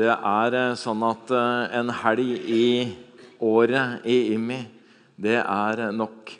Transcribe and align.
Det 0.00 0.08
er 0.08 0.54
eh, 0.56 0.78
sånn 0.80 1.02
at 1.04 1.28
eh, 1.28 1.74
en 1.76 1.90
helg 1.92 2.30
i 2.48 2.66
året 3.44 4.06
i 4.08 4.32
IMI, 4.32 4.62
det 5.20 5.36
er 5.42 5.90
nok. 5.92 6.32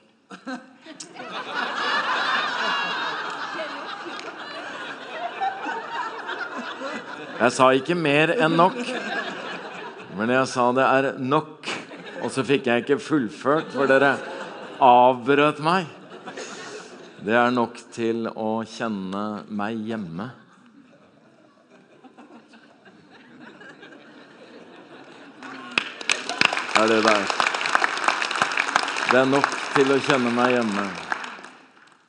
Jeg 7.41 7.53
sa 7.57 7.69
ikke 7.77 7.99
mer 8.01 8.33
enn 8.39 8.57
nok, 8.57 8.81
men 10.17 10.33
jeg 10.39 10.49
sa 10.49 10.71
det 10.77 10.89
er 10.89 11.13
nok. 11.21 11.69
Og 12.25 12.33
så 12.33 12.45
fikk 12.49 12.69
jeg 12.69 12.87
ikke 12.87 13.01
fullført, 13.01 13.69
for 13.77 13.89
dere 13.89 14.15
avbrøt 14.81 15.61
meg. 15.65 15.89
Det 17.21 17.37
er 17.37 17.53
nok 17.53 17.77
til 17.93 18.25
å 18.33 18.63
kjenne 18.65 19.43
meg 19.53 19.85
hjemme. 19.89 20.33
Er 26.81 26.89
det 26.89 27.01
der. 27.05 27.25
Det 29.11 29.19
er 29.21 29.27
nok 29.29 29.49
til 29.75 29.91
å 29.93 29.99
kjenne 30.01 30.31
meg 30.33 30.55
hjemme. 30.55 30.85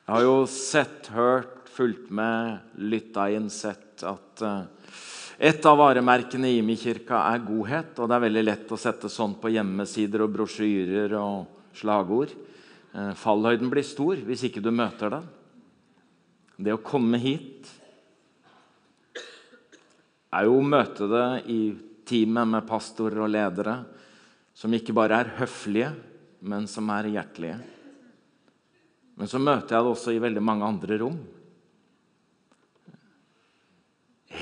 Jeg 0.06 0.14
har 0.14 0.24
jo 0.24 0.36
sett, 0.48 1.10
hørt, 1.12 1.68
fulgt 1.72 2.08
med, 2.14 2.62
lytta 2.80 3.26
inn, 3.34 3.50
sett 3.52 4.04
at 4.08 4.44
uh, 4.46 4.62
et 5.36 5.68
av 5.68 5.76
varemerkene 5.80 6.48
i 6.48 6.62
Imi-kirka 6.62 7.20
er 7.34 7.44
godhet. 7.44 7.98
Og 7.98 8.08
det 8.08 8.16
er 8.16 8.24
veldig 8.24 8.46
lett 8.46 8.72
å 8.72 8.80
sette 8.80 9.12
sånn 9.12 9.36
på 9.42 9.52
hjemmesider 9.52 10.24
og 10.24 10.32
brosjyrer 10.38 11.16
og 11.20 11.76
slagord. 11.76 12.32
Uh, 12.96 13.12
fallhøyden 13.18 13.72
blir 13.72 13.84
stor 13.84 14.24
hvis 14.24 14.48
ikke 14.48 14.64
du 14.64 14.72
møter 14.72 15.18
den. 15.18 15.30
Det 16.62 16.72
å 16.72 16.84
komme 16.84 17.20
hit 17.20 17.68
er 20.32 20.46
jo 20.48 20.60
å 20.62 20.64
møte 20.64 21.10
det 21.12 21.26
i 21.52 21.64
teamet 22.08 22.56
med 22.56 22.68
pastorer 22.68 23.26
og 23.26 23.34
ledere 23.34 23.82
som 24.62 24.70
ikke 24.76 24.94
bare 24.94 25.18
er 25.18 25.32
høflige, 25.40 25.90
men 26.46 26.68
som 26.70 26.86
er 26.94 27.08
hjertelige. 27.10 27.56
Men 29.18 29.30
så 29.30 29.40
møter 29.42 29.74
jeg 29.74 29.82
det 29.82 29.90
også 29.90 30.14
i 30.14 30.20
veldig 30.22 30.42
mange 30.42 30.68
andre 30.68 30.98
rom. 31.02 31.16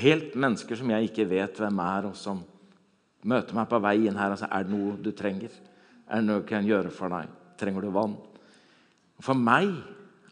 Helt 0.01 0.37
mennesker 0.37 0.77
som 0.77 0.93
jeg 0.93 1.09
ikke 1.09 1.29
vet 1.31 1.57
hvem 1.61 1.81
er, 1.87 2.11
og 2.11 2.21
som 2.21 2.45
møter 3.33 3.57
meg 3.57 3.73
på 3.73 3.81
vei 3.81 3.97
inn 4.05 4.21
her 4.21 4.37
sier 4.37 4.53
er 4.53 4.69
det 4.69 4.75
noe 4.77 5.01
du 5.01 5.11
trenger. 5.17 5.57
Er 6.05 6.21
det 6.21 6.29
noe 6.29 6.43
jeg 6.43 6.51
kan 6.53 6.69
gjøre 6.69 6.93
for 6.93 7.17
deg? 7.17 7.33
Trenger 7.61 7.89
du 7.89 7.93
vann? 7.97 8.21
For 9.25 9.37
meg 9.37 9.73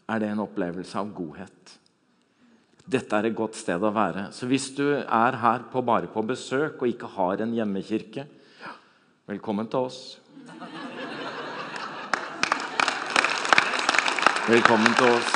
er 0.09 0.21
det 0.21 0.29
en 0.29 0.45
opplevelse 0.45 1.01
av 1.01 1.09
godhet. 1.17 1.77
Dette 2.89 3.17
er 3.17 3.29
et 3.29 3.37
godt 3.37 3.57
sted 3.57 3.81
å 3.81 3.93
være. 3.93 4.29
Så 4.33 4.45
hvis 4.49 4.69
du 4.77 4.85
er 5.01 5.41
her 5.41 5.65
på, 5.73 5.81
bare 5.85 6.09
på 6.13 6.25
besøk 6.25 6.77
og 6.81 6.93
ikke 6.93 7.09
har 7.17 7.41
en 7.41 7.57
hjemmekirke, 7.57 8.25
velkommen 9.29 9.67
til 9.69 9.85
oss. 9.85 9.99
Velkommen 14.49 14.95
til 14.97 15.11
oss. 15.13 15.29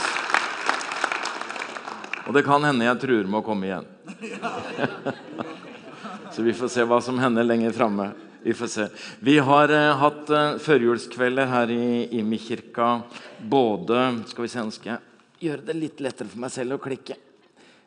Og 2.24 2.34
det 2.34 2.46
kan 2.48 2.66
hende 2.66 2.88
jeg 2.88 3.02
truer 3.04 3.30
med 3.30 3.42
å 3.42 3.46
komme 3.46 3.70
igjen. 3.70 3.88
Så 6.34 6.42
vi 6.42 6.56
får 6.58 6.72
se 6.74 6.86
hva 6.90 6.98
som 7.06 7.20
hender 7.22 7.46
lenger 7.46 7.76
framme. 7.78 8.10
Vi 8.44 8.56
får 8.58 8.72
se. 8.74 8.88
Vi 9.24 9.38
har 9.38 9.72
eh, 9.72 9.92
hatt 10.02 10.32
eh, 10.34 10.58
førjulskvelder 10.60 11.48
her 11.52 11.72
i 11.72 11.86
Imi-kirka. 12.18 12.88
Både 13.38 14.00
Skal 14.28 14.48
vi 14.48 14.52
se, 14.52 14.64
nå 14.66 14.74
skal 14.74 14.96
jeg 14.96 15.04
gjøre 15.44 15.66
det 15.68 15.76
litt 15.76 16.02
lettere 16.04 16.32
for 16.32 16.40
meg 16.44 16.52
selv 16.54 16.78
å 16.78 16.82
klikke. 16.82 17.18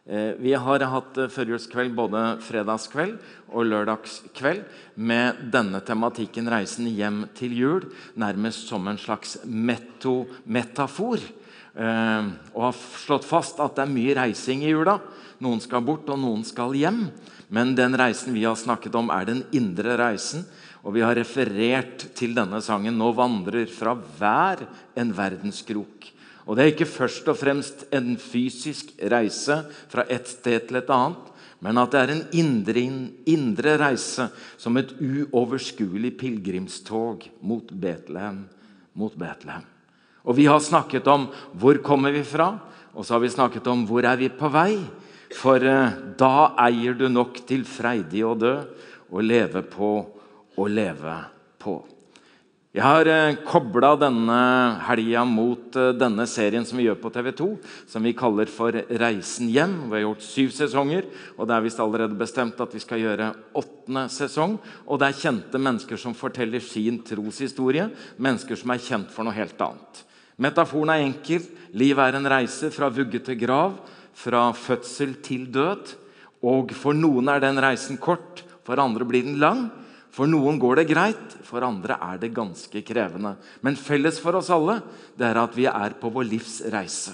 Uh, 0.06 0.38
vi 0.38 0.52
har 0.54 0.84
hatt 0.86 1.16
uh, 1.18 1.26
førjulskveld 1.26 1.90
både 1.98 2.20
fredagskveld 2.46 3.16
og 3.50 3.66
lørdagskveld 3.66 4.60
med 4.94 5.40
denne 5.50 5.80
tematikken 5.82 6.46
'Reisen 6.46 6.86
hjem 6.86 7.24
til 7.34 7.56
jul', 7.58 7.88
nærmest 8.14 8.68
som 8.70 8.86
en 8.86 8.98
slags 8.98 9.38
metto, 9.44 10.26
metafor. 10.46 11.18
og 11.76 12.62
har 12.62 12.72
slått 12.72 13.26
fast 13.28 13.58
at 13.60 13.74
det 13.76 13.82
er 13.84 13.92
mye 13.92 14.14
reising 14.16 14.62
i 14.64 14.70
jula. 14.70 14.94
Noen 15.44 15.60
skal 15.60 15.82
bort, 15.84 16.08
og 16.08 16.16
noen 16.16 16.44
skal 16.48 16.72
hjem. 16.72 17.10
Men 17.52 17.74
den 17.76 17.92
reisen 17.98 18.32
vi 18.32 18.46
har 18.46 18.56
snakket 18.56 18.94
om, 18.96 19.10
er 19.12 19.26
den 19.28 19.42
indre 19.52 19.98
reisen. 20.00 20.46
Og 20.86 20.94
vi 20.94 21.02
har 21.04 21.18
referert 21.18 22.06
til 22.14 22.32
denne 22.32 22.62
sangen 22.62 22.96
'Nå 22.96 23.12
vandrer 23.12 23.66
fra 23.66 23.92
hver 23.92 24.66
en 24.96 25.12
verdenskrok'. 25.12 26.15
Og 26.46 26.56
Det 26.56 26.62
er 26.62 26.72
ikke 26.72 26.86
først 26.86 27.26
og 27.28 27.38
fremst 27.40 27.86
en 27.94 28.14
fysisk 28.16 28.92
reise 29.02 29.64
fra 29.90 30.04
et 30.08 30.28
sted 30.30 30.68
til 30.68 30.78
et 30.78 30.92
annet, 30.94 31.32
men 31.60 31.78
at 31.80 31.90
det 31.90 32.00
er 32.00 32.12
en 32.12 32.26
indre, 32.36 32.84
indre 33.26 33.72
reise 33.80 34.28
som 34.60 34.76
et 34.78 34.92
uoverskuelig 35.00 36.12
pilegrimstog 36.20 37.26
mot 37.42 37.72
Betlehem. 37.72 38.44
Mot 38.94 39.16
Betlehem. 39.18 39.64
Og 40.26 40.36
Vi 40.36 40.46
har 40.46 40.60
snakket 40.60 41.06
om 41.06 41.28
hvor 41.54 41.82
kommer 41.82 42.14
vi 42.14 42.22
fra, 42.22 42.58
og 42.94 43.04
så 43.04 43.16
har 43.16 43.20
vi 43.20 43.32
snakket 43.32 43.66
om 43.66 43.86
hvor 43.86 44.06
er 44.06 44.16
vi 44.16 44.28
på 44.28 44.50
vei. 44.52 44.78
For 45.34 45.58
eh, 45.58 45.98
da 46.18 46.54
eier 46.68 46.94
du 46.94 47.08
nok 47.10 47.42
til 47.48 47.66
freidig 47.66 48.22
å 48.24 48.36
dø 48.38 48.54
og 49.10 49.22
leve 49.26 49.62
på 49.66 49.90
og 50.56 50.70
leve 50.70 51.16
på. 51.58 51.80
Jeg 52.76 52.84
har 52.84 53.08
eh, 53.08 53.38
kobla 53.48 53.94
denne 53.96 54.38
helga 54.84 55.22
mot 55.24 55.76
eh, 55.80 55.94
denne 55.96 56.26
serien 56.28 56.64
som 56.68 56.76
vi 56.76 56.84
gjør 56.84 56.98
på 57.00 57.08
TV 57.14 57.30
2, 57.38 57.46
som 57.88 58.04
vi 58.04 58.10
kaller 58.12 58.50
for 58.52 58.76
Reisen 59.00 59.48
hjem. 59.48 59.86
Vi 59.86 59.96
har 59.96 60.02
gjort 60.02 60.26
syv 60.26 60.50
sesonger, 60.52 61.06
og 61.38 61.48
det 61.48 61.54
er 61.56 61.64
visst 61.64 61.80
allerede 61.80 62.18
bestemt 62.20 62.60
at 62.60 62.76
vi 62.76 62.82
skal 62.84 63.00
gjøre 63.00 63.30
åttende 63.56 64.02
sesong. 64.12 64.58
Og 64.84 65.00
det 65.00 65.08
er 65.08 65.22
kjente 65.22 65.62
mennesker 65.64 66.02
som 66.02 66.18
forteller 66.18 66.60
sin 66.60 66.98
troshistorie, 67.00 67.86
mennesker 68.20 68.60
som 68.60 68.74
er 68.76 68.84
kjent 68.90 69.08
for 69.14 69.24
noe 69.24 69.38
helt 69.38 69.64
annet. 69.64 70.04
Metaforen 70.36 70.92
er 70.92 71.06
enkel. 71.06 71.48
Livet 71.72 72.04
er 72.04 72.20
en 72.20 72.28
reise 72.28 72.68
fra 72.76 72.92
vugge 72.92 73.22
til 73.24 73.40
grav 73.40 73.80
fra 74.12 74.50
fødsel 74.52 75.16
til 75.24 75.48
død. 75.48 75.96
Og 76.44 76.76
for 76.76 76.92
noen 76.92 77.32
er 77.32 77.40
den 77.40 77.56
reisen 77.56 77.96
kort, 77.96 78.44
for 78.68 78.84
andre 78.84 79.08
blir 79.08 79.24
den 79.24 79.40
lang. 79.40 79.70
For 80.16 80.28
noen 80.30 80.56
går 80.56 80.80
det 80.80 80.88
greit, 80.88 81.34
for 81.44 81.64
andre 81.66 81.98
er 82.00 82.20
det 82.22 82.32
ganske 82.36 82.80
krevende. 82.88 83.34
Men 83.60 83.76
felles 83.76 84.16
for 84.22 84.38
oss 84.38 84.48
alle 84.54 84.78
det 85.18 85.28
er 85.28 85.42
at 85.42 85.56
vi 85.56 85.66
er 85.68 85.98
på 86.00 86.08
vår 86.12 86.24
livs 86.30 86.62
reise. 86.72 87.12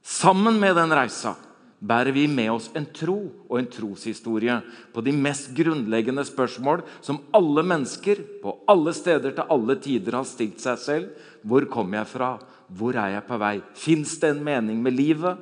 Sammen 0.00 0.56
med 0.56 0.78
den 0.78 0.94
reisa 0.96 1.34
bærer 1.78 2.10
vi 2.16 2.24
med 2.26 2.48
oss 2.50 2.70
en 2.74 2.86
tro 2.96 3.18
og 3.44 3.58
en 3.60 3.68
troshistorie 3.70 4.56
på 4.94 5.04
de 5.04 5.12
mest 5.14 5.52
grunnleggende 5.54 6.24
spørsmål 6.26 6.82
som 7.04 7.20
alle 7.36 7.62
mennesker 7.62 8.24
på 8.42 8.56
alle 8.72 8.94
steder 8.96 9.36
til 9.36 9.52
alle 9.52 9.76
tider 9.84 10.16
har 10.18 10.26
stilt 10.26 10.64
seg 10.64 10.80
selv. 10.82 11.10
Hvor 11.44 11.68
kommer 11.70 12.00
jeg 12.00 12.12
fra? 12.16 12.32
Hvor 12.72 12.96
er 12.96 13.18
jeg 13.18 13.26
på 13.28 13.38
vei? 13.40 13.56
Fins 13.76 14.16
det 14.22 14.32
en 14.32 14.44
mening 14.48 14.80
med 14.82 14.96
livet? 14.96 15.36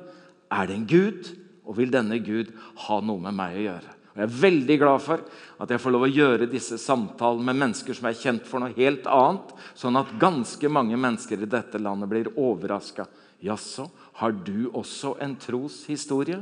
Er 0.51 0.67
det 0.67 0.77
en 0.77 0.87
Gud, 0.87 1.31
og 1.67 1.79
vil 1.79 1.91
denne 1.91 2.19
Gud 2.23 2.51
ha 2.87 2.99
noe 3.03 3.23
med 3.23 3.35
meg 3.39 3.55
å 3.55 3.65
gjøre? 3.71 3.96
Og 4.17 4.23
Jeg 4.23 4.31
er 4.31 4.39
veldig 4.41 4.77
glad 4.81 5.01
for 5.05 5.21
at 5.61 5.69
jeg 5.69 5.81
får 5.83 5.93
lov 5.93 6.07
å 6.07 6.09
gjøre 6.09 6.49
disse 6.49 6.79
samtalene 6.81 7.45
med 7.51 7.59
mennesker 7.61 7.93
som 7.93 8.07
er 8.09 8.17
kjent 8.17 8.47
for 8.49 8.63
noe 8.63 8.73
helt 8.73 9.05
annet, 9.05 9.51
sånn 9.77 9.99
at 9.99 10.15
ganske 10.17 10.71
mange 10.73 10.97
mennesker 10.97 11.43
i 11.45 11.49
dette 11.49 11.77
landet 11.77 12.09
blir 12.09 12.31
overraska. 12.33 13.05
Jaså, 13.45 13.85
har 14.17 14.33
du 14.33 14.71
også 14.73 15.19
en 15.21 15.35
troshistorie? 15.37 16.39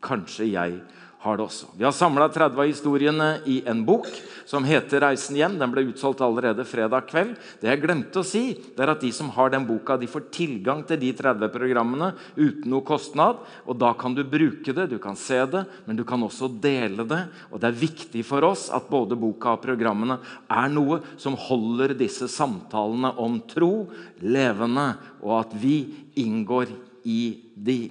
Kanskje 0.00 0.46
jeg 0.54 0.80
har 1.18 1.36
det 1.36 1.48
også. 1.48 1.66
Vi 1.74 1.82
har 1.82 1.94
samla 1.94 2.28
30 2.30 2.60
av 2.60 2.68
historiene 2.68 3.28
i 3.50 3.56
en 3.66 3.80
bok 3.84 4.06
som 4.46 4.64
heter 4.64 5.00
'Reisen 5.00 5.36
hjem'. 5.36 5.58
Den 5.58 5.70
ble 5.70 5.82
utsolgt 5.90 6.20
allerede 6.22 6.64
fredag 6.64 7.08
kveld. 7.10 7.34
Det 7.60 7.68
jeg 7.68 7.82
glemte 7.82 8.20
å 8.20 8.24
si, 8.24 8.54
det 8.54 8.78
er 8.78 8.90
at 8.90 9.00
de 9.00 9.10
som 9.12 9.28
har 9.30 9.50
den 9.50 9.66
boka, 9.66 9.98
de 9.98 10.06
får 10.06 10.30
tilgang 10.30 10.86
til 10.86 10.96
de 10.96 11.12
30 11.12 11.50
programmene 11.50 12.14
uten 12.36 12.70
noe 12.70 12.82
kostnad. 12.82 13.36
og 13.66 13.78
Da 13.78 13.92
kan 13.94 14.14
du 14.14 14.22
bruke 14.22 14.72
det, 14.72 14.90
du 14.90 14.98
kan 14.98 15.16
se 15.16 15.44
det, 15.44 15.66
men 15.86 15.96
du 15.96 16.04
kan 16.04 16.20
også 16.20 16.48
dele 16.60 17.04
det. 17.04 17.28
Og 17.50 17.60
Det 17.60 17.66
er 17.66 17.86
viktig 17.86 18.24
for 18.24 18.44
oss 18.44 18.70
at 18.70 18.88
både 18.88 19.18
boka 19.18 19.54
og 19.54 19.62
programmene 19.62 20.20
er 20.48 20.68
noe 20.68 21.02
som 21.16 21.34
holder 21.34 21.98
disse 21.98 22.28
samtalene 22.28 23.18
om 23.18 23.40
tro 23.40 23.90
levende, 24.22 24.96
og 25.20 25.40
at 25.40 25.52
vi 25.60 26.06
inngår 26.14 26.68
i 27.04 27.42
de. 27.56 27.90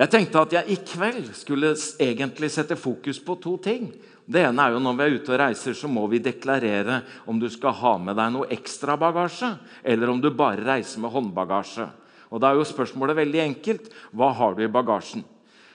Jeg 0.00 0.08
tenkte 0.08 0.40
at 0.40 0.54
jeg 0.54 0.72
i 0.72 0.78
kveld 0.80 1.26
skulle 1.36 1.74
egentlig 2.00 2.48
sette 2.48 2.76
fokus 2.80 3.18
på 3.20 3.34
to 3.36 3.58
ting. 3.60 3.90
Det 4.24 4.46
ene 4.46 4.64
er 4.64 4.72
jo 4.72 4.78
Når 4.80 4.94
vi 4.96 5.04
er 5.04 5.16
ute 5.18 5.32
og 5.34 5.40
reiser, 5.42 5.74
så 5.76 5.88
må 5.92 6.06
vi 6.08 6.22
deklarere 6.24 7.02
om 7.28 7.36
du 7.40 7.50
skal 7.52 7.76
ha 7.76 7.98
med 7.98 8.16
deg 8.16 8.32
noe 8.32 8.48
ekstra 8.48 8.96
bagasje, 8.96 9.50
eller 9.84 10.08
om 10.08 10.20
du 10.20 10.30
bare 10.30 10.64
reiser 10.64 11.02
med 11.04 11.12
håndbagasje. 11.12 11.88
Og 12.30 12.40
Da 12.40 12.48
er 12.48 12.56
jo 12.56 12.64
spørsmålet 12.64 13.16
veldig 13.16 13.40
enkelt. 13.44 13.90
Hva 14.16 14.32
har 14.32 14.54
du 14.54 14.62
i 14.64 14.72
bagasjen? 14.72 15.24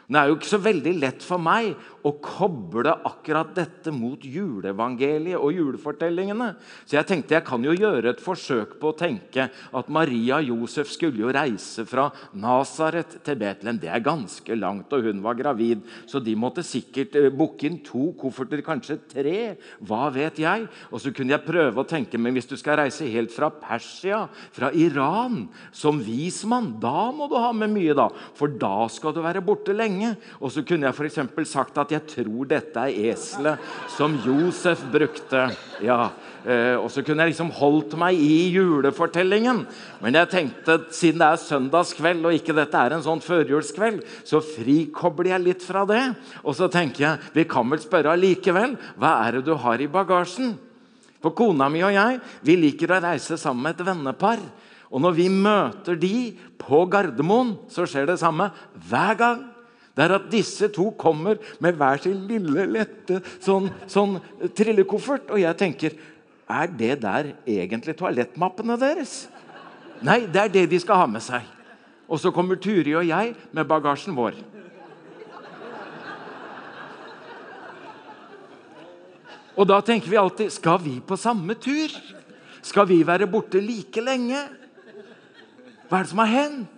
Det 0.10 0.18
er 0.18 0.28
jo 0.30 0.38
ikke 0.38 0.54
så 0.56 0.62
veldig 0.62 1.00
lett 1.02 1.22
for 1.26 1.38
meg 1.38 1.76
å 2.06 2.14
koble 2.22 2.94
akkurat 3.08 3.54
dette 3.58 3.92
mot 3.94 4.22
juleevangeliet 4.22 5.40
og 5.40 5.56
julefortellingene. 5.56 6.52
Så 6.86 7.00
jeg 7.00 7.10
tenkte 7.10 7.38
jeg 7.38 7.46
kan 7.48 7.64
jo 7.66 7.74
gjøre 7.74 8.14
et 8.14 8.22
forsøk 8.24 8.78
på 8.82 8.92
å 8.92 8.98
tenke 8.98 9.48
at 9.50 9.90
Maria 9.94 10.38
Josef 10.46 10.92
skulle 10.94 11.24
jo 11.24 11.34
reise 11.34 11.86
fra 11.90 12.08
Nasaret 12.38 13.18
til 13.26 13.40
Betlehem. 13.42 13.80
Det 13.82 13.90
er 13.92 14.06
ganske 14.06 14.58
langt, 14.60 14.94
og 14.94 15.10
hun 15.10 15.24
var 15.26 15.40
gravid, 15.40 15.82
så 16.10 16.22
de 16.24 16.36
måtte 16.38 16.66
sikkert 16.66 17.18
uh, 17.18 17.30
booke 17.34 17.68
inn 17.68 17.82
to 17.86 18.12
kofferter, 18.20 18.62
kanskje 18.66 19.00
tre. 19.12 19.38
Hva 19.86 20.10
vet 20.14 20.40
jeg? 20.44 20.68
Og 20.92 21.02
så 21.02 21.14
kunne 21.16 21.36
jeg 21.36 21.46
prøve 21.48 21.82
å 21.82 21.90
tenke, 21.90 22.20
men 22.22 22.38
hvis 22.38 22.50
du 22.50 22.56
skal 22.60 22.80
reise 22.84 23.10
helt 23.10 23.34
fra 23.34 23.50
Persia, 23.50 24.26
fra 24.56 24.72
Iran, 24.78 25.46
som 25.76 26.00
vismann, 26.04 26.76
da 26.82 27.10
må 27.16 27.30
du 27.32 27.38
ha 27.40 27.52
med 27.56 27.74
mye, 27.74 27.96
da. 27.98 28.10
For 28.38 28.52
da 28.52 28.88
skal 28.92 29.16
du 29.16 29.22
være 29.26 29.44
borte 29.46 29.74
lenge. 29.76 30.16
Og 30.42 30.54
så 30.54 30.64
kunne 30.68 30.90
jeg 30.90 30.96
f.eks. 30.96 31.50
sagt 31.50 31.80
at 31.82 31.95
jeg 31.96 32.08
tror 32.12 32.50
dette 32.50 32.84
er 32.84 33.12
eselet 33.12 33.74
som 33.96 34.16
Josef 34.24 34.84
brukte. 34.92 35.48
Ja, 35.84 36.12
eh, 36.46 36.76
Og 36.76 36.92
så 36.92 37.04
kunne 37.04 37.24
jeg 37.24 37.34
liksom 37.34 37.52
holdt 37.52 37.96
meg 37.98 38.20
i 38.20 38.52
julefortellingen. 38.54 39.66
Men 40.02 40.14
jeg 40.14 40.30
tenkte, 40.30 40.78
siden 40.92 41.20
det 41.20 41.30
er 41.32 41.42
søndagskveld 41.42 42.26
og 42.26 42.36
ikke 42.38 42.56
dette 42.56 42.78
er 42.78 42.96
en 42.96 43.06
sånn 43.06 43.24
førjulskveld, 43.24 44.04
så 44.24 44.44
frikobler 44.44 45.34
jeg 45.34 45.46
litt 45.46 45.64
fra 45.64 45.86
det. 45.86 46.04
Og 46.44 46.56
så 46.56 46.70
tenker 46.70 47.08
jeg, 47.08 47.20
vi 47.34 47.48
kan 47.50 47.68
vel 47.70 47.80
spørre 47.80 48.14
allikevel. 48.14 48.78
Hva 49.00 49.26
er 49.26 49.40
det 49.40 49.46
du 49.48 49.56
har 49.56 49.82
i 49.82 49.88
bagasjen? 49.88 50.56
For 51.24 51.34
kona 51.34 51.72
mi 51.74 51.82
og 51.82 51.96
jeg 51.96 52.20
vi 52.46 52.56
liker 52.56 52.92
å 52.94 53.02
reise 53.02 53.38
sammen 53.42 53.66
med 53.66 53.80
et 53.80 53.88
vennepar. 53.88 54.40
Og 54.94 55.02
når 55.02 55.16
vi 55.18 55.26
møter 55.34 55.98
de 55.98 56.16
på 56.62 56.86
Gardermoen, 56.88 57.56
så 57.68 57.88
skjer 57.90 58.06
det 58.12 58.20
samme 58.22 58.52
hver 58.88 59.18
gang. 59.18 59.55
Det 59.96 60.04
er 60.04 60.16
at 60.18 60.28
disse 60.32 60.68
to 60.76 60.90
kommer 61.00 61.40
med 61.64 61.78
hver 61.80 62.02
sin 62.04 62.26
lille, 62.28 62.66
lette 62.68 63.22
sånn, 63.40 63.70
sånn 63.88 64.18
trillekoffert. 64.56 65.32
Og 65.32 65.40
jeg 65.40 65.58
tenker 65.62 65.96
Er 66.46 66.68
det 66.70 67.00
der 67.02 67.32
egentlig 67.48 67.96
toalettmappene 67.98 68.76
deres? 68.78 69.24
Nei, 70.06 70.28
det 70.30 70.42
er 70.44 70.52
det 70.54 70.66
de 70.70 70.80
skal 70.80 71.00
ha 71.00 71.08
med 71.10 71.24
seg. 71.26 71.42
Og 72.06 72.20
så 72.22 72.30
kommer 72.30 72.60
Turi 72.62 72.94
og 72.94 73.08
jeg 73.08 73.32
med 73.56 73.66
bagasjen 73.66 74.14
vår. 74.14 74.38
Og 79.56 79.66
da 79.66 79.80
tenker 79.82 80.12
vi 80.12 80.20
alltid 80.20 80.52
Skal 80.52 80.80
vi 80.84 81.00
på 81.00 81.18
samme 81.18 81.56
tur? 81.56 81.90
Skal 82.62 82.88
vi 82.90 83.00
være 83.08 83.30
borte 83.32 83.62
like 83.62 84.04
lenge? 84.04 84.44
Hva 85.90 86.00
er 86.00 86.06
det 86.06 86.12
som 86.12 86.22
har 86.22 86.34
hendt? 86.34 86.75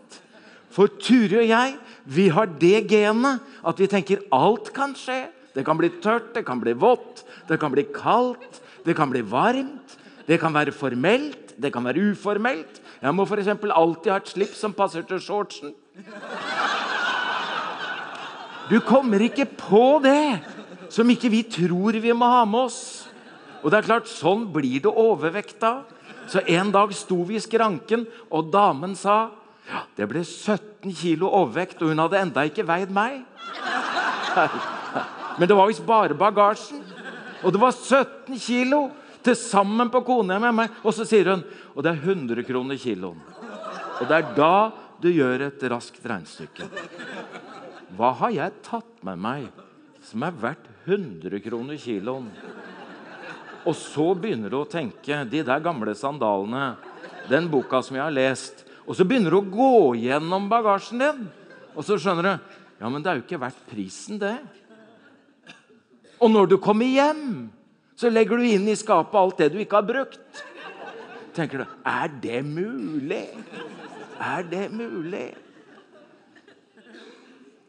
For 0.78 0.94
Turi 1.02 1.40
og 1.42 1.50
jeg 1.50 1.78
vi 2.06 2.28
har 2.30 2.48
det 2.62 2.86
genet 2.88 3.42
at 3.66 3.80
vi 3.82 3.90
tenker 3.90 4.22
alt 4.32 4.70
kan 4.76 4.94
skje. 4.96 5.26
Det 5.58 5.66
kan 5.66 5.78
bli 5.80 5.90
tørt, 6.04 6.36
det 6.36 6.46
kan 6.46 6.60
bli 6.62 6.76
vått, 6.78 7.24
det 7.50 7.58
kan 7.58 7.74
bli 7.74 7.84
kaldt, 7.90 8.62
det 8.86 8.94
kan 8.96 9.10
bli 9.10 9.24
varmt. 9.26 9.98
Det 10.28 10.38
kan 10.42 10.52
være 10.52 10.74
formelt, 10.76 11.54
det 11.56 11.72
kan 11.72 11.86
være 11.88 12.12
uformelt. 12.12 12.82
Jeg 13.02 13.16
må 13.16 13.24
f.eks. 13.24 13.48
alltid 13.48 14.12
ha 14.12 14.18
et 14.20 14.28
slips 14.28 14.60
som 14.60 14.74
passer 14.76 15.06
til 15.08 15.22
shortsen. 15.24 15.72
Du 18.68 18.80
kommer 18.84 19.24
ikke 19.24 19.48
på 19.48 20.02
det 20.04 20.44
som 20.92 21.08
ikke 21.10 21.32
vi 21.32 21.44
tror 21.48 21.96
vi 22.04 22.12
må 22.12 22.28
ha 22.28 22.44
med 22.46 22.68
oss. 22.68 23.08
Og 23.64 23.72
det 23.72 23.80
er 23.80 23.88
klart, 23.88 24.12
Sånn 24.12 24.46
blir 24.52 24.84
det 24.84 24.92
overvekt 24.92 25.64
av. 25.64 25.88
Så 26.28 26.44
en 26.44 26.74
dag 26.76 26.92
sto 26.92 27.22
vi 27.24 27.40
i 27.40 27.44
skranken, 27.44 28.04
og 28.28 28.52
damen 28.52 28.96
sa 29.00 29.30
ja, 29.68 29.84
det 29.98 30.08
ble 30.08 30.24
17 30.24 30.94
kilo 30.96 31.30
overvekt, 31.32 31.82
og 31.82 31.92
hun 31.92 32.04
hadde 32.06 32.22
enda 32.22 32.46
ikke 32.48 32.66
veid 32.68 32.94
meg. 32.94 33.24
Men 35.38 35.50
det 35.50 35.58
var 35.58 35.70
visst 35.70 35.86
bare 35.86 36.18
bagasjen. 36.18 36.82
Og 37.46 37.54
det 37.54 37.62
var 37.62 37.76
17 37.76 38.40
kilo 38.42 38.88
til 39.24 39.36
sammen 39.38 39.92
på 39.94 40.02
kona 40.08 40.40
med 40.42 40.56
meg. 40.56 40.80
Og 40.84 40.96
så 40.96 41.06
sier 41.08 41.34
hun 41.34 41.44
og 41.76 41.84
det 41.86 41.94
er 41.94 42.06
100 42.10 42.46
kroner 42.48 42.80
kiloen. 42.82 43.20
Og 44.00 44.08
det 44.10 44.18
er 44.18 44.32
da 44.38 44.54
du 45.02 45.12
gjør 45.12 45.44
et 45.46 45.66
raskt 45.70 46.06
regnestykke. 46.10 46.66
Hva 47.98 48.14
har 48.22 48.34
jeg 48.34 48.56
tatt 48.66 49.04
med 49.06 49.22
meg 49.22 49.46
som 50.06 50.24
er 50.26 50.40
verdt 50.42 50.66
100 50.88 51.42
kroner 51.46 51.78
kiloen? 51.82 52.32
Og 53.68 53.76
så 53.78 54.08
begynner 54.18 54.50
du 54.54 54.62
å 54.62 54.70
tenke 54.70 55.20
de 55.28 55.44
der 55.46 55.62
gamle 55.62 55.94
sandalene, 55.98 56.78
den 57.30 57.50
boka 57.52 57.82
som 57.84 57.98
jeg 57.98 58.06
har 58.06 58.16
lest. 58.16 58.64
Og 58.88 58.96
så 58.96 59.06
begynner 59.08 59.34
du 59.34 59.40
å 59.42 59.52
gå 59.52 59.96
gjennom 60.00 60.48
bagasjen 60.52 61.02
din, 61.04 61.26
og 61.76 61.86
så 61.86 61.98
skjønner 62.00 62.26
du 62.26 62.54
ja, 62.78 62.90
men 62.90 63.02
det 63.02 63.10
er 63.10 63.18
jo 63.18 63.24
ikke 63.26 63.42
verdt 63.42 63.64
prisen, 63.72 64.20
det. 64.22 64.36
Og 66.22 66.30
når 66.30 66.52
du 66.52 66.56
kommer 66.62 66.86
hjem, 66.86 67.50
så 67.98 68.10
legger 68.14 68.38
du 68.38 68.46
inn 68.46 68.70
i 68.70 68.78
skapet 68.78 69.18
alt 69.18 69.42
det 69.42 69.50
du 69.54 69.58
ikke 69.62 69.80
har 69.80 69.88
brukt. 69.88 70.44
tenker 71.34 71.64
du 71.64 71.66
er 71.86 72.14
det 72.22 72.42
mulig? 72.46 73.26
Er 74.22 74.46
det 74.46 74.70
mulig? 74.72 75.28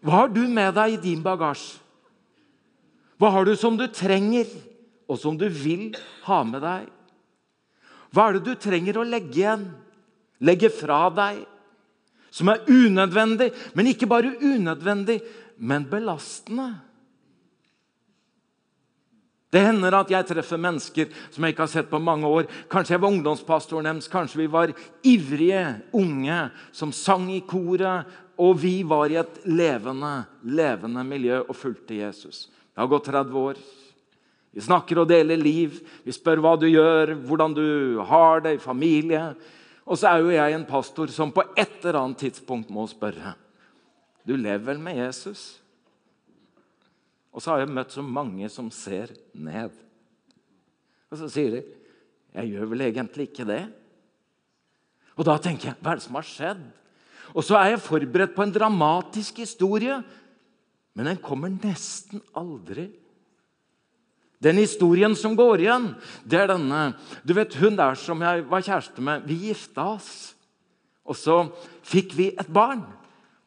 Hva 0.05 0.23
har 0.23 0.33
du 0.33 0.45
med 0.47 0.77
deg 0.77 0.95
i 0.95 1.03
din 1.09 1.25
bagasje? 1.25 1.81
Hva 3.19 3.33
har 3.35 3.49
du 3.49 3.57
som 3.57 3.77
du 3.77 3.89
trenger? 3.91 4.47
og 5.09 5.17
som 5.17 5.37
du 5.41 5.49
vil 5.49 5.91
ha 6.29 6.43
med 6.45 6.63
deg. 6.63 6.89
Hva 8.13 8.29
er 8.29 8.37
det 8.37 8.45
du 8.45 8.61
trenger 8.61 9.01
å 9.01 9.07
legge 9.09 9.41
igjen, 9.41 9.65
legge 10.45 10.71
fra 10.73 11.07
deg, 11.15 11.41
som 12.31 12.51
er 12.53 12.67
unødvendig, 12.69 13.51
men 13.75 13.91
ikke 13.91 14.09
bare 14.11 14.35
unødvendig, 14.37 15.21
men 15.59 15.87
belastende? 15.91 16.75
Det 19.49 19.63
hender 19.65 19.95
at 19.97 20.11
jeg 20.13 20.27
treffer 20.29 20.61
mennesker 20.61 21.13
som 21.33 21.45
jeg 21.45 21.55
ikke 21.55 21.65
har 21.65 21.73
sett 21.73 21.89
på 21.89 22.01
mange 22.05 22.29
år. 22.29 22.51
Kanskje 22.69 22.95
jeg 22.95 23.01
var 23.01 23.15
ungdomspastoren 23.15 23.89
deres, 23.89 24.11
kanskje 24.13 24.43
vi 24.43 24.49
var 24.53 24.75
ivrige 25.09 25.63
unge 25.97 26.41
som 26.77 26.93
sang 26.93 27.31
i 27.33 27.41
koret, 27.49 28.05
og 28.39 28.61
vi 28.61 28.83
var 28.87 29.09
i 29.11 29.17
et 29.19 29.41
levende, 29.49 30.29
levende 30.45 31.03
miljø 31.03 31.41
og 31.41 31.57
fulgte 31.57 31.97
Jesus. 31.97 32.47
Det 32.53 32.85
har 32.85 32.91
gått 32.93 33.09
30 33.09 33.39
år. 33.41 33.63
Vi 34.55 34.63
snakker 34.63 35.01
og 35.01 35.09
deler 35.11 35.41
liv. 35.41 35.81
Vi 36.05 36.13
spør 36.15 36.43
hva 36.45 36.53
du 36.61 36.69
gjør, 36.69 37.17
hvordan 37.27 37.57
du 37.57 37.65
har 38.07 38.45
det 38.45 38.59
i 38.59 38.63
familie. 38.63 39.33
Og 39.89 39.97
så 39.97 40.11
er 40.11 40.21
jo 40.21 40.35
jeg 40.35 40.53
en 40.53 40.67
pastor 40.69 41.09
som 41.13 41.33
på 41.33 41.43
et 41.57 41.81
eller 41.81 42.03
annet 42.03 42.21
tidspunkt 42.27 42.69
må 42.73 42.85
spørre. 42.91 43.33
Du 44.29 44.35
lever 44.37 44.67
vel 44.67 44.81
med 44.83 45.01
Jesus? 45.01 45.63
Og 47.33 47.41
så 47.41 47.55
har 47.55 47.63
jeg 47.63 47.73
møtt 47.73 47.95
så 47.95 48.05
mange 48.05 48.51
som 48.53 48.69
ser 48.75 49.15
ned. 49.33 49.73
Og 51.09 51.17
så 51.17 51.29
sier 51.33 51.51
de, 51.51 51.63
'Jeg 52.35 52.51
gjør 52.53 52.67
vel 52.69 52.81
egentlig 52.81 53.31
ikke 53.31 53.47
det.' 53.49 53.73
Og 55.17 55.25
da 55.25 55.39
tenker 55.39 55.69
jeg, 55.71 55.77
hva 55.81 55.93
er 55.93 55.95
det 55.95 56.03
som 56.03 56.15
har 56.15 56.23
skjedd? 56.23 56.63
Og 57.35 57.43
så 57.43 57.57
er 57.57 57.71
jeg 57.71 57.81
forberedt 57.81 58.35
på 58.37 58.43
en 58.43 58.53
dramatisk 58.53 59.39
historie, 59.39 60.05
men 60.95 61.07
den 61.07 61.17
kommer 61.17 61.49
nesten 61.49 62.23
aldri 62.37 62.91
den 64.39 64.61
historien 64.61 65.17
som 65.19 65.35
går 65.37 65.65
igjen, 65.65 65.89
det 66.23 66.39
er 66.39 66.51
denne 66.53 66.93
Du 67.27 67.35
vet, 67.35 67.55
Hun 67.59 67.77
der 67.77 67.99
som 67.99 68.21
jeg 68.23 68.45
var 68.47 68.63
kjæreste 68.63 69.03
med, 69.03 69.27
vi 69.27 69.49
gifta 69.49 69.89
oss. 69.97 70.35
Og 71.09 71.17
så 71.19 71.41
fikk 71.83 72.15
vi 72.15 72.29
et 72.39 72.51
barn. 72.53 72.85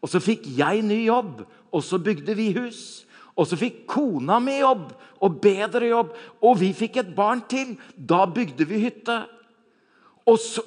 Og 0.01 0.09
så 0.09 0.19
fikk 0.19 0.47
jeg 0.57 0.81
ny 0.83 1.05
jobb, 1.05 1.45
og 1.71 1.83
så 1.85 1.99
bygde 2.01 2.35
vi 2.35 2.49
hus. 2.57 3.05
Og 3.37 3.47
så 3.47 3.55
fikk 3.55 3.85
kona 3.87 4.39
mi 4.43 4.57
jobb, 4.59 4.89
og 5.21 5.37
bedre 5.41 5.87
jobb, 5.87 6.15
og 6.43 6.57
vi 6.59 6.71
fikk 6.75 6.99
et 6.99 7.13
barn 7.15 7.45
til. 7.47 7.77
Da 7.95 8.25
bygde 8.25 8.67
vi 8.67 8.81
hytte. 8.83 9.21
Og 10.27 10.39
så 10.41 10.65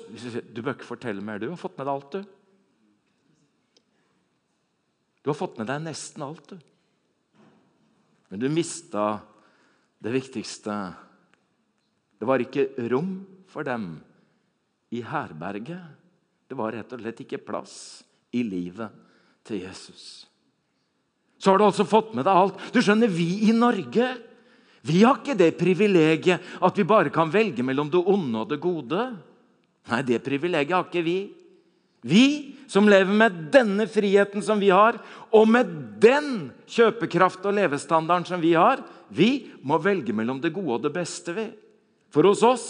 Du 0.55 0.63
bør 0.63 0.75
ikke 0.75 0.95
fortelle 0.95 1.21
mer. 1.21 1.39
Du 1.39 1.51
har 1.51 1.61
fått 1.61 1.77
med 1.77 1.87
deg 1.87 1.93
alt, 1.93 2.13
du. 2.13 2.25
Du 5.23 5.31
har 5.31 5.37
fått 5.37 5.59
med 5.59 5.67
deg 5.67 5.83
nesten 5.83 6.23
alt, 6.23 6.49
du. 6.49 6.59
Men 8.31 8.41
du 8.41 8.49
mista 8.49 9.21
det 10.05 10.13
viktigste 10.13 10.75
Det 12.21 12.29
var 12.29 12.43
ikke 12.45 12.69
rom 12.93 13.17
for 13.51 13.67
dem 13.67 13.97
i 14.95 15.01
herberget. 15.05 15.83
Det 16.49 16.57
var 16.57 16.77
rett 16.77 16.93
og 16.95 17.01
slett 17.01 17.25
ikke 17.25 17.43
plass 17.43 18.05
i 18.33 18.45
livet 18.47 18.93
til 19.45 19.65
Jesus. 19.65 20.27
Så 21.39 21.51
har 21.51 21.59
du 21.59 21.67
altså 21.67 21.85
fått 21.89 22.15
med 22.15 22.25
deg 22.25 22.37
alt. 22.39 22.61
Du 22.73 22.79
skjønner, 22.81 23.11
Vi 23.11 23.49
i 23.49 23.53
Norge 23.53 24.07
vi 24.85 25.01
har 25.01 25.17
ikke 25.17 25.37
det 25.39 25.55
privilegiet 25.57 26.43
at 26.61 26.77
vi 26.77 26.85
bare 26.85 27.13
kan 27.13 27.31
velge 27.33 27.65
mellom 27.65 27.89
det 27.89 28.03
onde 28.05 28.43
og 28.43 28.51
det 28.51 28.61
gode. 28.61 29.07
Nei, 29.89 30.01
det 30.05 30.21
privilegiet 30.25 30.77
har 30.77 30.85
ikke 30.91 31.05
vi. 31.07 31.19
Vi 32.05 32.57
som 32.69 32.89
lever 32.89 33.13
med 33.17 33.37
denne 33.53 33.87
friheten 33.89 34.43
som 34.45 34.61
vi 34.61 34.69
har, 34.69 34.99
og 35.33 35.49
med 35.49 35.71
den 36.03 36.51
kjøpekraft 36.69 37.45
og 37.49 37.57
levestandarden 37.57 38.27
som 38.29 38.43
vi 38.43 38.53
har, 38.59 38.83
vi 39.09 39.49
må 39.65 39.79
velge 39.81 40.13
mellom 40.17 40.41
det 40.43 40.53
gode 40.53 40.77
og 40.77 40.85
det 40.85 40.93
beste. 40.93 41.33
vi. 41.33 41.47
For 42.13 42.29
hos 42.29 42.43
oss 42.45 42.67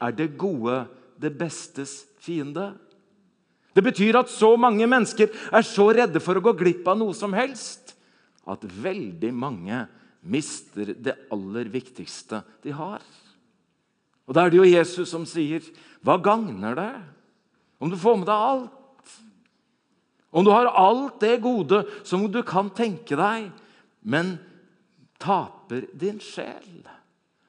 er 0.00 0.12
det 0.12 0.36
gode 0.36 0.84
det 1.16 1.32
bestes 1.38 2.04
fiende. 2.20 2.74
Det 3.72 3.84
betyr 3.84 4.20
at 4.20 4.32
så 4.32 4.54
mange 4.60 4.86
mennesker 4.88 5.32
er 5.52 5.64
så 5.64 5.88
redde 5.92 6.20
for 6.20 6.36
å 6.36 6.44
gå 6.44 6.52
glipp 6.56 6.86
av 6.88 7.00
noe 7.00 7.16
som 7.16 7.32
helst, 7.36 7.94
at 8.46 8.62
veldig 8.64 9.32
mange 9.32 9.86
mister 10.20 10.92
det 10.92 11.16
aller 11.32 11.68
viktigste 11.72 12.42
de 12.64 12.76
har. 12.76 13.00
Og 14.26 14.34
Da 14.34 14.44
er 14.44 14.50
det 14.50 14.58
jo 14.58 14.68
Jesus 14.68 15.08
som 15.08 15.24
sier, 15.24 15.62
'Hva 16.04 16.20
gagner 16.22 16.74
det 16.74 17.15
om 17.78 17.92
du 17.92 17.96
får 18.00 18.16
med 18.20 18.28
deg 18.28 18.48
alt?' 18.50 18.72
Om 20.36 20.44
du 20.44 20.50
har 20.50 20.66
alt 20.68 21.20
det 21.20 21.38
gode 21.40 21.84
som 22.04 22.26
du 22.28 22.42
kan 22.44 22.68
tenke 22.68 23.16
deg, 23.16 23.46
men 24.04 24.34
taper 25.16 25.86
din 25.96 26.18
sjel. 26.20 26.82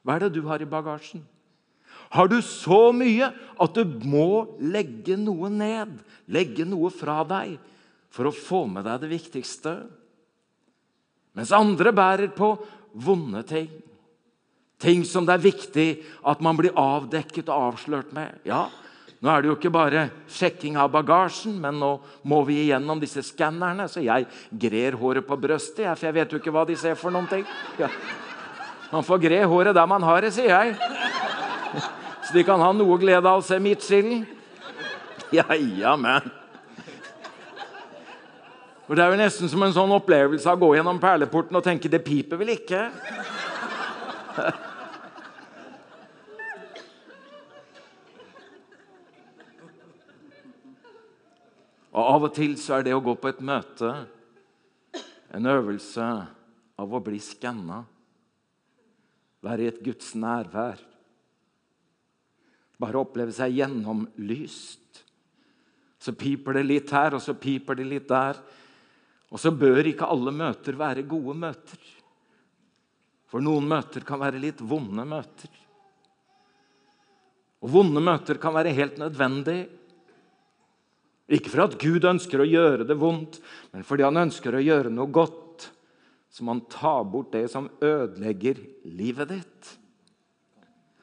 Hva 0.00 0.16
er 0.16 0.24
det 0.24 0.38
du 0.38 0.46
har 0.48 0.62
i 0.62 0.68
bagasjen? 0.68 1.20
Har 2.08 2.30
du 2.32 2.38
så 2.40 2.88
mye 2.96 3.28
at 3.60 3.76
du 3.76 3.84
må 4.08 4.56
legge 4.56 5.18
noe 5.20 5.50
ned, 5.52 5.98
legge 6.32 6.64
noe 6.64 6.88
fra 6.94 7.20
deg, 7.28 7.58
for 8.08 8.30
å 8.30 8.32
få 8.32 8.62
med 8.72 8.88
deg 8.88 9.04
det 9.04 9.12
viktigste? 9.12 9.74
Mens 11.36 11.52
andre 11.52 11.92
bærer 11.92 12.32
på 12.32 12.54
vonde 12.96 13.44
ting. 13.46 13.68
Ting 14.80 15.04
som 15.04 15.26
det 15.28 15.36
er 15.36 15.44
viktig 15.44 15.88
at 16.24 16.40
man 16.40 16.56
blir 16.56 16.76
avdekket 16.78 17.50
og 17.50 17.74
avslørt 17.74 18.14
med. 18.16 18.38
Ja, 18.48 18.70
nå 19.18 19.30
er 19.32 19.42
det 19.42 19.48
jo 19.50 19.56
ikke 19.56 19.72
bare 19.74 20.04
sjekking 20.30 20.76
av 20.78 20.92
bagasjen, 20.94 21.56
men 21.58 21.74
nå 21.80 21.90
må 22.30 22.38
vi 22.46 22.60
igjennom 22.62 23.00
disse 23.02 23.24
skannerne. 23.26 23.88
Så 23.90 24.04
jeg 24.04 24.28
grer 24.50 24.94
håret 25.00 25.26
på 25.26 25.38
brøstet, 25.40 25.82
jeg, 25.88 25.98
for 25.98 26.06
jeg 26.06 26.16
vet 26.20 26.32
jo 26.34 26.38
ikke 26.38 26.54
hva 26.54 26.62
de 26.68 26.76
ser 26.78 26.94
for 26.98 27.10
noen 27.14 27.26
ting. 27.30 27.42
Ja. 27.80 27.90
Man 28.92 29.04
får 29.04 29.18
gre 29.26 29.40
håret 29.50 29.74
der 29.74 29.90
man 29.90 30.06
har 30.06 30.22
det, 30.22 30.30
sier 30.36 30.54
jeg. 30.54 30.76
Så 32.28 32.36
de 32.36 32.44
kan 32.46 32.62
ha 32.62 32.70
noe 32.76 32.98
glede 33.00 33.26
av 33.26 33.42
å 33.42 33.44
se 33.44 33.58
midtskillen. 33.62 34.22
Ja, 35.34 35.48
ja, 35.56 35.96
men. 35.98 36.30
For 38.86 38.96
Det 38.96 39.04
er 39.04 39.12
jo 39.12 39.20
nesten 39.20 39.50
som 39.50 39.66
en 39.66 39.74
sånn 39.74 39.90
opplevelse 39.98 40.48
av 40.48 40.56
å 40.56 40.62
gå 40.62 40.76
gjennom 40.78 41.02
perleporten 41.02 41.58
og 41.58 41.64
tenke 41.66 41.90
'det 41.90 42.04
piper 42.06 42.38
vel 42.38 42.54
ikke'? 42.54 42.86
Og 51.98 52.04
Av 52.06 52.28
og 52.28 52.34
til 52.36 52.54
så 52.60 52.76
er 52.78 52.86
det 52.86 52.94
å 52.94 53.02
gå 53.02 53.16
på 53.18 53.32
et 53.32 53.40
møte 53.42 53.90
en 55.34 55.48
øvelse 55.50 56.04
av 56.78 56.94
å 56.94 57.00
bli 57.02 57.18
skanna. 57.20 57.82
Være 59.42 59.64
i 59.64 59.70
et 59.72 59.80
Guds 59.82 60.12
nærvær. 60.18 60.78
Bare 62.78 63.02
oppleve 63.02 63.34
seg 63.34 63.56
gjennomlyst. 63.58 65.02
Så 65.98 66.14
piper 66.14 66.60
det 66.60 66.64
litt 66.68 66.92
her, 66.94 67.16
og 67.18 67.22
så 67.22 67.34
piper 67.34 67.80
det 67.80 67.88
litt 67.90 68.06
der. 68.10 68.38
Og 69.34 69.42
så 69.42 69.50
bør 69.50 69.90
ikke 69.90 70.08
alle 70.08 70.32
møter 70.32 70.78
være 70.78 71.06
gode 71.08 71.34
møter. 71.36 71.80
For 73.28 73.44
noen 73.44 73.66
møter 73.68 74.06
kan 74.06 74.22
være 74.22 74.40
litt 74.40 74.62
vonde 74.62 75.04
møter. 75.04 75.50
Og 77.58 77.74
vonde 77.74 78.00
møter 78.00 78.38
kan 78.40 78.54
være 78.54 78.72
helt 78.76 79.02
nødvendig. 79.02 79.64
Ikke 81.28 81.52
for 81.52 81.66
at 81.66 81.76
Gud 81.80 82.06
ønsker 82.08 82.40
å 82.40 82.48
gjøre 82.48 82.86
det 82.88 82.96
vondt, 82.98 83.40
men 83.74 83.84
fordi 83.84 84.06
han 84.06 84.22
ønsker 84.24 84.56
å 84.56 84.64
gjøre 84.64 84.92
noe 84.92 85.12
godt. 85.12 85.68
Så 86.32 86.44
må 86.44 86.54
han 86.54 86.64
ta 86.72 86.94
bort 87.04 87.34
det 87.34 87.46
som 87.52 87.68
ødelegger 87.84 88.60
livet 88.88 89.34
ditt. 89.34 89.74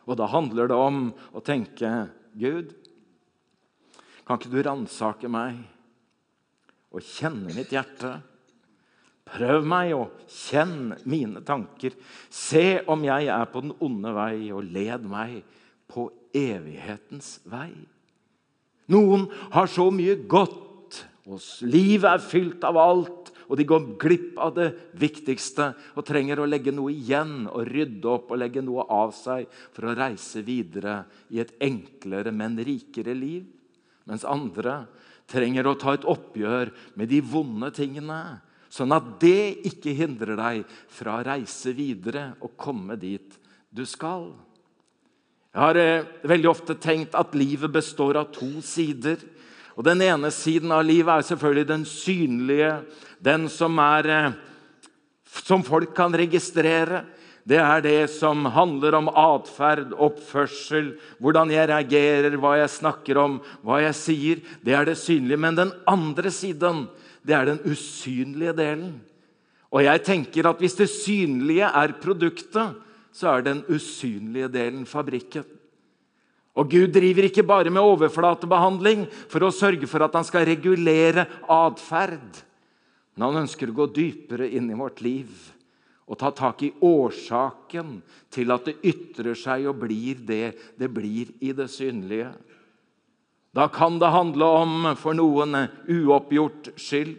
Og 0.05 0.17
da 0.17 0.29
handler 0.29 0.69
det 0.69 0.77
om 0.77 1.07
å 1.33 1.41
tenke 1.45 1.91
Gud, 2.37 2.73
kan 4.25 4.39
ikke 4.39 4.53
du 4.53 4.61
ransake 4.65 5.29
meg? 5.29 5.61
og 6.95 7.03
kjenne 7.03 7.51
mitt 7.55 7.73
hjerte. 7.75 8.13
Prøv 9.25 9.65
meg 9.67 9.91
og 9.97 10.13
kjenn 10.31 10.93
mine 11.09 11.41
tanker. 11.45 11.95
Se 12.29 12.79
om 12.91 13.03
jeg 13.03 13.27
er 13.33 13.49
på 13.51 13.63
den 13.65 13.73
onde 13.83 14.13
vei, 14.15 14.51
og 14.55 14.69
led 14.69 15.07
meg 15.09 15.41
på 15.91 16.07
evighetens 16.35 17.39
vei. 17.49 17.73
Noen 18.93 19.27
har 19.53 19.69
så 19.71 19.87
mye 19.93 20.17
godt, 20.29 21.01
og 21.25 21.41
livet 21.65 22.09
er 22.11 22.21
fylt 22.21 22.65
av 22.67 22.77
alt, 22.77 23.31
og 23.45 23.59
de 23.59 23.65
går 23.67 23.87
glipp 24.01 24.39
av 24.41 24.55
det 24.57 24.67
viktigste 24.97 25.71
og 25.93 26.05
trenger 26.07 26.41
å 26.41 26.47
legge 26.49 26.73
noe 26.73 26.93
igjen 26.93 27.45
og 27.45 27.67
rydde 27.69 28.09
opp 28.09 28.31
og 28.33 28.41
legge 28.41 28.63
noe 28.65 28.87
av 28.89 29.13
seg 29.13 29.45
for 29.75 29.89
å 29.89 29.95
reise 29.97 30.41
videre 30.45 31.03
i 31.33 31.41
et 31.43 31.53
enklere, 31.61 32.33
men 32.33 32.57
rikere 32.57 33.13
liv. 33.17 33.45
Mens 34.09 34.25
andre 34.25 34.83
trenger 35.29 35.67
å 35.69 35.77
ta 35.81 35.95
et 35.95 36.05
oppgjør 36.09 36.73
med 36.97 37.09
de 37.09 37.21
vonde 37.25 37.71
tingene. 37.73 38.41
Sånn 38.69 38.93
at 38.93 39.15
det 39.21 39.65
ikke 39.69 39.93
hindrer 39.97 40.37
deg 40.37 40.65
fra 40.91 41.19
å 41.19 41.25
reise 41.25 41.73
videre 41.77 42.31
og 42.41 42.57
komme 42.59 42.97
dit 43.01 43.37
du 43.69 43.85
skal. 43.89 44.31
Jeg 45.55 45.63
har 45.63 45.77
eh, 45.79 46.07
veldig 46.27 46.49
ofte 46.51 46.75
tenkt 46.75 47.13
at 47.15 47.35
livet 47.39 47.71
består 47.71 48.17
av 48.19 48.33
to 48.35 48.59
sider. 48.59 49.21
Og 49.79 49.87
Den 49.87 50.03
ene 50.03 50.27
siden 50.35 50.73
av 50.75 50.83
livet 50.83 51.13
er 51.13 51.27
selvfølgelig 51.29 51.67
den 51.69 51.85
synlige, 51.87 52.71
den 53.23 53.47
som, 53.47 53.79
er, 53.79 54.09
eh, 54.11 54.35
som 55.47 55.63
folk 55.63 55.95
kan 55.95 56.11
registrere 56.11 57.05
det 57.45 57.59
er 57.61 57.81
det 57.85 57.99
som 58.09 58.47
handler 58.49 58.95
om 58.97 59.09
atferd, 59.13 59.91
oppførsel, 60.01 60.95
hvordan 61.21 61.51
jeg 61.53 61.69
reagerer, 61.69 62.37
hva 62.41 62.55
jeg 62.57 62.71
snakker 62.73 63.19
om, 63.21 63.35
hva 63.61 63.83
jeg 63.83 63.97
sier. 63.99 64.39
Det 64.65 64.73
er 64.73 64.87
det 64.89 64.95
synlige. 64.97 65.37
Men 65.37 65.59
den 65.59 65.73
andre 65.85 66.31
siden, 66.33 66.87
det 67.21 67.35
er 67.37 67.51
den 67.51 67.61
usynlige 67.69 68.55
delen. 68.57 68.95
Og 69.69 69.85
jeg 69.85 70.01
tenker 70.07 70.49
at 70.49 70.57
hvis 70.63 70.77
det 70.79 70.89
synlige 70.89 71.69
er 71.69 71.93
produktet, 72.01 72.81
så 73.15 73.31
er 73.31 73.45
den 73.45 73.63
usynlige 73.71 74.49
delen 74.51 74.83
fabrikken. 74.89 75.45
Og 76.55 76.69
Gud 76.71 76.93
driver 76.95 77.27
ikke 77.27 77.43
bare 77.43 77.71
med 77.71 77.83
overflatebehandling 77.83 79.05
for 79.31 79.43
å 79.43 79.53
sørge 79.55 79.87
for 79.91 80.03
at 80.05 80.15
han 80.15 80.27
skal 80.27 80.47
regulere 80.47 81.25
atferd. 81.51 82.39
Men 83.15 83.27
han 83.27 83.43
ønsker 83.43 83.71
å 83.71 83.75
gå 83.75 83.89
dypere 83.95 84.47
inn 84.55 84.69
i 84.71 84.79
vårt 84.79 85.03
liv 85.03 85.31
og 86.05 86.19
ta 86.21 86.29
tak 86.35 86.61
i 86.61 86.69
årsaken 86.85 87.95
til 88.33 88.53
at 88.53 88.67
det 88.67 88.75
ytrer 88.85 89.37
seg 89.39 89.65
og 89.71 89.79
blir 89.81 90.19
det 90.27 90.53
det 90.77 90.89
blir 90.93 91.31
i 91.41 91.49
det 91.55 91.65
synlige. 91.73 92.29
Da 93.55 93.67
kan 93.71 93.97
det 93.99 94.11
handle 94.13 94.49
om 94.59 94.89
for 94.99 95.17
noen 95.17 95.55
uoppgjort 95.87 96.75
skyld. 96.75 97.15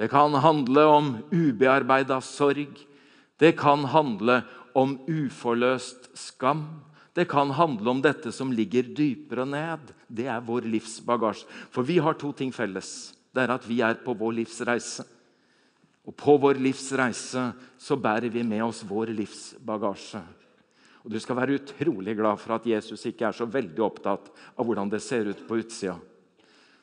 Det 0.00 0.08
kan 0.10 0.34
handle 0.42 0.86
om 0.88 1.12
ubearbeida 1.30 2.18
sorg. 2.24 2.72
Det 3.38 3.52
kan 3.60 3.84
handle 3.92 4.40
om 4.78 4.96
uforløst 5.08 6.10
skam. 6.18 6.66
Det 7.12 7.26
kan 7.28 7.50
handle 7.52 7.90
om 7.92 8.02
dette 8.02 8.32
som 8.32 8.52
ligger 8.52 8.88
dypere 8.96 9.44
ned. 9.48 9.92
Det 10.08 10.28
er 10.32 10.44
vår 10.44 10.68
livsbagasje. 10.72 11.48
For 11.70 11.84
vi 11.84 11.98
har 12.00 12.16
to 12.20 12.32
ting 12.36 12.52
felles. 12.54 13.12
Det 13.32 13.44
er 13.44 13.52
at 13.54 13.66
vi 13.68 13.80
er 13.84 14.00
på 14.04 14.14
vår 14.16 14.38
livsreise. 14.40 15.04
Og 16.08 16.16
på 16.18 16.36
vår 16.40 16.58
livsreise 16.60 17.50
så 17.78 17.96
bærer 18.00 18.32
vi 18.32 18.42
med 18.42 18.64
oss 18.64 18.82
vår 18.88 19.12
livsbagasje. 19.14 20.22
Og 21.02 21.10
Du 21.10 21.18
skal 21.20 21.36
være 21.36 21.58
utrolig 21.58 22.16
glad 22.16 22.38
for 22.38 22.54
at 22.56 22.66
Jesus 22.66 23.04
ikke 23.06 23.26
er 23.26 23.34
så 23.34 23.46
veldig 23.50 23.82
opptatt 23.82 24.30
av 24.56 24.66
hvordan 24.66 24.90
det 24.90 25.02
ser 25.02 25.26
ut 25.26 25.40
på 25.48 25.58
utsida, 25.58 25.96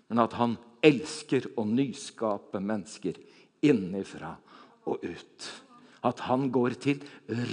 men 0.09 0.19
at 0.19 0.35
han 0.35 0.57
elsker 0.83 1.47
å 1.59 1.63
nyskape 1.67 2.59
mennesker 2.59 3.19
innenfra 3.63 4.33
og 4.89 5.03
ut. 5.03 5.47
At 6.05 6.23
han 6.29 6.47
går 6.51 6.77
til 6.79 7.03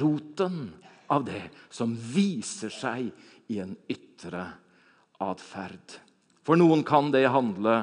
roten 0.01 0.69
av 1.11 1.27
det 1.27 1.49
som 1.71 1.95
viser 1.95 2.73
seg 2.73 3.11
i 3.53 3.61
en 3.63 3.77
ytre 3.91 4.47
atferd. 5.23 6.01
For 6.47 6.59
noen 6.59 6.85
kan 6.87 7.11
det 7.15 7.27
handle 7.31 7.81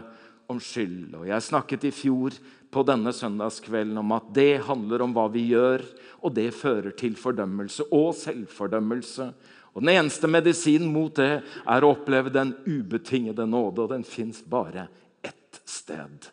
om 0.52 0.60
skyld. 0.62 1.16
Og 1.20 1.28
Jeg 1.28 1.46
snakket 1.46 1.88
i 1.88 1.94
fjor 1.96 2.36
på 2.74 2.84
denne 2.88 3.14
søndagskvelden 3.14 4.00
om 4.02 4.14
at 4.16 4.30
det 4.36 4.64
handler 4.68 5.04
om 5.06 5.14
hva 5.16 5.28
vi 5.32 5.46
gjør, 5.52 5.84
og 6.24 6.36
det 6.36 6.50
fører 6.56 6.96
til 6.98 7.18
fordømmelse 7.20 7.90
og 7.94 8.14
selvfordømmelse. 8.18 9.28
Og 9.74 9.82
Den 9.82 9.96
eneste 9.96 10.30
medisinen 10.30 10.92
mot 10.94 11.16
det 11.18 11.42
er 11.42 11.84
å 11.84 11.94
oppleve 11.96 12.34
den 12.34 12.54
ubetingede 12.66 13.46
nåde, 13.50 13.86
og 13.86 13.94
den 13.94 14.06
fins 14.06 14.44
bare 14.46 14.88
ett 15.26 15.62
sted. 15.66 16.30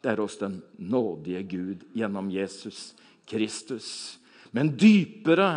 Det 0.00 0.12
er 0.12 0.22
hos 0.22 0.38
den 0.38 0.60
nådige 0.78 1.42
Gud 1.42 1.86
gjennom 1.94 2.30
Jesus 2.30 2.92
Kristus. 3.28 4.18
Men 4.56 4.72
dypere 4.78 5.48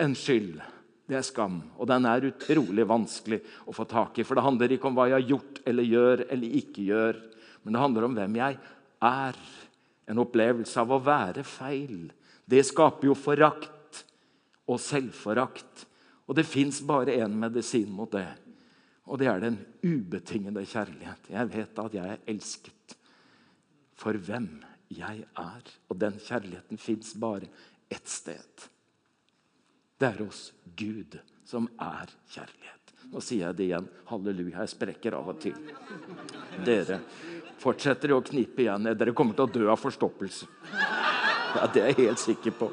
enn 0.00 0.14
skyld, 0.18 0.60
det 1.08 1.18
er 1.18 1.26
skam. 1.26 1.60
Og 1.78 1.88
den 1.88 2.06
er 2.08 2.28
utrolig 2.30 2.86
vanskelig 2.88 3.40
å 3.68 3.74
få 3.76 3.86
tak 3.88 4.18
i. 4.18 4.26
For 4.26 4.36
det 4.36 4.46
handler 4.46 4.74
ikke 4.74 4.90
om 4.90 4.98
hva 4.98 5.08
jeg 5.10 5.18
har 5.18 5.30
gjort 5.34 5.62
eller 5.68 5.88
gjør 5.88 6.24
eller 6.28 6.58
ikke 6.60 6.86
gjør, 6.88 7.20
men 7.64 7.76
det 7.76 7.84
handler 7.84 8.06
om 8.08 8.18
hvem 8.18 8.38
jeg 8.40 8.58
er 9.04 9.40
en 10.12 10.20
opplevelse 10.20 10.80
av 10.80 10.92
å 10.92 11.00
være 11.04 11.44
feil. 11.48 12.10
Det 12.44 12.60
skaper 12.66 13.08
jo 13.08 13.16
forakt 13.16 14.04
og 14.68 14.80
selvforakt. 14.80 15.86
Og 16.28 16.36
det 16.36 16.46
fins 16.48 16.80
bare 16.84 17.16
én 17.20 17.32
medisin 17.36 17.90
mot 17.92 18.08
det, 18.12 18.26
og 19.04 19.18
det 19.20 19.28
er 19.28 19.42
den 19.42 19.58
ubetingede 19.84 20.62
kjærlighet. 20.64 21.26
Jeg 21.28 21.50
vet 21.52 21.80
at 21.82 21.96
jeg 21.98 22.12
er 22.14 22.22
elsket 22.32 22.94
for 24.00 24.16
hvem 24.16 24.48
jeg 24.92 25.24
er. 25.40 25.74
Og 25.88 25.98
den 25.98 26.18
kjærligheten 26.20 26.80
fins 26.80 27.14
bare 27.20 27.48
ett 27.92 28.08
sted. 28.08 28.68
Det 29.98 30.10
er 30.10 30.24
hos 30.24 30.48
Gud, 30.76 31.18
som 31.46 31.68
er 31.80 32.10
kjærlighet. 32.32 32.92
Nå 33.12 33.20
sier 33.22 33.48
jeg 33.48 33.58
det 33.58 33.66
igjen. 33.68 33.86
Halleluja. 34.08 34.64
Jeg 34.64 34.72
sprekker 34.72 35.14
av 35.18 35.28
og 35.30 35.38
til. 35.42 35.56
Dere 36.64 36.98
fortsetter 37.62 38.14
å 38.16 38.22
knipe 38.24 38.64
igjen. 38.64 38.90
Dere 38.98 39.14
kommer 39.16 39.36
til 39.36 39.46
å 39.46 39.52
dø 39.54 39.68
av 39.70 39.80
forstoppelse. 39.80 40.48
Ja, 41.54 41.68
Det 41.70 41.82
er 41.82 41.92
jeg 41.92 42.08
helt 42.08 42.18
sikker 42.18 42.56
på. 42.58 42.70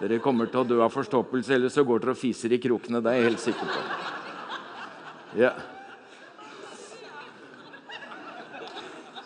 Dere 0.00 0.18
kommer 0.20 0.50
til 0.50 0.60
å 0.60 0.68
dø 0.68 0.80
av 0.84 0.92
forstoppelse, 0.92 1.54
eller 1.54 1.72
så 1.72 1.84
går 1.86 2.02
dere 2.02 2.16
og 2.16 2.20
fiser 2.20 2.52
i 2.52 2.58
krokene. 2.60 3.00
Det 3.00 3.12
er 3.12 3.20
jeg 3.20 3.28
helt 3.30 3.44
sikker 3.44 3.70
på. 3.70 3.84
Ja. 5.40 5.54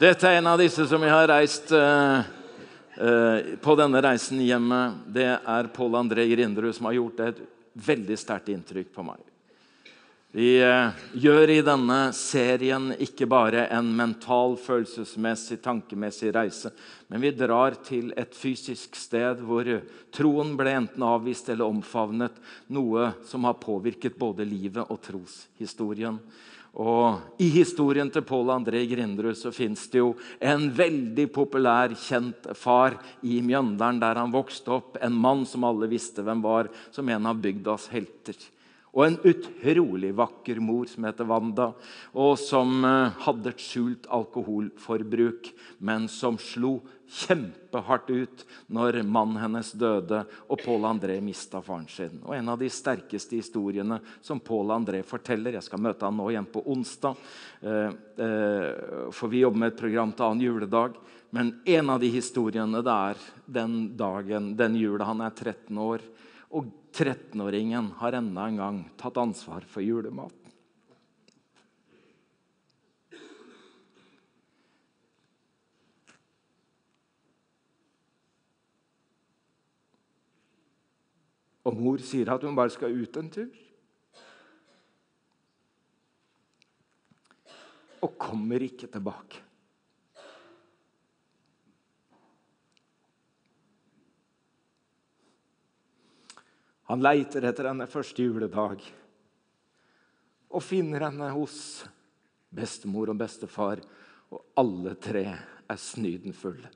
Dette 0.00 0.24
er 0.24 0.38
en 0.38 0.46
av 0.48 0.56
disse 0.56 0.80
som 0.88 1.02
jeg 1.04 1.12
har 1.12 1.26
reist 1.28 1.74
uh, 1.76 2.22
uh, 2.24 3.50
på 3.60 3.74
denne 3.76 4.00
reisen 4.00 4.38
hjemme. 4.40 4.78
Det 5.12 5.26
er 5.28 5.68
Pål 5.76 5.98
André 5.98 6.24
Grinderud 6.30 6.72
som 6.72 6.88
har 6.88 6.96
gjort 6.96 7.20
et 7.26 7.42
veldig 7.84 8.16
sterkt 8.16 8.48
inntrykk 8.48 8.88
på 8.96 9.04
meg. 9.04 9.20
Vi 10.32 10.54
uh, 10.64 10.96
gjør 11.12 11.52
i 11.52 11.60
denne 11.66 12.00
serien 12.16 12.94
ikke 12.96 13.28
bare 13.28 13.66
en 13.76 13.92
mental, 13.92 14.56
følelsesmessig, 14.64 15.60
tankemessig 15.60 16.32
reise, 16.32 16.72
men 17.12 17.20
vi 17.20 17.36
drar 17.36 17.76
til 17.84 18.14
et 18.16 18.32
fysisk 18.32 18.96
sted 18.96 19.44
hvor 19.44 19.68
troen 20.16 20.56
ble 20.56 20.78
enten 20.78 21.04
avvist 21.04 21.52
eller 21.52 21.68
omfavnet, 21.68 22.40
noe 22.72 23.10
som 23.28 23.44
har 23.44 23.60
påvirket 23.60 24.16
både 24.16 24.48
livet 24.48 24.88
og 24.88 25.04
troshistorien. 25.04 26.16
Og 26.78 27.40
I 27.42 27.48
historien 27.50 28.10
til 28.12 28.22
Pål 28.22 28.52
André 28.54 28.84
Grinderud 28.86 29.34
så 29.38 29.50
fins 29.54 29.88
det 29.90 29.98
jo 29.98 30.12
en 30.38 30.68
veldig 30.70 31.26
populær, 31.34 31.96
kjent 31.98 32.46
far 32.54 32.94
i 33.26 33.40
Mjøndalen, 33.42 33.98
der 33.98 34.20
han 34.22 34.30
vokste 34.30 34.76
opp. 34.78 35.00
En 35.02 35.16
mann 35.18 35.42
som 35.48 35.66
alle 35.66 35.90
visste 35.90 36.22
hvem 36.22 36.42
var, 36.44 36.70
som 36.94 37.08
en 37.10 37.26
av 37.26 37.42
bygdas 37.42 37.88
helter. 37.90 38.38
Og 38.90 39.04
en 39.06 39.18
utrolig 39.22 40.10
vakker 40.18 40.58
mor 40.62 40.88
som 40.90 41.04
heter 41.06 41.28
Wanda, 41.28 41.68
og 42.10 42.32
som 42.42 42.82
eh, 42.86 43.20
hadde 43.22 43.52
et 43.52 43.62
skjult 43.62 44.08
alkoholforbruk, 44.10 45.52
men 45.78 46.08
som 46.10 46.38
slo 46.42 46.80
kjempehardt 47.10 48.10
ut 48.10 48.42
når 48.70 49.00
mannen 49.02 49.40
hennes 49.42 49.72
døde 49.78 50.22
og 50.46 50.62
Pål 50.62 50.86
André 50.90 51.18
mista 51.22 51.62
faren 51.62 51.86
sin. 51.90 52.18
Og 52.24 52.34
En 52.36 52.52
av 52.52 52.58
de 52.58 52.70
sterkeste 52.70 53.38
historiene 53.38 54.00
som 54.22 54.42
Pål 54.42 54.74
André 54.74 55.02
forteller 55.06 55.58
Jeg 55.58 55.66
skal 55.66 55.82
møte 55.82 56.06
han 56.06 56.18
nå 56.18 56.28
igjen 56.30 56.50
på 56.50 56.62
onsdag, 56.70 57.16
eh, 57.62 57.94
eh, 58.26 59.10
for 59.14 59.30
vi 59.30 59.44
jobber 59.44 59.64
med 59.64 59.72
et 59.72 59.80
program 59.80 60.12
til 60.12 60.26
annen 60.26 60.46
juledag. 60.48 60.98
Men 61.30 61.60
en 61.64 61.90
av 61.90 62.00
de 62.02 62.10
historiene 62.10 62.82
det 62.82 62.98
er 63.14 63.24
den 63.46 63.96
dagen, 63.96 64.56
den 64.58 64.74
jula 64.74 65.06
han 65.06 65.22
er 65.22 65.30
13 65.30 65.78
år. 65.78 66.02
Og 66.50 66.72
13-åringen 66.90 67.92
har 68.00 68.16
enda 68.18 68.46
en 68.48 68.60
gang 68.60 68.78
tatt 69.00 69.18
ansvar 69.20 69.64
for 69.70 69.84
julematen. 69.84 70.36
Og 81.68 81.76
mor 81.76 82.00
sier 82.02 82.30
at 82.32 82.42
hun 82.42 82.56
bare 82.56 82.72
skal 82.72 82.94
ut 82.96 83.18
en 83.20 83.28
tur. 83.30 83.50
Og 88.00 88.16
kommer 88.18 88.64
ikke 88.64 88.88
tilbake. 88.90 89.44
Han 96.90 97.02
leiter 97.04 97.44
etter 97.46 97.68
henne 97.70 97.86
første 97.90 98.24
juledag 98.24 98.82
og 100.50 100.64
finner 100.66 101.06
henne 101.06 101.28
hos 101.30 101.54
bestemor 102.50 103.12
og 103.12 103.20
bestefar, 103.20 103.78
og 104.34 104.58
alle 104.58 104.96
tre 104.98 105.22
er 105.30 105.78
snydenfulle. 105.78 106.66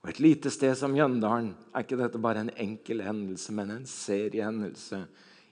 Og 0.00 0.08
Et 0.08 0.20
lite 0.24 0.48
sted 0.48 0.72
som 0.80 0.96
Jøndalen 0.96 1.52
er 1.74 1.84
ikke 1.84 2.00
dette 2.00 2.18
bare 2.18 2.46
en 2.46 2.54
enkel 2.56 3.04
hendelse, 3.04 3.52
men 3.52 3.74
en 3.74 3.84
seriehendelse 3.84 5.02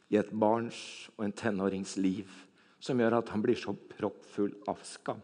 i 0.08 0.16
et 0.16 0.32
barns 0.32 1.10
og 1.18 1.26
en 1.26 1.36
tenårings 1.36 1.98
liv 2.00 2.32
som 2.80 2.96
gjør 2.96 3.20
at 3.20 3.34
han 3.34 3.44
blir 3.44 3.60
så 3.60 3.76
proppfull 3.76 4.54
av 4.72 4.80
skam 4.88 5.20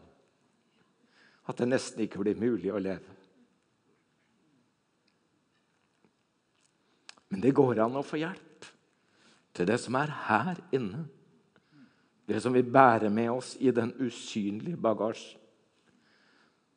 at 1.45 1.61
det 1.61 1.67
nesten 1.69 2.05
ikke 2.05 2.21
blir 2.23 2.39
mulig 2.39 2.71
å 2.73 2.81
leve. 2.81 3.13
Men 7.35 7.41
det 7.43 7.51
går 7.51 7.81
an 7.83 7.97
å 7.99 8.01
få 8.07 8.15
hjelp 8.21 8.67
til 9.51 9.67
det 9.67 9.75
som 9.83 9.95
er 9.99 10.11
her 10.29 10.59
inne. 10.71 11.01
Det 12.23 12.39
som 12.39 12.55
vi 12.55 12.61
bærer 12.63 13.11
med 13.11 13.27
oss 13.33 13.57
i 13.59 13.73
den 13.75 13.89
usynlige 13.99 14.79
bagasjen. 14.79 15.41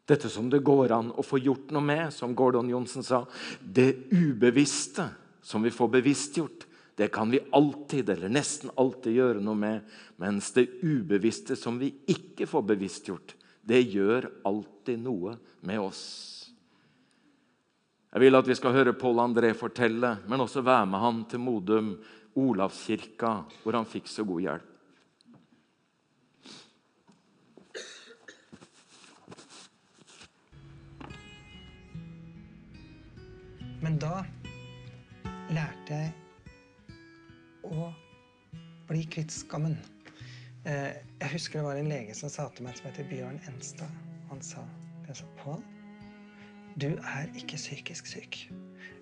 Dette 0.03 0.27
som 0.27 0.49
det 0.51 0.64
går 0.66 0.90
an 0.97 1.12
å 1.14 1.23
få 1.23 1.38
gjort 1.38 1.71
noe 1.71 1.85
med, 1.87 2.09
som 2.11 2.35
Gordon 2.35 2.73
Johnsen 2.73 3.07
sa. 3.07 3.21
Det 3.62 4.11
ubevisste 4.11 5.07
som 5.47 5.62
vi 5.62 5.71
får 5.71 5.92
bevisstgjort, 5.94 6.66
det 6.99 7.12
kan 7.14 7.31
vi 7.31 7.38
alltid 7.55 8.11
eller 8.16 8.35
nesten 8.35 8.75
alltid 8.75 9.14
gjøre 9.14 9.44
noe 9.47 9.62
med. 9.62 9.87
Mens 10.18 10.51
det 10.59 10.66
ubevisste 10.83 11.55
som 11.55 11.79
vi 11.79 11.92
ikke 12.11 12.51
får 12.51 12.66
bevisstgjort, 12.73 13.37
det 13.62 13.85
gjør 13.94 14.27
alltid 14.51 15.07
noe 15.07 15.38
med 15.62 15.87
oss. 15.87 16.03
Jeg 18.09 18.21
vil 18.25 18.38
at 18.38 18.49
vi 18.49 18.55
skal 18.57 18.73
høre 18.73 18.97
Pål 18.97 19.21
André 19.21 19.53
fortelle, 19.53 20.14
men 20.29 20.40
også 20.40 20.62
være 20.64 20.87
med 20.88 21.03
han 21.03 21.21
til 21.29 21.42
Modum 21.44 21.92
Olavskirka, 22.40 23.35
hvor 23.62 23.77
han 23.77 23.88
fikk 23.88 24.09
så 24.09 24.25
god 24.25 24.40
hjelp. 24.40 24.75
Men 33.85 34.01
da 34.01 34.25
lærte 35.53 36.01
jeg 36.01 36.11
å 37.68 37.92
bli 38.88 39.05
kvitt 39.12 39.33
skammen. 39.33 39.77
Eh, 40.64 40.97
jeg 41.21 41.33
husker 41.37 41.61
det 41.61 41.66
var 41.68 41.79
en 41.81 41.92
lege 41.92 42.16
som 42.16 42.33
sa 42.33 42.49
til 42.57 42.66
meg, 42.66 42.77
som 42.81 42.88
heter 42.88 43.07
Bjørn 43.12 43.38
Enstad. 43.53 43.92
Han 44.33 44.40
sa 44.44 44.64
det 45.07 45.16
sa, 45.16 45.29
Pål, 45.38 45.61
du 46.78 46.92
er 46.94 47.26
ikke 47.34 47.58
psykisk 47.58 48.06
syk. 48.06 48.36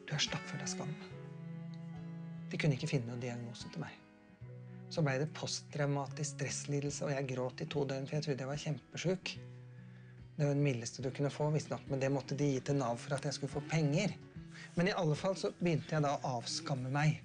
Du 0.09 0.15
er 0.17 0.23
stappfull 0.23 0.63
av 0.65 0.71
skam. 0.71 0.93
De 2.49 2.57
kunne 2.57 2.77
ikke 2.79 2.89
finne 2.89 3.11
noen 3.11 3.21
diagnose 3.21 3.69
til 3.73 3.83
meg. 3.83 3.93
Så 4.89 5.03
blei 5.05 5.17
det 5.21 5.29
posttraumatisk 5.37 6.39
stresslidelse, 6.39 7.05
og 7.05 7.13
jeg 7.13 7.29
gråt 7.35 7.61
i 7.61 7.69
to 7.69 7.83
døgn, 7.85 8.07
for 8.07 8.17
jeg 8.17 8.25
trodde 8.25 8.45
jeg 8.47 8.53
var 8.53 8.63
kjempesjuk. 8.63 9.35
Det 10.37 10.45
var 10.45 10.55
den 10.55 10.65
mildeste 10.65 11.05
du 11.05 11.11
kunne 11.13 11.33
få, 11.33 11.51
visstnok, 11.53 11.85
men 11.91 12.01
det 12.01 12.13
måtte 12.15 12.39
de 12.39 12.49
gi 12.55 12.65
til 12.65 12.79
Nav 12.81 12.97
for 13.03 13.19
at 13.19 13.29
jeg 13.29 13.37
skulle 13.37 13.53
få 13.53 13.65
penger. 13.69 14.15
Men 14.79 14.89
i 14.89 14.97
alle 14.97 15.17
fall 15.19 15.37
så 15.37 15.53
begynte 15.59 15.99
jeg 15.99 16.07
da 16.07 16.15
å 16.17 16.35
avskamme 16.39 16.93
meg. 16.97 17.21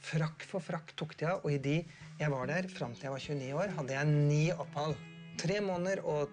Frakk 0.00 0.48
for 0.48 0.64
frakk 0.64 0.94
tok 0.96 1.16
de 1.20 1.28
av, 1.28 1.44
og 1.44 1.52
i 1.52 1.60
de 1.60 1.78
jeg 2.20 2.32
var 2.32 2.48
der 2.48 2.72
fram 2.72 2.96
til 2.96 3.10
jeg 3.10 3.16
var 3.18 3.28
29 3.28 3.54
år, 3.66 3.76
hadde 3.76 3.98
jeg 3.98 4.12
ni 4.14 4.44
opphold. 4.54 4.96
Tre 5.40 5.60
måneder 5.64 6.04
og 6.08 6.32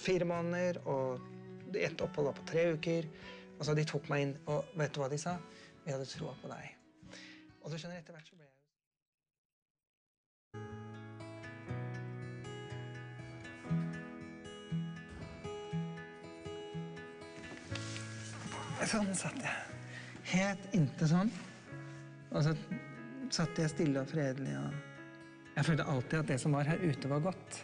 fire 0.00 0.28
måneder, 0.28 0.80
og 0.88 1.35
ett 1.74 2.00
opphold 2.00 2.30
var 2.30 2.38
på 2.38 2.48
tre 2.52 2.66
uker. 2.76 3.08
Altså, 3.58 3.74
De 3.74 3.84
tok 3.84 4.08
meg 4.12 4.26
inn, 4.26 4.34
og 4.46 4.64
vet 4.78 4.94
du 4.94 5.00
hva 5.00 5.10
de 5.12 5.18
sa? 5.20 5.36
Vi 5.84 5.92
hadde 5.94 6.08
troa 6.10 6.34
på 6.42 6.50
deg. 6.50 6.74
Og 7.62 7.72
du 7.72 7.78
skjønner, 7.78 7.98
etter 7.98 8.14
hvert 8.14 8.28
så 8.28 8.36
ble 8.36 8.44
jeg 8.44 8.52
Sånn 18.86 19.08
satt 19.18 19.40
jeg. 19.42 19.78
Helt 20.30 20.74
inntil 20.78 21.08
sånn. 21.10 21.30
Og 22.30 22.44
så 22.46 22.52
satt 23.34 23.58
jeg 23.58 23.72
stille 23.72 24.02
og 24.02 24.10
fredelig. 24.10 24.52
Og 24.60 25.56
jeg 25.56 25.66
følte 25.66 25.86
alltid 25.90 26.18
at 26.20 26.30
det 26.30 26.36
som 26.38 26.54
var 26.54 26.68
her 26.70 26.84
ute, 26.84 27.10
var 27.10 27.24
godt. 27.24 27.58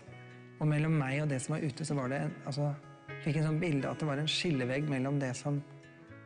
Og 0.58 0.66
mellom 0.66 0.96
meg 0.98 1.20
og 1.22 1.30
det 1.30 1.38
som 1.44 1.54
var 1.54 1.62
ute, 1.62 1.86
så 1.86 1.94
var 1.98 2.10
det 2.10 2.18
en, 2.24 2.34
altså, 2.50 2.72
fikk 3.22 3.38
en 3.38 3.48
sånn 3.50 3.60
bilde 3.62 3.90
at 3.90 4.02
det 4.02 4.08
var 4.08 4.20
en 4.20 4.30
skillevegg 4.30 4.88
mellom 4.90 5.18
det 5.22 5.32
som 5.38 5.60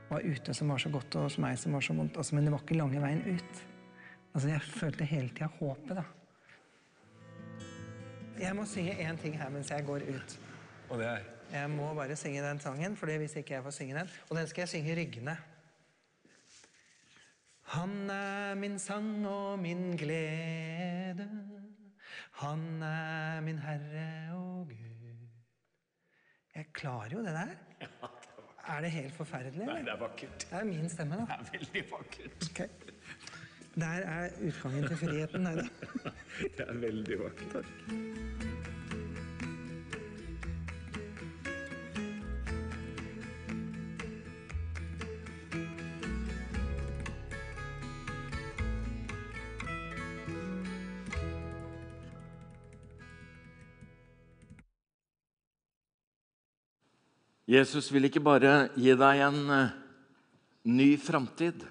var 0.08 0.22
ute, 0.22 0.54
som 0.54 0.70
var 0.70 0.80
så 0.80 0.90
godt, 0.92 1.16
og 1.18 1.26
hos 1.26 1.38
meg 1.42 1.58
som 1.60 1.74
var 1.76 1.84
så 1.84 1.96
vondt. 1.96 2.16
Altså, 2.16 2.36
men 2.36 2.46
det 2.46 2.52
var 2.54 2.62
ikke 2.62 2.78
lange 2.78 3.02
veien 3.02 3.24
ut. 3.26 3.64
Altså, 4.32 4.48
jeg 4.52 4.62
følte 4.62 5.08
hele 5.08 5.32
tida 5.34 5.48
håpet, 5.58 5.96
da. 5.98 6.04
Jeg 8.36 8.52
må 8.56 8.66
synge 8.68 8.92
én 9.00 9.16
ting 9.16 9.36
her 9.40 9.48
mens 9.48 9.70
jeg 9.72 9.84
går 9.86 10.04
ut. 10.12 10.38
Og 10.90 10.98
det 11.00 11.06
er 11.08 11.22
Jeg 11.52 11.70
må 11.70 11.94
bare 11.94 12.16
synge 12.16 12.42
den 12.42 12.60
sangen, 12.60 12.96
for 12.96 13.06
hvis 13.06 13.36
ikke 13.36 13.54
jeg 13.54 13.62
får 13.62 13.70
synge 13.70 13.98
den. 13.98 14.08
Og 14.30 14.36
den 14.36 14.48
skal 14.50 14.62
jeg 14.62 14.68
synge 14.68 14.96
ryggende. 14.98 15.36
Han 17.76 18.10
er 18.10 18.54
min 18.54 18.78
sang 18.78 19.26
og 19.26 19.58
min 19.58 19.96
glede. 19.96 21.28
Han 22.42 22.82
er 22.82 23.40
min 23.40 23.58
Herre 23.58 24.34
og 24.36 24.68
Gud. 24.68 24.85
Jeg 26.56 26.66
klarer 26.72 27.12
jo 27.12 27.18
det 27.18 27.34
der. 27.36 27.50
Ja, 27.80 27.86
det 28.66 28.72
Er 28.72 28.76
er 28.76 28.80
det 28.80 28.90
helt 28.90 29.12
forferdelig? 29.14 29.66
Nei, 29.66 29.82
det 29.84 29.92
er 29.92 29.98
vakkert. 30.00 30.46
Det 30.50 30.58
er 30.60 30.64
min 30.64 30.88
stemme, 30.88 31.18
da. 31.20 31.26
Det 31.26 31.36
er 31.36 31.58
veldig 31.58 31.82
vakkert. 31.90 32.48
Ok. 32.50 32.60
Der 33.76 34.06
er 34.14 34.30
utgangen 34.48 34.88
til 34.88 34.96
friheten. 34.96 35.42
Nei 35.42 35.54
da. 35.60 35.66
Det 36.56 36.64
er 36.68 36.80
veldig 36.86 37.18
vakkert. 37.20 38.35
Jesus 57.46 57.92
vil 57.94 58.08
ikke 58.08 58.22
bare 58.26 58.72
gi 58.74 58.94
deg 58.98 59.20
en 59.22 59.42
eh, 59.54 59.74
ny 60.66 60.88
framtid. 60.98 61.62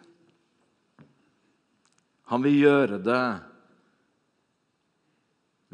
Han 2.31 2.45
vil 2.45 2.61
gjøre 2.63 3.01
det 3.03 3.25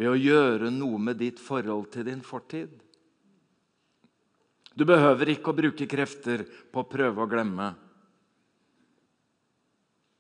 ved 0.01 0.09
å 0.09 0.17
gjøre 0.17 0.71
noe 0.73 0.97
med 0.97 1.19
ditt 1.21 1.39
forhold 1.39 1.91
til 1.93 2.07
din 2.09 2.23
fortid. 2.25 2.73
Du 4.73 4.87
behøver 4.89 5.29
ikke 5.35 5.51
å 5.51 5.57
bruke 5.57 5.85
krefter 5.85 6.47
på 6.71 6.81
å 6.81 6.89
prøve 6.89 7.21
å 7.21 7.29
glemme. 7.29 7.69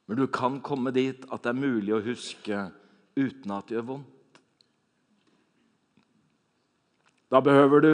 Men 0.05 0.19
du 0.19 0.27
kan 0.27 0.59
komme 0.61 0.93
dit 0.93 1.25
at 1.31 1.41
det 1.41 1.53
er 1.53 1.57
mulig 1.57 1.95
å 1.95 2.03
huske 2.05 2.67
uten 3.17 3.55
at 3.55 3.69
det 3.69 3.79
gjør 3.79 3.87
vondt. 3.95 4.41
Da 7.31 7.39
behøver 7.39 7.81
du 7.81 7.93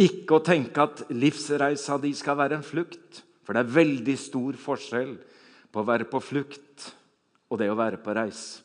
ikke 0.00 0.38
å 0.38 0.44
tenke 0.44 0.84
at 0.84 1.04
livsreisa 1.12 1.98
di 2.00 2.12
skal 2.16 2.38
være 2.40 2.58
en 2.58 2.66
flukt. 2.66 3.22
For 3.42 3.54
det 3.54 3.64
er 3.64 3.76
veldig 3.76 4.16
stor 4.20 4.58
forskjell 4.60 5.16
på 5.72 5.80
å 5.80 5.88
være 5.88 6.06
på 6.10 6.20
flukt 6.22 6.92
og 7.52 7.58
det 7.60 7.68
å 7.72 7.78
være 7.78 7.98
på 8.00 8.14
reis. 8.16 8.62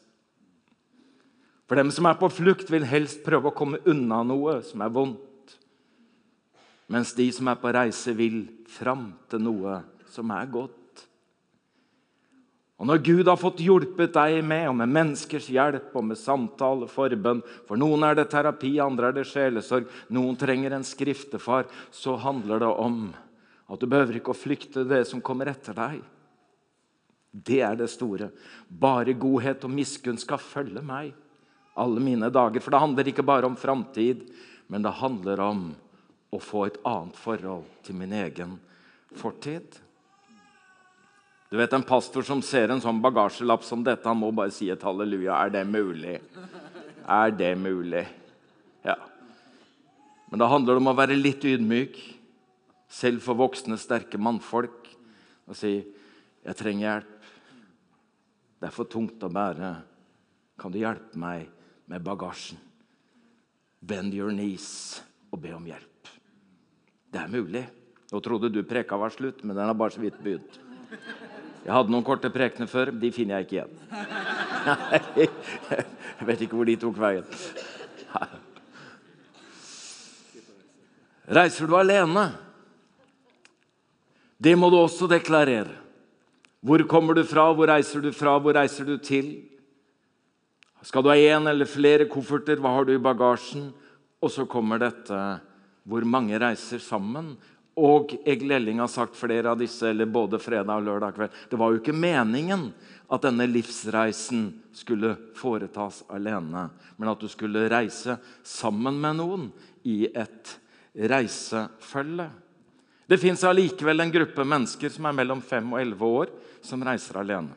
For 1.68 1.76
dem 1.76 1.90
som 1.92 2.08
er 2.08 2.16
på 2.20 2.30
flukt, 2.32 2.70
vil 2.72 2.86
helst 2.88 3.26
prøve 3.26 3.52
å 3.52 3.56
komme 3.56 3.82
unna 3.90 4.22
noe 4.24 4.62
som 4.64 4.84
er 4.86 4.94
vondt. 4.94 5.56
Mens 6.88 7.12
de 7.18 7.26
som 7.36 7.50
er 7.52 7.58
på 7.60 7.74
reise, 7.76 8.14
vil 8.16 8.46
fram 8.72 9.10
til 9.28 9.44
noe 9.44 9.82
som 10.14 10.32
er 10.32 10.48
godt. 10.48 10.78
Og 12.78 12.86
Når 12.86 13.00
Gud 13.02 13.30
har 13.30 13.40
fått 13.42 13.62
hjulpet 13.66 14.14
deg 14.14 14.44
med, 14.46 14.68
og 14.70 14.76
med 14.78 14.92
menneskers 14.94 15.48
hjelp 15.50 15.96
og 15.98 16.04
med 16.12 16.20
samtale, 16.20 16.86
forbønn 16.92 17.42
For 17.66 17.80
noen 17.80 18.06
er 18.06 18.20
det 18.20 18.28
terapi, 18.30 18.76
andre 18.84 19.10
er 19.10 19.16
det 19.18 19.26
sjelesorg, 19.26 19.88
noen 20.14 20.38
trenger 20.38 20.76
en 20.78 20.86
skriftefar. 20.86 21.66
Så 21.90 22.16
handler 22.22 22.62
det 22.62 22.70
om 22.70 23.00
at 23.68 23.82
du 23.82 23.88
behøver 23.90 24.20
ikke 24.20 24.36
å 24.36 24.38
flykte 24.38 24.86
det 24.88 25.02
som 25.10 25.24
kommer 25.26 25.50
etter 25.50 25.74
deg. 25.78 26.04
Det 27.34 27.60
er 27.66 27.76
det 27.78 27.90
store. 27.92 28.30
Bare 28.70 29.18
godhet 29.18 29.66
og 29.66 29.74
miskunn 29.74 30.22
skal 30.22 30.42
følge 30.42 30.86
meg 30.86 31.16
alle 31.78 32.02
mine 32.02 32.30
dager. 32.34 32.62
For 32.62 32.74
det 32.74 32.82
handler 32.82 33.10
ikke 33.10 33.26
bare 33.26 33.50
om 33.50 33.58
framtid, 33.58 34.22
men 34.70 34.86
det 34.86 34.96
handler 35.02 35.42
om 35.44 35.68
å 36.34 36.40
få 36.42 36.68
et 36.68 36.80
annet 36.86 37.18
forhold 37.18 37.66
til 37.86 37.98
min 37.98 38.14
egen 38.14 38.58
fortid. 39.18 39.82
Du 41.50 41.58
vet 41.58 41.74
En 41.74 41.84
pastor 41.84 42.26
som 42.28 42.42
ser 42.44 42.72
en 42.74 42.82
sånn 42.84 43.00
bagasjelapp 43.04 43.64
som 43.64 43.84
dette, 43.84 44.08
han 44.08 44.20
må 44.20 44.34
bare 44.36 44.52
si 44.52 44.68
et 44.72 44.84
halleluja. 44.84 45.38
Er 45.46 45.54
det 45.54 45.64
mulig? 45.70 46.18
Er 47.08 47.32
det 47.32 47.54
mulig? 47.56 48.04
Ja. 48.84 48.98
Men 50.28 50.44
da 50.44 50.50
handler 50.52 50.76
det 50.76 50.84
om 50.84 50.92
å 50.92 50.98
være 50.98 51.16
litt 51.16 51.46
ydmyk, 51.48 51.96
selv 52.92 53.24
for 53.24 53.40
voksne, 53.40 53.80
sterke 53.80 54.20
mannfolk, 54.20 54.92
og 55.48 55.56
si 55.56 55.86
'Jeg 56.44 56.56
trenger 56.56 56.88
hjelp. 56.88 57.24
Det 58.60 58.68
er 58.68 58.72
for 58.72 58.86
tungt 58.86 59.20
å 59.24 59.32
bære. 59.32 59.84
Kan 60.58 60.72
du 60.72 60.80
hjelpe 60.80 61.16
meg 61.16 61.50
med 61.88 62.04
bagasjen?' 62.04 62.60
Bend 63.82 64.14
your 64.14 64.32
knees 64.32 65.02
og 65.32 65.42
be 65.42 65.52
om 65.54 65.66
hjelp. 65.66 66.08
Det 67.12 67.20
er 67.22 67.28
mulig. 67.28 67.68
Nå 68.12 68.20
trodde 68.20 68.52
du 68.52 68.64
preka 68.64 68.98
var 68.98 69.10
slutt, 69.10 69.44
men 69.44 69.56
den 69.56 69.66
har 69.66 69.74
bare 69.74 69.92
så 69.92 70.02
vidt 70.02 70.22
begynt. 70.24 70.60
Jeg 71.68 71.76
hadde 71.76 71.92
noen 71.92 72.06
korte 72.08 72.30
prekener 72.32 72.70
før. 72.72 72.94
De 72.96 73.10
finner 73.12 73.42
jeg 73.42 73.48
ikke 73.48 73.58
igjen. 73.58 73.74
Jeg 76.18 76.28
vet 76.30 76.44
ikke 76.46 76.56
hvor 76.56 76.68
de 76.68 76.76
tok 76.80 76.96
veien. 77.00 77.26
Reiser 81.38 81.68
du 81.68 81.76
alene? 81.76 82.24
Det 84.40 84.54
må 84.56 84.70
du 84.72 84.78
også 84.80 85.10
deklarere. 85.12 85.76
Hvor 86.64 86.86
kommer 86.88 87.20
du 87.20 87.26
fra? 87.28 87.50
Hvor 87.52 87.68
reiser 87.68 88.00
du 88.06 88.14
fra? 88.16 88.38
Hvor 88.40 88.56
reiser 88.56 88.88
du 88.88 88.96
til? 89.04 89.34
Skal 90.88 91.04
du 91.04 91.12
ha 91.12 91.20
én 91.20 91.52
eller 91.52 91.68
flere 91.68 92.08
kofferter? 92.08 92.64
Hva 92.64 92.78
har 92.78 92.88
du 92.88 92.96
i 92.96 93.04
bagasjen? 93.04 93.74
Og 94.24 94.32
så 94.32 94.48
kommer 94.48 94.80
dette 94.80 95.20
hvor 95.88 96.08
mange 96.08 96.40
reiser 96.40 96.80
sammen. 96.80 97.36
Og 97.78 98.16
Egil 98.26 98.56
Elling 98.56 98.80
har 98.82 98.90
sagt 98.90 99.18
flere 99.20 99.52
av 99.52 99.60
disse, 99.60 99.86
eller 99.86 100.10
både 100.10 100.40
fredag 100.42 100.80
og 100.80 100.88
lørdag 100.88 101.14
kveld. 101.14 101.36
Det 101.52 101.60
var 101.62 101.74
jo 101.74 101.82
ikke 101.82 101.94
meningen 101.94 102.72
at 103.14 103.28
denne 103.28 103.46
livsreisen 103.50 104.48
skulle 104.76 105.14
foretas 105.38 106.02
alene, 106.10 106.68
men 106.98 107.12
at 107.12 107.22
du 107.22 107.30
skulle 107.30 107.68
reise 107.70 108.18
sammen 108.46 108.98
med 109.02 109.20
noen 109.20 109.46
i 109.86 110.08
et 110.10 110.58
reisefølge. 110.98 112.28
Det 113.08 113.22
fins 113.22 113.46
allikevel 113.48 114.04
en 114.04 114.12
gruppe 114.12 114.44
mennesker 114.44 114.92
som 114.92 115.06
er 115.08 115.16
mellom 115.16 115.40
5 115.40 115.70
og 115.72 115.80
11 115.80 116.08
år, 116.18 116.34
som 116.66 116.84
reiser 116.84 117.22
alene. 117.22 117.54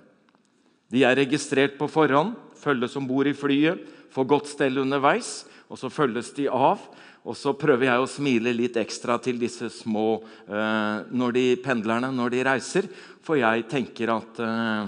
De 0.91 1.03
er 1.07 1.17
registrert 1.19 1.79
på 1.79 1.89
forhånd, 1.91 2.37
følges 2.61 2.97
om 2.99 3.07
bord 3.09 3.31
i 3.31 3.35
flyet, 3.35 3.81
får 4.11 4.29
godt 4.31 4.51
stell 4.51 4.79
underveis, 4.83 5.47
og 5.71 5.79
så 5.79 5.91
følges 5.91 6.33
de 6.35 6.49
av. 6.51 6.83
Og 7.29 7.37
så 7.37 7.53
prøver 7.53 7.85
jeg 7.91 8.01
å 8.01 8.09
smile 8.09 8.53
litt 8.57 8.79
ekstra 8.81 9.19
til 9.21 9.37
disse 9.41 9.69
små 9.73 10.23
eh, 10.49 11.09
når 11.13 11.37
de, 11.37 11.45
pendlerne 11.61 12.09
når 12.17 12.33
de 12.33 12.45
reiser, 12.49 12.89
for 13.21 13.37
jeg 13.37 13.67
tenker 13.69 14.13
at 14.15 14.41
eh, 14.41 14.85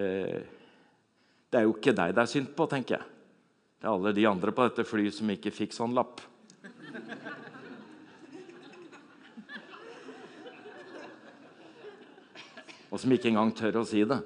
eh, 0.00 0.38
Det 1.52 1.60
er 1.60 1.66
jo 1.66 1.74
ikke 1.76 1.92
deg 1.92 2.14
det 2.16 2.22
er 2.22 2.30
synd 2.32 2.54
på, 2.56 2.64
tenker 2.70 2.96
jeg. 2.96 3.08
Det 3.76 3.88
er 3.88 3.92
alle 3.92 4.14
de 4.16 4.24
andre 4.30 4.54
på 4.56 4.64
dette 4.64 4.86
flyet 4.88 5.18
som 5.18 5.28
ikke 5.34 5.52
fikk 5.52 5.76
sånn 5.76 5.92
lapp. 5.92 6.22
Og 12.92 13.00
som 13.00 13.12
ikke 13.12 13.28
engang 13.32 13.52
tør 13.56 13.82
å 13.82 13.86
si 13.88 14.04
det. 14.08 14.20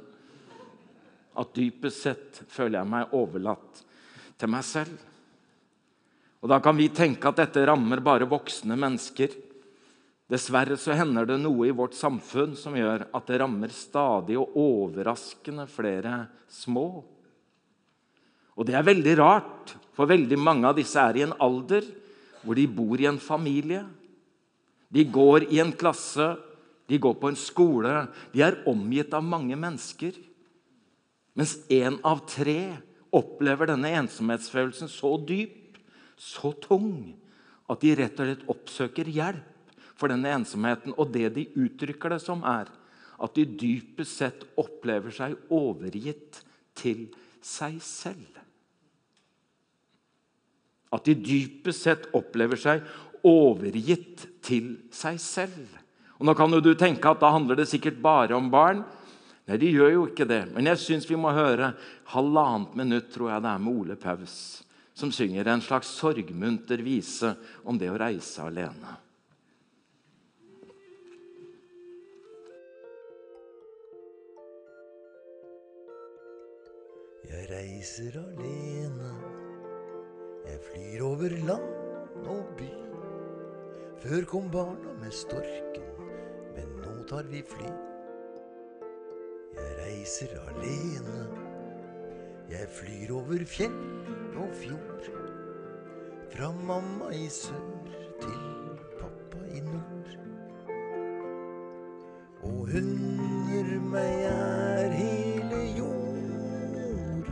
At 1.38 1.54
dypest 1.54 2.06
sett 2.06 2.40
føler 2.50 2.80
jeg 2.80 2.90
meg 2.94 3.14
overlatt 3.14 3.82
til 4.38 4.50
meg 4.52 4.66
selv. 4.66 5.15
Og 6.42 6.48
Da 6.50 6.60
kan 6.60 6.76
vi 6.76 6.88
tenke 6.88 7.28
at 7.28 7.40
dette 7.40 7.64
rammer 7.66 8.02
bare 8.04 8.28
voksne 8.28 8.76
mennesker. 8.78 9.32
Dessverre 10.26 10.76
så 10.78 10.96
hender 10.98 11.26
det 11.28 11.38
noe 11.38 11.68
i 11.68 11.74
vårt 11.74 11.94
samfunn 11.94 12.56
som 12.58 12.74
gjør 12.76 13.06
at 13.14 13.28
det 13.30 13.38
rammer 13.40 13.70
stadig 13.70 14.36
og 14.40 14.56
overraskende 14.58 15.68
flere 15.70 16.24
små. 16.50 17.04
Og 18.56 18.66
det 18.66 18.74
er 18.74 18.86
veldig 18.86 19.14
rart, 19.20 19.76
for 19.94 20.08
veldig 20.10 20.38
mange 20.40 20.66
av 20.68 20.76
disse 20.76 20.98
er 21.00 21.20
i 21.20 21.24
en 21.24 21.36
alder 21.40 21.86
hvor 22.42 22.58
de 22.58 22.66
bor 22.70 23.00
i 23.00 23.08
en 23.08 23.20
familie. 23.22 23.84
De 24.92 25.04
går 25.04 25.48
i 25.50 25.60
en 25.62 25.72
klasse, 25.74 26.34
de 26.86 26.98
går 27.02 27.16
på 27.20 27.30
en 27.30 27.38
skole, 27.38 27.92
de 28.32 28.42
er 28.42 28.60
omgitt 28.70 29.14
av 29.14 29.24
mange 29.26 29.56
mennesker. 29.58 30.14
Mens 31.36 31.56
én 31.70 31.98
av 32.06 32.22
tre 32.30 32.76
opplever 33.14 33.70
denne 33.70 33.92
ensomhetsfølelsen 34.02 34.90
så 34.90 35.16
dyp, 35.26 35.65
så 36.16 36.52
tung, 36.64 37.14
at 37.66 37.82
de 37.82 37.94
rett 37.98 38.20
og 38.20 38.28
slett 38.28 38.50
oppsøker 38.52 39.10
hjelp 39.10 39.76
for 39.96 40.12
denne 40.12 40.32
ensomheten. 40.38 40.94
Og 40.96 41.10
det 41.14 41.32
de 41.36 41.46
uttrykker 41.58 42.14
det 42.14 42.20
som, 42.24 42.44
er 42.46 42.70
at 43.16 43.36
de 43.36 43.46
dypest 43.48 44.20
sett 44.20 44.44
opplever 44.60 45.14
seg 45.14 45.36
overgitt 45.52 46.42
til 46.76 47.06
seg 47.44 47.78
selv. 47.84 48.42
At 50.92 51.08
de 51.08 51.16
dypest 51.18 51.86
sett 51.86 52.06
opplever 52.16 52.60
seg 52.60 52.84
overgitt 53.26 54.26
til 54.44 54.76
seg 54.94 55.18
selv. 55.22 55.80
Og 56.16 56.28
Nå 56.28 56.36
kan 56.36 56.52
jo 56.52 56.62
du 56.64 56.72
tenke 56.78 57.10
at 57.10 57.20
da 57.20 57.32
handler 57.34 57.58
det 57.58 57.68
sikkert 57.68 57.98
bare 58.02 58.36
om 58.36 58.48
barn. 58.52 58.84
Nei, 59.46 59.58
de 59.62 59.70
gjør 59.70 59.92
jo 59.92 60.06
ikke 60.08 60.26
det. 60.28 60.42
Men 60.54 60.70
jeg 60.72 60.82
syns 60.82 61.08
vi 61.08 61.18
må 61.20 61.34
høre 61.34 61.74
halvannet 62.12 62.76
minutt 62.78 63.12
tror 63.14 63.34
jeg 63.34 63.44
det 63.44 63.52
er 63.52 63.62
med 63.62 63.82
Ole 63.82 63.98
Paus, 64.00 64.36
som 64.96 65.12
synger 65.12 65.44
en 65.44 65.60
slags 65.60 65.88
sorgmunter 65.92 66.80
vise 66.80 67.34
om 67.68 67.76
det 67.76 67.90
å 67.92 67.98
reise 68.00 68.40
alene. 68.40 68.94
Jeg 77.28 77.48
reiser 77.50 78.16
alene. 78.22 79.12
Jeg 80.46 80.62
flyr 80.70 81.04
over 81.04 81.36
land 81.44 82.30
og 82.32 82.54
by. 82.56 82.70
Før 84.00 84.24
kom 84.30 84.48
barna 84.52 84.94
med 85.02 85.12
storken, 85.12 85.90
men 86.56 86.72
nå 86.80 87.02
tar 87.10 87.28
vi 87.28 87.42
fly. 87.44 87.68
Jeg 89.58 89.76
reiser 89.82 90.32
alene. 90.46 91.45
Jeg 92.50 92.68
flyr 92.70 93.14
over 93.14 93.42
fjell 93.46 93.72
og 94.38 94.50
fjord. 94.54 95.08
Fra 96.30 96.52
mamma 96.52 97.08
i 97.10 97.26
sør 97.28 97.88
til 98.22 98.44
pappa 99.00 99.40
i 99.50 99.60
nord. 99.66 100.12
Og 102.46 102.60
under 102.60 103.72
meg 103.90 104.22
er 104.30 104.94
hele 104.94 105.60
jorden, 105.78 107.26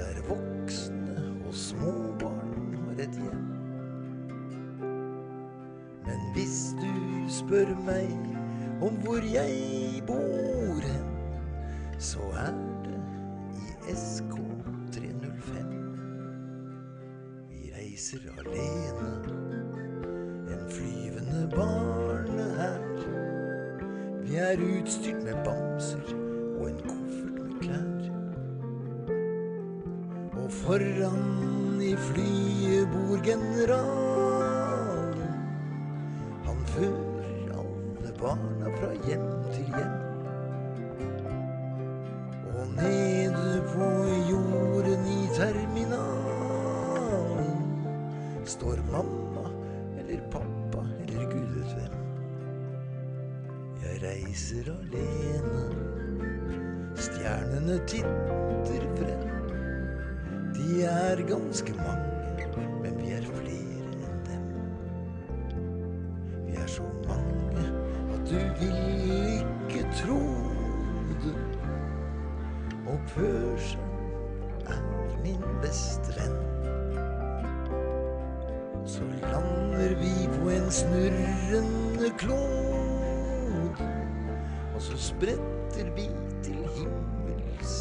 der 0.00 0.24
voksne 0.30 1.28
og 1.46 1.54
små 1.54 1.92
barn 2.24 2.74
har 2.86 3.04
et 3.04 3.22
hjem. 3.26 3.46
Men 6.08 6.28
hvis 6.32 6.60
du 6.80 6.92
spør 7.28 7.76
meg 7.84 8.08
om 8.80 8.96
hvor 9.04 9.32
jeg 9.34 10.02
bor 10.08 10.80
hen, 10.80 11.10
så 11.98 12.32
er 12.48 12.71
det 13.86 13.92
i 13.92 13.96
SK 13.96 14.34
305. 14.94 15.96
Vi 17.48 17.72
reiser 17.76 18.18
alene, 18.38 19.10
en 20.52 20.70
flyvende 20.70 21.48
barnehær. 21.56 22.80
Vi 24.22 24.36
er 24.36 24.56
utstyrt 24.60 25.22
med 25.24 25.34
bamser 25.44 26.14
og 26.60 26.70
en 26.70 26.80
koffert 26.84 27.34
med 27.40 27.52
klær. 27.60 28.02
Og 30.42 30.52
foran 30.52 31.82
i 31.82 31.96
flyet 31.96 32.88
bor 32.92 33.24
generalen. 33.24 34.62
Han 36.44 36.64
fører 36.66 37.58
alle 37.58 38.14
barna 38.20 38.76
fra 38.78 38.94
hjem 39.08 39.28
til 39.52 39.64
hjem. 39.76 40.01
Mamma 48.92 49.46
eller 49.98 50.20
pappa 50.30 50.84
eller 51.02 51.24
gud 51.32 51.48
vet 51.56 51.74
hvem. 51.76 51.98
Jeg 53.82 54.02
reiser 54.04 54.70
alene. 54.76 55.64
Stjernene 56.96 57.80
titter 57.88 58.88
frem. 58.96 59.28
De 60.54 60.84
er 60.84 61.22
ganske 61.28 61.74
mange, 61.76 62.11
snurrende 80.72 82.10
klod. 82.18 83.76
Og 84.74 84.80
så 84.82 84.96
spretter 84.96 85.90
vi 85.96 86.08
til 86.44 86.64
himmels 86.76 87.74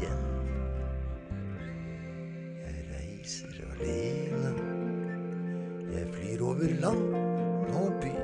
igjen. 0.00 0.24
Jeg 2.64 2.78
reiser 2.94 3.60
alene. 3.76 4.54
Jeg 5.92 6.08
flyr 6.14 6.44
over 6.48 6.76
land 6.80 7.14
og 7.76 7.92
by. 8.00 8.16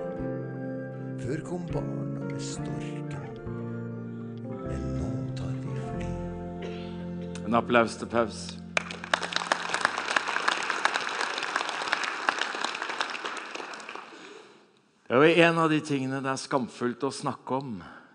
Før 1.21 1.47
kom 1.53 1.71
barna 1.73 2.21
med 2.33 2.41
storken. 2.41 3.41
Men 4.67 4.93
nå 4.97 5.15
tar 5.37 5.57
vi 5.61 5.81
fly. 5.93 6.13
En 7.45 7.55
applaus 7.55 8.01
til 8.01 8.09
Paus. 8.09 8.47
Det 15.07 15.15
er 15.15 15.21
jo 15.23 15.26
En 15.37 15.59
av 15.61 15.69
de 15.69 15.83
tingene 15.85 16.23
det 16.25 16.31
er 16.33 16.41
skamfullt 16.41 17.03
å 17.05 17.13
snakke 17.13 17.59
om, 17.59 17.73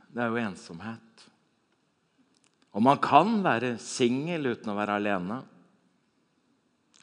det 0.09 0.23
er 0.23 0.31
jo 0.31 0.39
ensomhet. 0.41 1.25
Og 2.73 2.81
man 2.81 2.97
kan 3.03 3.35
være 3.45 3.75
singel 3.83 4.47
uten 4.55 4.71
å 4.71 4.77
være 4.77 4.95
alene. 4.97 5.37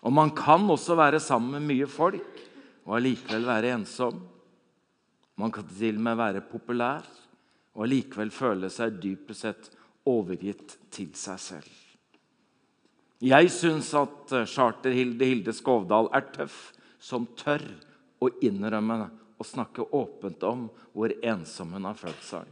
Og 0.03 0.15
man 0.15 0.33
kan 0.35 0.65
også 0.75 0.97
være 0.99 1.21
sammen 1.23 1.55
med 1.55 1.69
mye 1.69 1.87
folk 1.87 2.41
og 2.89 2.97
allikevel 2.99 3.47
være 3.47 3.71
ensom. 3.77 4.19
Man 5.39 5.55
kan 5.55 5.69
til 5.71 6.01
og 6.01 6.07
med 6.09 6.19
være 6.19 6.43
populær 6.51 7.07
og 7.77 7.85
allikevel 7.87 8.35
føle 8.35 8.73
seg 8.75 8.99
dypest 8.99 9.47
sett 9.47 9.71
overgitt 10.09 10.81
til 10.91 11.13
seg 11.15 11.39
selv. 11.45 11.71
Jeg 13.23 13.55
syns 13.55 13.93
at 13.99 14.35
eh, 14.35 14.51
Charter-Hilde 14.51 15.31
Hilde 15.31 15.55
Skovdal 15.55 16.11
er 16.15 16.27
tøff 16.35 16.59
som 16.99 17.27
tør 17.39 17.63
å 18.23 18.33
innrømme 18.43 18.99
og 19.39 19.47
snakke 19.47 19.87
åpent 19.95 20.43
om 20.47 20.67
hvor 20.93 21.15
ensom 21.23 21.73
hun 21.77 21.87
har 21.89 21.99
følt 21.99 22.25
seg. 22.27 22.45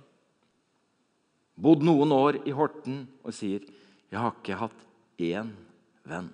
Bodd 1.56 1.82
noen 1.86 2.12
år 2.12 2.40
i 2.46 2.52
Horten 2.54 3.06
og 3.24 3.34
sier 3.34 3.60
'Jeg 4.10 4.20
har 4.20 4.32
ikke 4.32 4.58
hatt 4.60 4.80
én 5.18 5.50
venn'. 6.06 6.30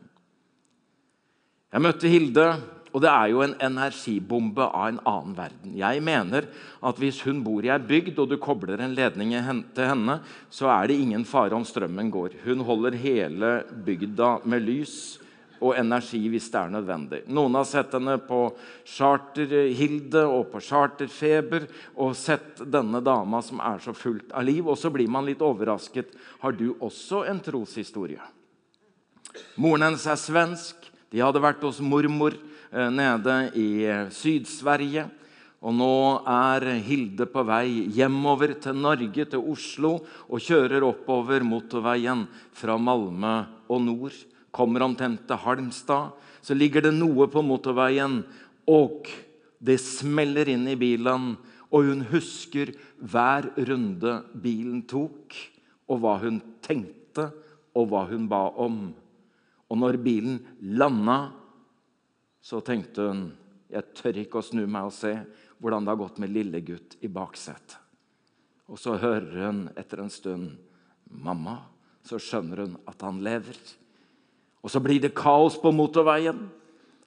Jeg 1.73 1.81
møtte 1.81 2.09
Hilde, 2.09 2.61
og 2.93 3.01
det 3.01 3.09
er 3.09 3.31
jo 3.33 3.41
en 3.41 3.55
energibombe 3.65 4.67
av 4.69 4.89
en 4.91 5.01
annen 5.09 5.37
verden. 5.37 5.73
Jeg 5.79 6.03
mener 6.03 6.49
at 6.83 6.99
hvis 7.01 7.23
hun 7.25 7.43
bor 7.43 7.65
i 7.65 7.71
ei 7.73 7.79
bygd, 7.79 8.19
og 8.19 8.29
du 8.29 8.37
kobler 8.37 8.81
en 8.81 8.95
ledning 8.95 9.33
til 9.75 9.89
henne, 9.89 10.21
så 10.51 10.69
er 10.69 10.89
det 10.89 11.01
ingen 11.01 11.25
fare 11.25 11.57
om 11.57 11.65
strømmen 11.65 12.11
går. 12.13 12.37
Hun 12.45 12.61
holder 12.61 12.93
hele 12.93 13.65
bygda 13.87 14.45
med 14.45 14.67
lys 14.67 15.19
og 15.63 15.77
energi 15.79 16.21
hvis 16.33 16.51
det 16.51 16.59
er 16.59 16.75
nødvendig. 16.75 17.23
Noen 17.31 17.57
har 17.61 17.67
sett 17.69 17.95
henne 17.95 18.17
på 18.27 18.41
Charter-Hilde 18.89 20.25
og 20.27 20.51
på 20.53 20.63
Charter-Feber 20.67 21.69
og 22.03 22.17
sett 22.19 22.65
denne 22.67 23.03
dama 23.05 23.43
som 23.47 23.63
er 23.63 23.79
så 23.85 23.95
fullt 23.97 24.35
av 24.35 24.47
liv, 24.49 24.67
og 24.67 24.79
så 24.79 24.91
blir 24.91 25.11
man 25.11 25.29
litt 25.29 25.43
overrasket. 25.45 26.13
Har 26.43 26.59
du 26.59 26.73
også 26.81 27.25
en 27.31 27.41
troshistorie? 27.43 28.21
Moren 29.57 29.87
hennes 29.87 30.07
er 30.11 30.21
svensk. 30.21 30.91
De 31.13 31.21
hadde 31.21 31.43
vært 31.45 31.63
hos 31.65 31.81
mormor 31.85 32.35
eh, 32.35 32.89
nede 32.93 33.37
i 33.61 33.69
eh, 33.87 34.09
Syd-Sverige. 34.13 35.07
Og 35.63 35.75
nå 35.79 35.95
er 36.27 36.65
Hilde 36.83 37.29
på 37.31 37.45
vei 37.47 37.87
hjemover 37.95 38.57
til 38.59 38.75
Norge, 38.83 39.29
til 39.31 39.45
Oslo, 39.53 39.93
og 40.27 40.43
kjører 40.43 40.83
oppover 40.83 41.45
motorveien 41.47 42.25
fra 42.59 42.75
Malmö 42.81 43.37
og 43.71 43.85
nord. 43.85 44.17
Kommer 44.53 44.85
omtrent 44.85 45.25
til 45.29 45.41
Halmstad. 45.41 46.13
Så 46.43 46.55
ligger 46.55 46.85
det 46.85 46.95
noe 46.95 47.29
på 47.31 47.43
motorveien, 47.47 48.21
og 48.69 49.09
det 49.63 49.79
smeller 49.81 50.51
inn 50.53 50.67
i 50.69 50.79
bilen. 50.79 51.37
Og 51.73 51.89
hun 51.89 52.07
husker 52.11 52.75
hver 53.01 53.49
runde 53.57 54.19
bilen 54.43 54.83
tok, 54.91 55.37
og 55.89 56.03
hva 56.03 56.19
hun 56.23 56.43
tenkte, 56.65 57.31
og 57.73 57.89
hva 57.89 58.05
hun 58.11 58.27
ba 58.29 58.45
om. 58.61 58.91
Og 59.73 59.81
når 59.81 60.01
bilen 60.05 60.43
landa, 60.61 61.33
så 62.43 62.61
tenkte 62.61 63.09
hun 63.09 63.23
jeg 63.73 63.95
tør 63.97 64.19
ikke 64.21 64.43
å 64.43 64.45
snu 64.45 64.67
meg 64.69 64.91
og 64.91 64.93
se 64.93 65.15
hvordan 65.63 65.87
det 65.87 65.93
har 65.95 66.01
gått 66.03 66.19
med 66.21 66.33
lille 66.35 66.61
gutt 66.67 66.99
i 67.01 67.09
baksetet. 67.09 67.79
Og 68.69 68.77
så 68.81 68.99
hører 69.01 69.47
hun 69.47 69.63
etter 69.77 70.03
en 70.03 70.13
stund 70.13 70.51
'mamma'. 71.09 71.61
Så 72.05 72.19
skjønner 72.19 72.67
hun 72.67 72.77
at 72.87 73.03
han 73.03 73.21
lever. 73.23 73.57
Og 74.63 74.71
så 74.71 74.81
blir 74.83 75.03
det 75.03 75.15
kaos 75.19 75.59
på 75.61 75.73
motorveien. 75.75 76.47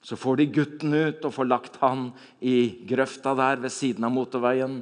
Så 0.06 0.18
får 0.20 0.38
de 0.38 0.52
gutten 0.54 0.94
ut 0.94 1.24
og 1.26 1.34
får 1.34 1.48
lagt 1.50 1.80
han 1.82 2.10
i 2.44 2.86
grøfta 2.86 3.34
der 3.38 3.64
ved 3.64 3.74
siden 3.74 4.06
av 4.06 4.14
motorveien. 4.14 4.82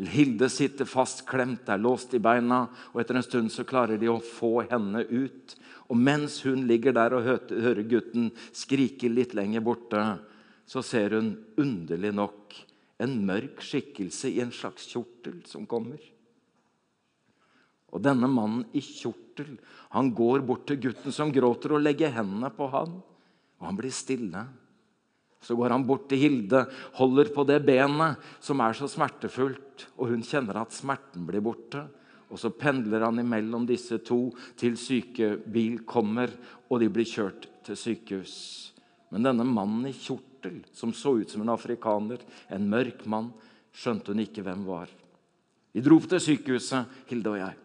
Hilde 0.00 0.48
sitter 0.48 0.88
fastklemt, 0.88 1.68
er 1.68 1.82
låst 1.82 2.14
i 2.16 2.22
beina, 2.22 2.64
og 2.94 3.02
etter 3.02 3.18
en 3.18 3.26
stund 3.26 3.52
så 3.52 3.66
klarer 3.68 4.00
de 4.00 4.08
å 4.08 4.22
få 4.24 4.62
henne 4.70 5.04
ut. 5.10 5.56
Og 5.92 5.98
mens 6.00 6.38
hun 6.46 6.64
ligger 6.70 6.96
der 6.96 7.12
og 7.12 7.26
hører 7.26 7.84
gutten 7.84 8.30
skrike 8.56 9.10
litt 9.12 9.36
lenger 9.36 9.60
borte, 9.66 10.00
så 10.64 10.80
ser 10.80 11.18
hun 11.18 11.34
underlig 11.60 12.14
nok 12.16 12.56
en 13.02 13.18
mørk 13.26 13.60
skikkelse 13.66 14.30
i 14.30 14.40
en 14.40 14.54
slags 14.54 14.86
kjortel 14.88 15.42
som 15.48 15.66
kommer. 15.68 16.00
Og 17.92 18.00
denne 18.00 18.28
mannen 18.30 18.64
i 18.72 18.80
kjortel 18.80 19.54
han 19.92 20.10
går 20.16 20.44
bort 20.48 20.64
til 20.68 20.80
gutten 20.80 21.12
som 21.12 21.32
gråter, 21.32 21.74
og 21.76 21.84
legger 21.84 22.14
hendene 22.14 22.48
på 22.54 22.68
han. 22.72 22.96
Og 23.60 23.68
han 23.68 23.78
blir 23.78 23.92
stille. 23.92 24.46
Så 25.42 25.56
går 25.58 25.74
han 25.74 25.84
bort 25.86 26.06
til 26.08 26.22
Hilde, 26.22 26.64
holder 26.96 27.32
på 27.34 27.44
det 27.48 27.58
benet 27.66 28.20
som 28.40 28.62
er 28.62 28.76
så 28.78 28.88
smertefullt, 28.88 29.88
og 29.98 30.12
hun 30.12 30.22
kjenner 30.24 30.60
at 30.62 30.74
smerten 30.74 31.26
blir 31.28 31.42
borte. 31.44 31.82
Og 32.32 32.40
så 32.40 32.52
pendler 32.56 33.04
han 33.04 33.20
imellom 33.20 33.66
disse 33.68 33.98
to 34.06 34.30
til 34.56 34.78
sykebil 34.80 35.82
kommer, 35.84 36.32
og 36.70 36.80
de 36.80 36.88
blir 36.94 37.08
kjørt 37.08 37.50
til 37.66 37.76
sykehus. 37.76 38.34
Men 39.12 39.26
denne 39.28 39.44
mannen 39.44 39.90
i 39.90 39.92
kjortel, 39.92 40.62
som 40.72 40.94
så 40.96 41.18
ut 41.20 41.28
som 41.28 41.44
en 41.44 41.52
afrikaner, 41.52 42.22
en 42.48 42.70
mørk 42.72 43.04
mann, 43.04 43.28
skjønte 43.76 44.14
hun 44.14 44.22
ikke 44.24 44.46
hvem 44.46 44.64
var. 44.64 44.88
Vi 45.72 45.84
dro 45.84 45.98
til 46.06 46.22
sykehuset, 46.22 46.88
Hilde 47.10 47.34
og 47.34 47.40
jeg. 47.42 47.58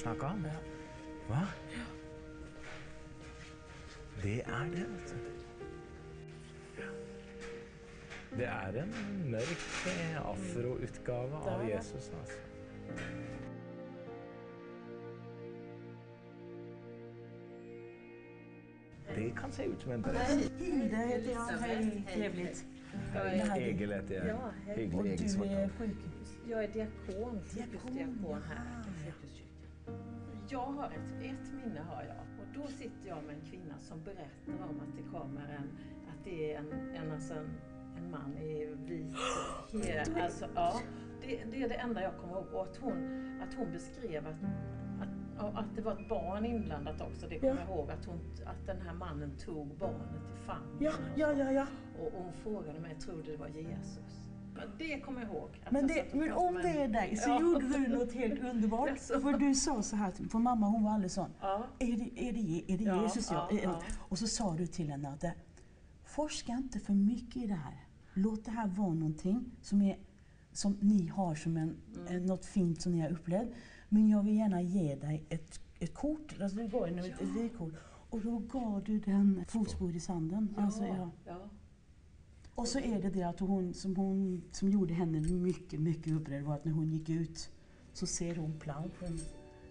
Snakka 0.00 0.26
om. 0.26 0.46
Hva? 1.28 1.44
Det 4.22 4.38
er 4.46 4.64
det, 4.72 4.86
vet 4.92 5.12
du. 5.12 5.16
Det 8.36 8.46
er 8.46 8.82
en 8.82 8.94
mørk 9.30 9.62
eh, 9.90 10.16
afroutgave 10.30 11.36
av 11.52 11.68
Jesus, 11.68 12.12
altså. 12.18 12.38
Det 19.14 19.32
kan 19.36 19.52
se 19.52 19.66
ut 19.66 19.82
som 19.82 19.92
en 19.92 20.02
prest. 20.02 20.52
Hilde 20.58 20.96
heter 20.96 21.30
jeg. 21.30 21.58
Hei, 21.60 22.04
trevligt. 22.14 22.66
Egil 23.56 23.92
heter 23.92 24.14
jeg. 24.14 24.26
Ja. 24.26 24.74
Hyggelig, 24.74 25.12
Egil 25.12 25.30
Svartdal. 25.30 25.70
Jag 26.48 26.64
är 26.64 26.68
diakon, 26.68 27.40
sjukhusdiakon 27.44 28.42
här. 28.48 28.80
Jag 30.52 30.66
har 30.66 30.86
ett, 30.86 31.24
ett 31.24 31.52
minne 31.52 31.80
har 31.80 32.02
jag 32.02 32.16
och 32.40 32.46
då 32.62 32.66
sitter 32.68 33.08
jag 33.08 33.24
med 33.24 33.34
en 33.34 33.40
kvinna 33.50 33.78
som 33.78 34.02
berättar 34.04 34.64
om 34.70 34.80
att 34.80 34.96
det 34.96 35.18
kommer 35.18 35.48
en, 35.48 35.78
att 36.08 36.24
det 36.24 36.54
är 36.54 36.58
en, 36.58 36.72
en, 36.94 37.12
alltså 37.12 37.34
en, 37.34 37.50
en 37.96 38.10
man 38.10 38.38
i 38.38 38.74
vit 38.86 39.14
he, 39.86 40.22
alltså, 40.22 40.46
ja, 40.54 40.80
det, 41.20 41.44
det 41.50 41.62
är 41.62 41.68
det 41.68 41.74
enda 41.74 42.02
jag 42.02 42.16
kommer 42.18 42.32
ihåg 42.34 42.46
och 42.54 42.62
att 42.62 42.76
hon, 42.76 42.94
att 43.42 43.54
hon 43.54 43.72
beskrev 43.72 44.26
att, 44.26 44.42
att, 45.00 45.54
att 45.56 45.76
det 45.76 45.82
var 45.82 45.92
ett 45.92 46.08
barn 46.08 46.46
inblandat 46.46 47.00
också, 47.00 47.28
det 47.28 47.38
kommer 47.38 47.54
Ja. 47.54 47.60
jag 47.60 47.68
ihåg 47.68 47.90
att, 47.90 48.04
hon, 48.04 48.20
att 48.46 48.66
den 48.66 48.80
här 48.80 48.94
mannen 48.94 49.36
tog 49.36 49.76
barnet 49.78 50.22
i 50.34 50.46
famnen 50.46 50.76
Ja, 50.78 50.92
ja, 51.16 51.32
ja, 51.32 51.52
ja. 51.52 51.66
Och, 51.98 52.06
och 52.06 52.24
hon 52.24 52.32
frågade 52.32 52.80
mig, 52.80 52.94
tror 52.94 53.22
du 53.22 53.32
det 53.32 53.36
var 53.38 53.48
Jesus? 53.48 54.29
Men 54.54 54.68
det 54.78 55.00
kommer 55.00 55.20
jag 55.20 55.30
ihåg. 55.30 55.60
Att 55.64 55.72
Men, 55.72 55.86
det, 55.86 56.14
men 56.14 56.32
om 56.32 56.54
det 56.54 56.68
är 56.68 56.88
dig 56.88 57.16
så 57.16 57.30
Ja. 57.30 57.40
gjorde 57.40 57.68
du 57.68 57.88
något 57.88 58.12
helt 58.12 58.40
underbart. 58.40 58.98
För 59.22 59.38
du 59.38 59.54
sa 59.54 59.82
så 59.82 59.96
här, 59.96 60.12
för 60.30 60.38
mamma 60.38 60.66
hon 60.66 60.84
var 60.84 60.90
aldrig 60.90 61.10
sån. 61.10 61.30
Ja. 61.40 61.66
Är 61.78 61.96
det, 61.96 62.28
är 62.28 62.32
det, 62.32 62.72
är 62.72 62.78
det 62.78 62.84
Ja, 62.84 63.02
Jesus? 63.02 63.30
Ja. 63.30 63.48
ja. 63.62 63.82
Och 64.08 64.18
så 64.18 64.26
sa 64.26 64.54
du 64.54 64.66
till 64.66 64.90
henne 64.90 65.08
att 65.08 65.24
forska 66.04 66.52
inte 66.52 66.78
för 66.78 66.92
mycket 66.92 67.36
i 67.36 67.46
det 67.46 67.54
här. 67.54 67.84
Låt 68.14 68.44
det 68.44 68.50
här 68.50 68.66
vara 68.66 68.94
någonting 68.94 69.44
som, 69.62 69.82
är, 69.82 69.98
som 70.52 70.78
ni 70.80 71.06
har 71.06 71.34
som 71.34 71.56
en, 71.56 71.76
mm. 72.08 72.26
något 72.26 72.46
fint 72.46 72.82
som 72.82 72.92
ni 72.92 73.00
har 73.00 73.12
upplevt. 73.12 73.48
Men 73.88 74.08
jag 74.08 74.22
vill 74.22 74.36
gärna 74.36 74.62
ge 74.62 74.94
dig 74.94 75.24
ett, 75.28 75.60
ett 75.78 75.94
kort. 75.94 76.36
Alltså 76.40 76.56
du 76.56 76.68
gav 76.68 76.86
henne 76.86 77.06
ett, 77.06 77.20
ett 77.20 77.28
vykort. 77.28 77.74
Och 78.10 78.20
då 78.20 78.38
gav 78.38 78.84
du 78.84 78.98
den 78.98 79.44
fotspår 79.48 79.96
i 79.96 80.00
sanden. 80.00 80.54
Alltså, 80.58 80.84
ja. 81.26 81.50
Och 82.54 82.68
så 82.68 82.78
är 82.78 83.02
det 83.02 83.10
det 83.10 83.22
att 83.22 83.40
hon 83.40 83.74
som, 83.74 83.96
hon, 83.96 84.42
som 84.50 84.70
gjorde 84.70 84.94
henne 84.94 85.20
mycket, 85.20 85.80
mycket 85.80 86.12
upprörd 86.12 86.42
var 86.42 86.54
att 86.54 86.64
när 86.64 86.72
hon 86.72 86.90
gick 86.90 87.08
ut 87.08 87.50
så 87.92 88.06
ser 88.06 88.36
hon 88.36 88.58
planschen 88.60 89.20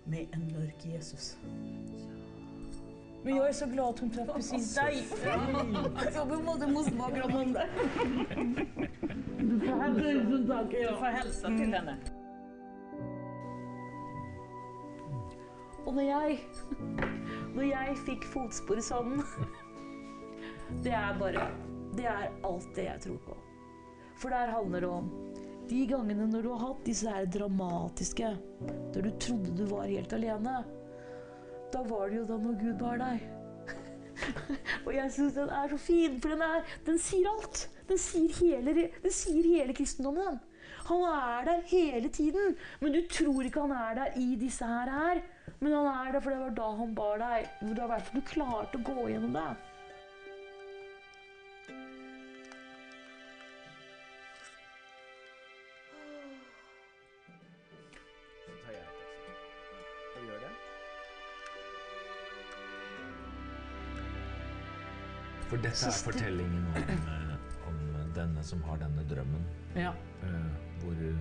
med 0.04 0.28
en 0.32 0.54
mörk 0.54 0.86
Jesus. 0.86 1.38
Men 3.24 3.36
jag 3.36 3.50
är 3.50 3.54
så 3.54 3.66
glad 3.66 3.90
att 3.90 4.00
hon 4.00 4.10
träffade 4.10 4.34
precis 4.34 4.76
dig. 4.76 5.08
Så 6.14 6.26
vi 6.26 6.44
måste 6.44 6.68
måste 6.68 6.96
vara 6.96 7.42
om 7.42 7.54
det. 7.54 7.70
Tusen 10.00 10.48
tack. 10.48 10.72
Du 10.72 10.96
får 10.98 11.06
hälsa 11.06 11.48
till 11.48 11.74
henne. 11.74 11.98
Og 15.86 15.94
når 15.96 16.02
jeg, 16.02 16.40
når 17.56 17.64
jeg 17.64 17.96
fikk 18.06 18.26
fotspor 18.30 18.78
i 18.78 18.82
sanden 18.82 19.24
Det 20.84 20.92
er 20.94 21.16
bare 21.20 21.48
Det 21.96 22.06
er 22.10 22.30
alt 22.46 22.70
det 22.76 22.86
jeg 22.86 23.02
tror 23.06 23.22
på. 23.26 23.38
For 24.20 24.34
der 24.34 24.52
handler 24.52 24.84
det 24.84 24.90
om 24.90 25.10
de 25.70 25.86
gangene 25.88 26.28
når 26.28 26.44
du 26.44 26.50
har 26.52 26.64
hatt 26.64 26.86
disse 26.88 27.12
her 27.14 27.28
dramatiske 27.30 28.30
Der 28.94 29.06
du 29.06 29.10
trodde 29.22 29.56
du 29.58 29.66
var 29.70 29.88
helt 29.88 30.14
alene. 30.18 30.64
Da 31.74 31.84
var 31.86 32.10
det 32.10 32.18
jo 32.22 32.26
da 32.30 32.38
når 32.42 32.58
Gud 32.60 32.80
bar 32.82 32.98
deg. 33.02 33.28
Og 34.86 34.94
jeg 34.96 35.12
syns 35.14 35.38
den 35.38 35.52
er 35.54 35.70
så 35.72 35.78
fin, 35.78 36.18
for 36.22 36.34
den, 36.34 36.42
er, 36.44 36.66
den 36.88 36.98
sier 37.02 37.30
alt. 37.30 37.68
Den 37.90 38.02
sier 38.02 38.34
hele, 38.42 38.74
den 39.04 39.14
sier 39.14 39.46
hele 39.46 39.76
kristendommen. 39.78 40.40
Han 40.90 41.04
er 41.06 41.46
der 41.46 41.62
hele 41.70 42.10
tiden, 42.10 42.56
men 42.82 42.94
du 42.94 43.04
tror 43.14 43.46
ikke 43.46 43.62
han 43.68 43.76
er 43.78 43.98
der 44.00 44.18
i 44.18 44.36
disse 44.42 44.66
her. 44.66 45.22
Men 45.60 45.74
han 45.74 45.90
er 45.92 46.12
der, 46.14 46.20
for 46.20 46.34
det 46.34 46.40
var 46.40 46.56
da 46.58 46.70
han 46.82 46.96
bar 46.98 47.22
deg. 47.22 47.50
Det 47.62 47.76
var 47.78 48.00
derfor 48.00 48.18
du 48.18 48.30
klarte 48.34 48.80
å 48.80 48.88
gå 48.90 49.10
gjennom 49.12 49.36
det. 49.38 49.50
For 65.60 65.68
dette 65.68 65.88
er 65.90 65.98
fortellingen 66.06 66.68
om, 66.72 66.84
eh, 66.84 67.34
om 67.68 67.80
denne 68.16 68.44
som 68.44 68.62
har 68.64 68.78
denne 68.80 69.04
drømmen, 69.10 69.44
Ja. 69.76 69.92
eh, 70.24 70.30
hvor 70.80 70.94
du 70.96 71.16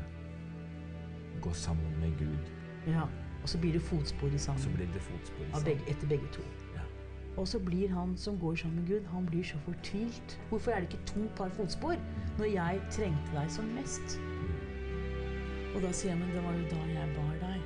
går 1.42 1.52
sammen 1.52 2.00
med 2.00 2.18
Gud. 2.18 2.38
ja. 2.86 3.02
Og 3.42 3.48
så 3.48 3.58
blir 3.58 3.72
det 3.72 3.82
fotspor 3.82 4.28
i 4.34 4.38
sammen. 4.38 4.62
Så 4.62 4.68
blir 4.70 4.86
det 4.92 5.00
fotspor 5.02 5.44
i 5.44 5.50
sammen. 5.50 5.64
begge, 5.64 5.90
etter 5.90 6.06
begge 6.08 6.26
to. 6.32 6.42
Ja. 6.74 6.80
Og 7.36 7.48
så 7.48 7.58
blir 7.58 7.88
han 7.88 8.16
som 8.16 8.38
går 8.38 8.54
sammen 8.56 8.76
med 8.80 8.86
Gud, 8.88 9.06
han 9.12 9.26
blir 9.26 9.42
så 9.44 9.56
fortvilt. 9.58 10.38
Hvorfor 10.50 10.70
er 10.72 10.80
det 10.80 10.92
ikke 10.92 11.04
to 11.06 11.20
par 11.36 11.48
fotspor 11.48 11.94
når 12.38 12.44
jeg 12.52 12.80
trengte 12.90 13.32
deg 13.34 13.50
som 13.50 13.64
mest? 13.64 14.18
Og 15.76 15.82
da 15.82 15.92
sier 15.92 16.10
jeg, 16.10 16.18
men 16.18 16.28
det 16.34 16.44
var 16.44 16.52
jo 16.52 16.64
da 16.70 17.00
jeg 17.00 17.16
bar 17.16 17.48
deg. 17.48 17.60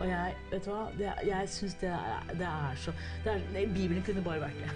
Og 0.00 0.08
jeg, 0.08 0.34
vet 0.52 0.64
du 0.64 0.70
hva, 0.70 0.90
det, 0.98 1.12
jeg 1.26 1.48
syns 1.48 1.74
det, 1.74 1.94
det 2.38 2.46
er 2.46 2.74
så 2.76 2.92
det 3.24 3.32
er, 3.32 3.66
Bibelen 3.74 4.02
kunne 4.02 4.22
bare 4.22 4.40
vært 4.40 4.58
det. 4.62 4.70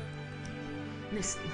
Nesten. 1.12 1.44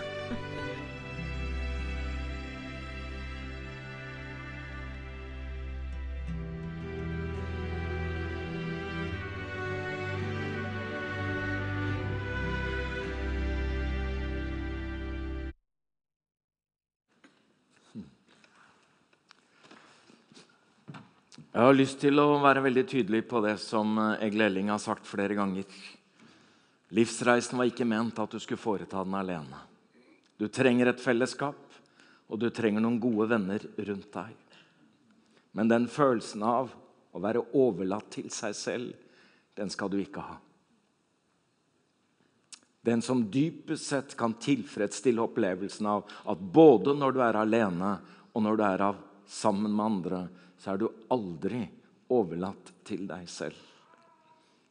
Jeg 21.59 21.65
har 21.67 21.75
lyst 21.75 21.99
til 21.99 22.21
å 22.23 22.37
være 22.39 22.63
veldig 22.63 22.85
tydelig 22.87 23.25
på 23.27 23.41
det 23.43 23.57
som 23.59 23.99
Egil 24.23 24.47
Elling 24.47 24.69
har 24.71 24.79
sagt 24.79 25.09
flere 25.11 25.35
ganger. 25.35 25.67
Livsreisen 26.95 27.59
var 27.59 27.69
ikke 27.69 27.87
ment 27.89 28.19
at 28.19 28.33
du 28.33 28.41
skulle 28.41 28.61
foreta 28.61 29.03
den 29.05 29.17
alene. 29.19 29.61
Du 30.39 30.47
trenger 30.49 30.89
et 30.89 31.03
fellesskap, 31.03 31.59
og 32.29 32.41
du 32.41 32.49
trenger 32.55 32.85
noen 32.85 33.01
gode 33.03 33.29
venner 33.33 33.65
rundt 33.89 34.11
deg. 34.15 34.35
Men 35.57 35.71
den 35.71 35.89
følelsen 35.91 36.45
av 36.47 36.73
å 37.13 37.23
være 37.23 37.43
overlatt 37.57 38.11
til 38.15 38.29
seg 38.33 38.57
selv, 38.57 38.93
den 39.59 39.73
skal 39.73 39.91
du 39.91 39.99
ikke 40.01 40.23
ha. 40.23 40.37
Den 42.89 43.03
som 43.05 43.25
dypest 43.29 43.91
sett 43.91 44.15
kan 44.17 44.37
tilfredsstille 44.41 45.21
opplevelsen 45.21 45.89
av 45.91 46.07
at 46.31 46.41
både 46.41 46.95
når 46.97 47.17
du 47.17 47.19
er 47.25 47.41
alene 47.41 47.97
og 48.33 48.45
når 48.45 48.57
du 48.61 48.65
er 48.65 48.85
av 48.87 49.01
sammen 49.29 49.75
med 49.75 49.85
andre, 49.85 50.21
så 50.57 50.73
er 50.73 50.81
du 50.81 50.87
aldri 51.13 51.67
overlatt 52.15 52.73
til 52.89 53.05
deg 53.11 53.27
selv. 53.29 53.59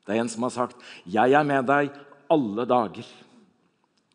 Det 0.07 0.15
er 0.15 0.23
en 0.23 0.31
som 0.31 0.43
har 0.47 0.55
sagt 0.55 0.77
'Jeg 1.05 1.33
er 1.35 1.43
med 1.43 1.67
deg 1.67 1.91
alle 2.29 2.65
dager'. 2.65 3.13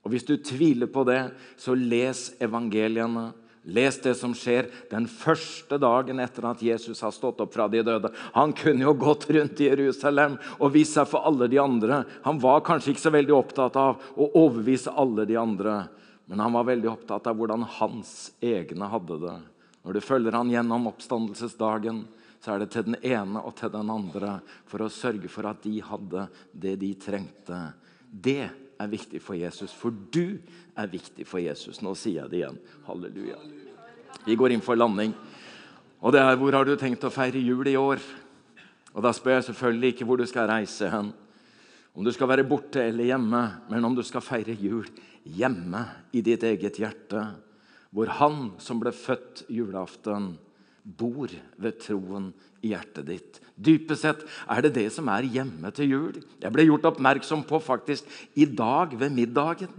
Og 0.03 0.11
Hvis 0.11 0.27
du 0.27 0.37
tviler 0.37 0.87
på 0.87 1.05
det, 1.07 1.31
så 1.57 1.75
les 1.75 2.33
evangeliene. 2.43 3.33
Les 3.63 3.95
det 4.03 4.17
som 4.19 4.33
skjer 4.35 4.67
den 4.91 5.05
første 5.07 5.79
dagen 5.79 6.19
etter 6.19 6.49
at 6.51 6.63
Jesus 6.63 7.01
har 7.05 7.13
stått 7.15 7.39
opp 7.45 7.53
fra 7.55 7.69
de 7.71 7.79
døde. 7.87 8.11
Han 8.35 8.51
kunne 8.59 8.83
jo 8.83 8.95
gått 8.99 9.29
rundt 9.31 9.61
i 9.63 9.69
Jerusalem 9.69 10.35
og 10.59 10.73
vist 10.75 10.97
seg 10.99 11.07
for 11.07 11.23
alle 11.23 11.47
de 11.47 11.61
andre. 11.63 12.01
Han 12.25 12.41
var 12.43 12.65
kanskje 12.67 12.91
ikke 12.91 13.05
så 13.05 13.15
veldig 13.15 13.37
opptatt 13.37 13.79
av 13.79 14.03
å 14.19 14.27
overbevise 14.35 14.91
alle 14.91 15.29
de 15.31 15.39
andre, 15.39 15.85
men 16.27 16.43
han 16.43 16.59
var 16.59 16.67
veldig 16.73 16.91
opptatt 16.91 17.31
av 17.31 17.39
hvordan 17.39 17.63
hans 17.79 18.33
egne 18.43 18.91
hadde 18.91 19.21
det. 19.23 19.39
Når 19.87 19.95
du 19.95 20.01
følger 20.03 20.35
han 20.35 20.51
gjennom 20.51 20.91
oppstandelsesdagen, 20.91 22.03
så 22.43 22.57
er 22.57 22.65
det 22.65 22.73
til 22.75 22.89
den 22.89 22.99
ene 23.07 23.39
og 23.47 23.55
til 23.59 23.71
den 23.71 23.91
andre 23.95 24.41
for 24.67 24.83
å 24.83 24.91
sørge 24.91 25.31
for 25.31 25.47
at 25.47 25.63
de 25.63 25.77
hadde 25.87 26.27
det 26.51 26.75
de 26.83 26.91
trengte. 26.99 27.61
Det 28.13 28.51
er 28.79 28.91
viktig 28.93 29.23
for 29.25 29.39
Jesus, 29.39 29.73
for 29.73 29.95
du 30.13 30.39
er 30.77 30.91
viktig 30.91 31.25
for 31.29 31.41
Jesus. 31.41 31.81
Nå 31.81 31.95
sier 31.97 32.23
jeg 32.23 32.33
det 32.33 32.41
igjen. 32.43 32.59
Halleluja. 32.87 33.39
Vi 34.27 34.37
går 34.37 34.53
inn 34.53 34.65
for 34.65 34.77
landing. 34.77 35.15
Og 36.03 36.13
det 36.13 36.21
er 36.21 36.37
hvor 36.37 36.53
har 36.53 36.67
du 36.67 36.75
tenkt 36.77 37.05
å 37.07 37.13
feire 37.15 37.41
jul 37.41 37.69
i 37.71 37.79
år? 37.79 38.03
Og 38.93 39.03
Da 39.03 39.13
spør 39.17 39.39
jeg 39.39 39.49
selvfølgelig 39.49 39.93
ikke 39.95 40.07
hvor 40.09 40.21
du 40.21 40.27
skal 40.29 40.51
reise 40.51 40.91
hen, 40.93 41.13
om 41.95 42.05
du 42.05 42.13
skal 42.13 42.29
være 42.29 42.45
borte 42.49 42.81
eller 42.81 43.05
hjemme, 43.05 43.41
men 43.69 43.85
om 43.85 43.95
du 43.97 44.03
skal 44.05 44.25
feire 44.25 44.55
jul 44.57 44.87
hjemme 45.25 45.85
i 46.13 46.23
ditt 46.25 46.43
eget 46.45 46.81
hjerte, 46.81 47.25
hvor 47.93 48.09
Han 48.19 48.53
som 48.59 48.81
ble 48.81 48.93
født 48.93 49.45
julaften, 49.53 50.39
bor 50.83 51.31
ved 51.63 51.79
troen 51.83 52.31
i 52.63 52.73
hjertet 52.73 53.07
ditt. 53.07 53.41
Dypest 53.55 54.03
sett 54.03 54.23
er 54.51 54.65
det 54.65 54.75
det 54.77 54.89
som 54.95 55.09
er 55.13 55.27
hjemme 55.27 55.71
til 55.75 55.91
jul. 55.91 56.21
Jeg 56.43 56.55
ble 56.55 56.67
gjort 56.67 56.89
oppmerksom 56.93 57.45
på 57.47 57.61
faktisk 57.63 58.09
i 58.35 58.47
dag 58.47 58.95
ved 58.99 59.15
middagen 59.15 59.71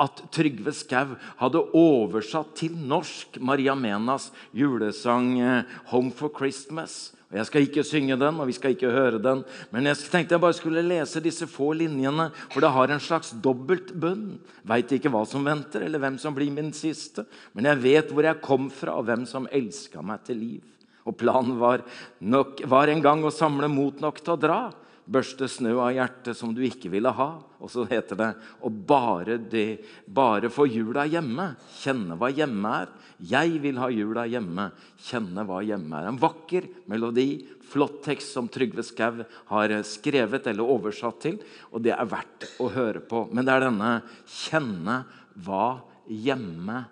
at 0.00 0.22
Trygve 0.34 0.72
Skau 0.74 1.14
hadde 1.38 1.62
oversatt 1.76 2.54
til 2.58 2.74
norsk 2.74 3.38
Maria 3.40 3.76
Menas 3.78 4.30
julesang 4.54 5.38
eh, 5.40 5.62
'Home 5.90 6.12
for 6.12 6.30
Christmas'. 6.30 7.12
Og 7.30 7.38
Jeg 7.38 7.46
skal 7.46 7.62
ikke 7.62 7.82
synge 7.82 8.16
den, 8.16 8.36
og 8.38 8.46
vi 8.46 8.52
skal 8.52 8.70
ikke 8.70 8.90
høre 8.94 9.18
den, 9.18 9.42
men 9.72 9.86
jeg 9.86 9.96
tenkte 9.96 10.36
jeg 10.36 10.40
bare 10.40 10.54
skulle 10.54 10.86
lese 10.86 11.22
disse 11.22 11.46
få 11.50 11.72
linjene, 11.72 12.30
for 12.52 12.60
det 12.60 12.70
har 12.70 12.92
en 12.94 13.00
slags 13.00 13.34
dobbelt 13.42 13.90
bunn. 13.98 14.38
Veit 14.62 14.92
ikke 14.92 15.10
hva 15.10 15.24
som 15.26 15.42
venter, 15.42 15.82
eller 15.82 15.98
hvem 15.98 16.18
som 16.18 16.34
blir 16.34 16.52
min 16.54 16.70
siste, 16.72 17.26
men 17.52 17.64
jeg 17.64 17.82
vet 17.82 18.12
hvor 18.12 18.22
jeg 18.22 18.42
kom 18.44 18.70
fra, 18.70 18.94
og 18.94 19.08
hvem 19.08 19.26
som 19.26 19.48
elska 19.50 20.02
meg 20.02 20.22
til 20.22 20.38
liv. 20.38 20.62
Og 21.04 21.16
planen 21.18 21.58
var, 21.58 21.82
nok, 22.20 22.62
var 22.70 22.88
en 22.88 23.02
gang 23.02 23.24
å 23.26 23.34
samle 23.34 23.66
mot 23.68 23.98
nok 24.00 24.22
til 24.22 24.36
å 24.36 24.40
dra 24.40 24.60
børste 25.04 25.48
snø 25.50 25.74
av 25.82 25.92
hjertet 25.94 26.36
som 26.38 26.52
du 26.54 26.62
ikke 26.64 26.90
ville 26.92 27.10
ha. 27.12 27.28
Og 27.60 27.70
så 27.72 27.84
heter 27.88 28.18
det 28.18 28.30
å 28.64 28.70
bare, 28.72 29.36
det, 29.38 29.84
bare 30.06 30.50
få 30.52 30.66
jula 30.68 31.04
hjemme. 31.08 31.50
Kjenne 31.80 32.16
hva 32.20 32.30
hjemme 32.32 32.72
er. 32.82 32.92
Jeg 33.24 33.60
vil 33.62 33.78
ha 33.80 33.90
jula 33.92 34.26
hjemme. 34.28 34.68
Kjenne 35.06 35.44
hva 35.48 35.60
hjemme 35.64 36.00
er. 36.00 36.10
En 36.10 36.20
vakker 36.20 36.68
melodi, 36.90 37.44
flott 37.70 38.00
tekst 38.06 38.34
som 38.36 38.50
Trygve 38.52 38.84
Skau 38.86 39.22
har 39.52 39.76
skrevet 39.88 40.48
eller 40.50 40.74
oversatt 40.76 41.22
til. 41.24 41.40
Og 41.72 41.84
det 41.84 41.94
er 41.96 42.10
verdt 42.10 42.48
å 42.60 42.70
høre 42.74 43.04
på. 43.04 43.26
Men 43.32 43.46
det 43.46 43.56
er 43.56 43.66
denne 43.68 43.94
'kjenne 44.24 45.04
hva 45.44 45.82
hjemme 46.08 46.84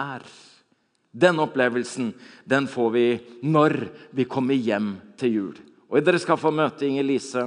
er'. 0.00 0.34
Den 1.14 1.38
opplevelsen 1.38 2.10
den 2.44 2.66
får 2.66 2.90
vi 2.90 3.06
når 3.46 3.76
vi 4.10 4.24
kommer 4.26 4.58
hjem 4.58 4.96
til 5.16 5.30
jul. 5.30 5.54
Og 5.94 6.02
Dere 6.02 6.18
skal 6.18 6.40
få 6.40 6.50
møte 6.50 6.88
Inger 6.88 7.06
Lise. 7.06 7.44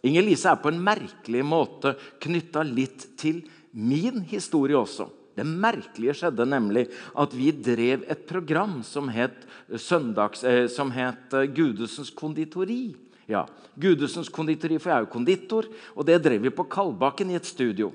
Inger 0.00 0.24
Lise 0.24 0.48
er 0.48 0.60
på 0.62 0.70
en 0.72 0.80
merkelig 0.80 1.42
måte 1.44 1.92
knytta 2.24 2.62
litt 2.64 3.10
til 3.20 3.42
min 3.76 4.22
historie 4.30 4.78
også. 4.78 5.10
Det 5.36 5.44
merkelige 5.44 6.14
skjedde 6.16 6.46
nemlig 6.48 6.86
at 7.20 7.36
vi 7.36 7.52
drev 7.52 8.06
et 8.08 8.24
program 8.28 8.80
som 8.84 9.10
het, 9.12 9.36
søndags, 9.76 10.42
eh, 10.44 10.64
som 10.72 10.90
het 10.96 11.36
eh, 11.36 11.46
Gudesens 11.52 12.10
konditori. 12.10 12.96
Ja, 13.28 13.44
Gudesens 13.76 14.32
konditori, 14.32 14.80
for 14.80 14.90
jeg 14.90 14.96
er 14.96 15.04
jo 15.04 15.12
konditor, 15.12 15.68
og 15.94 16.08
det 16.08 16.18
drev 16.24 16.48
vi 16.48 16.54
på 16.56 16.66
Kalbakken 16.72 17.30
i 17.30 17.38
et 17.38 17.46
studio. 17.46 17.92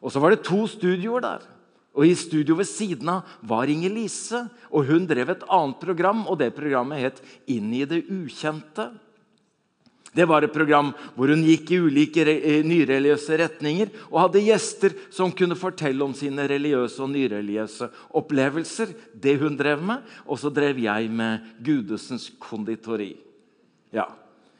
Og 0.00 0.10
så 0.10 0.20
var 0.20 0.32
det 0.32 0.42
to 0.48 0.64
studioer 0.66 1.22
der. 1.22 1.44
Og 1.92 2.08
I 2.08 2.16
studio 2.16 2.56
ved 2.56 2.66
siden 2.66 3.08
av 3.12 3.28
var 3.44 3.68
Inger 3.68 3.92
Lise, 3.92 4.46
og 4.72 4.88
hun 4.88 5.04
drev 5.06 5.36
et 5.36 5.44
annet 5.44 5.80
program. 5.80 6.26
og 6.26 6.38
Det 6.40 6.54
programmet 6.56 7.04
het 7.04 7.22
Inn 7.46 7.68
i 7.76 7.84
det 7.84 8.06
ukjente. 8.08 8.90
Det 10.12 10.26
var 10.28 10.44
et 10.44 10.52
program 10.52 10.90
hvor 11.16 11.30
hun 11.32 11.44
gikk 11.46 11.70
i 11.72 11.78
ulike 11.80 12.24
eh, 12.28 12.60
nyreligiøse 12.68 13.38
retninger 13.40 13.92
og 14.10 14.18
hadde 14.26 14.44
gjester 14.44 14.96
som 15.12 15.32
kunne 15.32 15.56
fortelle 15.56 16.04
om 16.04 16.12
sine 16.16 16.44
religiøse 16.50 17.00
og 17.00 17.08
nyreligiøse 17.14 17.88
opplevelser. 18.20 18.92
Det 19.16 19.38
hun 19.40 19.56
drev 19.56 19.80
med. 19.80 20.04
Og 20.28 20.40
så 20.42 20.52
drev 20.52 20.82
jeg 20.84 21.08
med 21.08 21.48
Gudesens 21.64 22.28
konditori. 22.42 23.14
Ja. 23.92 24.10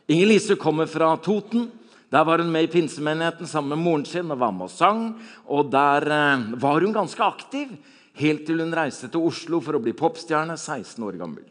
Inger 0.08 0.32
Lise 0.32 0.56
kommer 0.56 0.88
fra 0.88 1.12
Toten. 1.20 1.68
Der 2.12 2.24
var 2.24 2.40
hun 2.40 2.52
med 2.52 2.64
i 2.64 2.72
pinsemenigheten 2.72 3.48
sammen 3.48 3.76
med 3.76 3.84
moren 3.84 4.08
sin 4.08 4.32
og 4.32 4.40
var 4.40 4.52
med 4.56 4.70
og 4.70 4.72
sang. 4.72 5.06
Og 5.52 5.68
der 5.72 6.08
eh, 6.08 6.48
var 6.64 6.80
hun 6.80 6.96
ganske 6.96 7.28
aktiv 7.28 7.76
helt 8.20 8.46
til 8.48 8.60
hun 8.64 8.72
reiste 8.76 9.08
til 9.12 9.24
Oslo 9.28 9.60
for 9.60 9.76
å 9.76 9.84
bli 9.84 9.92
popstjerne, 9.96 10.56
16 10.56 11.04
år 11.04 11.20
gammel. 11.20 11.44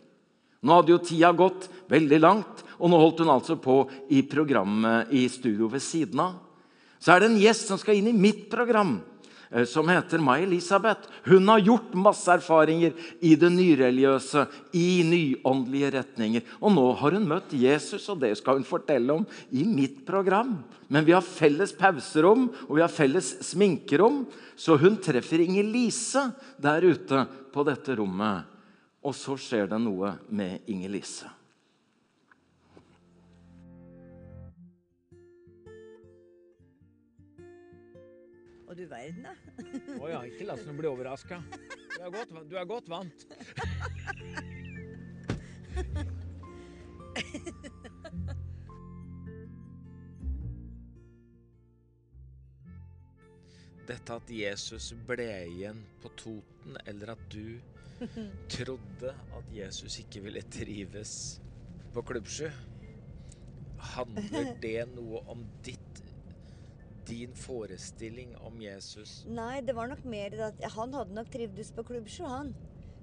Nå 0.61 0.77
hadde 0.77 0.93
jo 0.93 1.01
tida 1.01 1.31
gått 1.33 1.65
veldig 1.89 2.19
langt, 2.21 2.60
og 2.81 2.89
nå 2.89 2.97
holdt 2.97 3.21
hun 3.21 3.31
altså 3.33 3.57
på 3.61 3.83
i 4.09 4.23
programmet 4.25 5.13
i 5.13 5.27
studio 5.29 5.69
ved 5.69 5.83
siden 5.85 6.23
av. 6.23 6.39
Så 7.01 7.13
er 7.13 7.21
det 7.21 7.31
en 7.31 7.41
gjest 7.41 7.69
som 7.69 7.79
skal 7.81 7.97
inn 7.97 8.11
i 8.11 8.17
mitt 8.17 8.43
program, 8.51 8.99
eh, 9.49 9.65
som 9.65 9.89
heter 9.89 10.21
May-Elisabeth. 10.21 11.09
Hun 11.25 11.49
har 11.49 11.63
gjort 11.65 11.95
masse 11.97 12.29
erfaringer 12.29 12.93
i 13.21 13.33
det 13.35 13.49
nyreligiøse, 13.53 14.45
i 14.77 15.01
nyåndelige 15.09 15.91
retninger. 15.97 16.45
Og 16.61 16.75
nå 16.75 16.85
har 17.01 17.17
hun 17.17 17.25
møtt 17.29 17.57
Jesus, 17.57 18.05
og 18.13 18.21
det 18.21 18.35
skal 18.37 18.61
hun 18.61 18.67
fortelle 18.67 19.17
om 19.17 19.25
i 19.49 19.65
mitt 19.65 20.05
program. 20.05 20.59
Men 20.93 21.05
vi 21.05 21.17
har 21.17 21.25
felles 21.25 21.73
pauserom, 21.73 22.49
og 22.69 22.77
vi 22.77 22.85
har 22.85 22.93
felles 22.93 23.33
sminkerom, 23.49 24.25
så 24.55 24.77
hun 24.77 25.01
treffer 25.01 25.41
Inger 25.41 25.65
Lise 25.65 26.27
der 26.61 26.85
ute 26.85 27.25
på 27.53 27.65
dette 27.65 27.97
rommet. 27.97 28.45
Og 29.01 29.17
så 29.17 29.33
skjer 29.41 29.71
det 29.71 29.81
noe 29.81 30.19
med 30.29 30.69
Inger 30.69 30.99
du 38.81 38.87
verden, 38.89 39.25
da. 39.27 39.33
Å 40.01 40.09
ja, 40.09 40.21
ikke 40.25 40.47
la 40.47 40.55
oss 40.57 40.65
bli 40.77 40.89
overraska. 40.89 41.41
Du, 42.01 42.37
du 42.49 42.55
er 42.57 42.65
godt 42.65 42.87
vant. 42.89 43.25
Dette 53.91 54.15
at 54.15 54.31
Jesus 54.31 54.93
ble 55.05 55.27
igjen 55.51 55.83
på 56.01 56.09
Toten, 56.17 56.77
eller 56.87 57.13
at 57.13 57.23
du 57.33 57.59
trodde 58.49 59.13
at 59.37 59.53
Jesus 59.53 59.99
ikke 60.01 60.23
ville 60.25 60.41
trives 60.49 61.13
på 61.93 62.01
Klubbsju, 62.07 62.49
handler 63.93 64.53
det 64.65 64.89
noe 64.95 65.21
om 65.29 65.45
ditt 65.65 65.80
din 67.11 67.33
forestilling 67.37 68.33
om 68.47 68.61
Jesus? 68.63 69.21
Nei, 69.29 69.61
det 69.67 69.75
var 69.77 69.91
nok 69.91 70.03
mer 70.09 70.35
at 70.47 70.61
han 70.75 70.93
hadde 70.97 71.15
nok 71.17 71.29
trivdes 71.33 71.71
på 71.75 71.83
Klubbsjø, 71.91 72.27
han. 72.31 72.53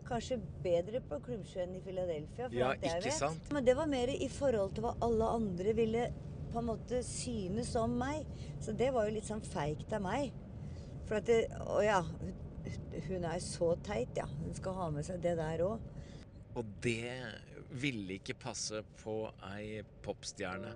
Kanskje 0.08 0.38
bedre 0.64 1.02
på 1.04 1.18
Klubbsjø 1.26 1.60
enn 1.66 1.76
i 1.76 1.82
Philadelphia. 1.84 2.48
For 2.48 2.56
Ja, 2.56 2.72
ikke 2.80 3.12
sant? 3.12 3.50
Men 3.52 3.66
det 3.68 3.76
var 3.76 3.86
mer 3.90 4.08
i 4.14 4.28
forhold 4.32 4.72
til 4.76 4.86
hva 4.86 4.94
alle 5.04 5.28
andre 5.36 5.74
ville 5.76 6.06
på 6.48 6.62
en 6.62 6.68
måte 6.70 7.02
synes 7.04 7.74
om 7.76 7.98
meg. 8.00 8.24
Så 8.64 8.72
det 8.72 8.88
var 8.94 9.04
jo 9.08 9.16
litt 9.18 9.28
sånn 9.28 9.44
feigt 9.44 9.92
av 9.92 10.00
meg. 10.06 10.32
For 11.08 11.20
at 11.20 11.28
det, 11.28 11.42
Å 11.60 11.82
ja, 11.84 12.00
hun- 12.02 12.34
hun 13.08 13.24
er 13.24 13.38
så 13.44 13.74
teit, 13.84 14.16
ja. 14.16 14.24
Hun 14.26 14.54
skal 14.54 14.72
ha 14.74 14.90
med 14.90 15.04
seg 15.04 15.20
det 15.20 15.36
der 15.36 15.58
òg. 15.64 15.78
Og 16.56 16.64
det 16.80 17.22
ville 17.70 18.16
ikke 18.18 18.34
passe 18.40 18.80
på 19.04 19.30
ei 19.52 19.82
popstjerne. 20.02 20.72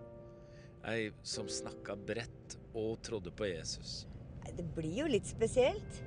Ei 0.89 1.13
som 1.23 1.47
snakka 1.47 1.95
bredt 1.97 2.57
og 2.75 2.97
trodde 3.07 3.31
på 3.31 3.47
Jesus. 3.47 4.03
Det 4.43 4.65
blir 4.75 5.05
jo 5.05 5.11
litt 5.11 5.29
spesielt. 5.31 6.01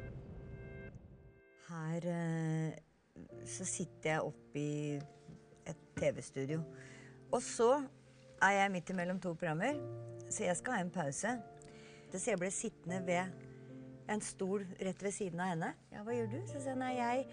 Her 1.69 2.07
eh, 2.11 2.75
så 3.47 3.65
sitter 3.67 4.09
jeg 4.09 4.25
oppe 4.27 4.59
i 4.59 4.97
et 5.65 5.85
TV-studio. 5.95 6.59
Og 7.31 7.39
så 7.43 7.69
er 8.43 8.57
jeg 8.59 8.73
midt 8.73 8.91
imellom 8.91 9.21
to 9.23 9.31
programmer, 9.33 9.79
så 10.27 10.45
jeg 10.49 10.59
skal 10.59 10.77
ha 10.77 10.83
en 10.83 10.93
pause. 10.93 11.31
Så 12.11 12.31
jeg 12.31 12.39
ble 12.39 12.51
sittende 12.53 13.01
ved 13.07 14.11
en 14.11 14.21
stol 14.23 14.63
rett 14.79 15.01
ved 15.03 15.15
siden 15.15 15.41
av 15.41 15.51
henne. 15.53 15.71
Ja, 15.91 16.03
hva 16.05 16.15
gjør 16.15 16.29
du? 16.35 16.37
Så 16.47 16.59
sier 16.59 16.75
jeg 16.75 16.81
nei, 16.83 16.93
jeg, 16.99 17.25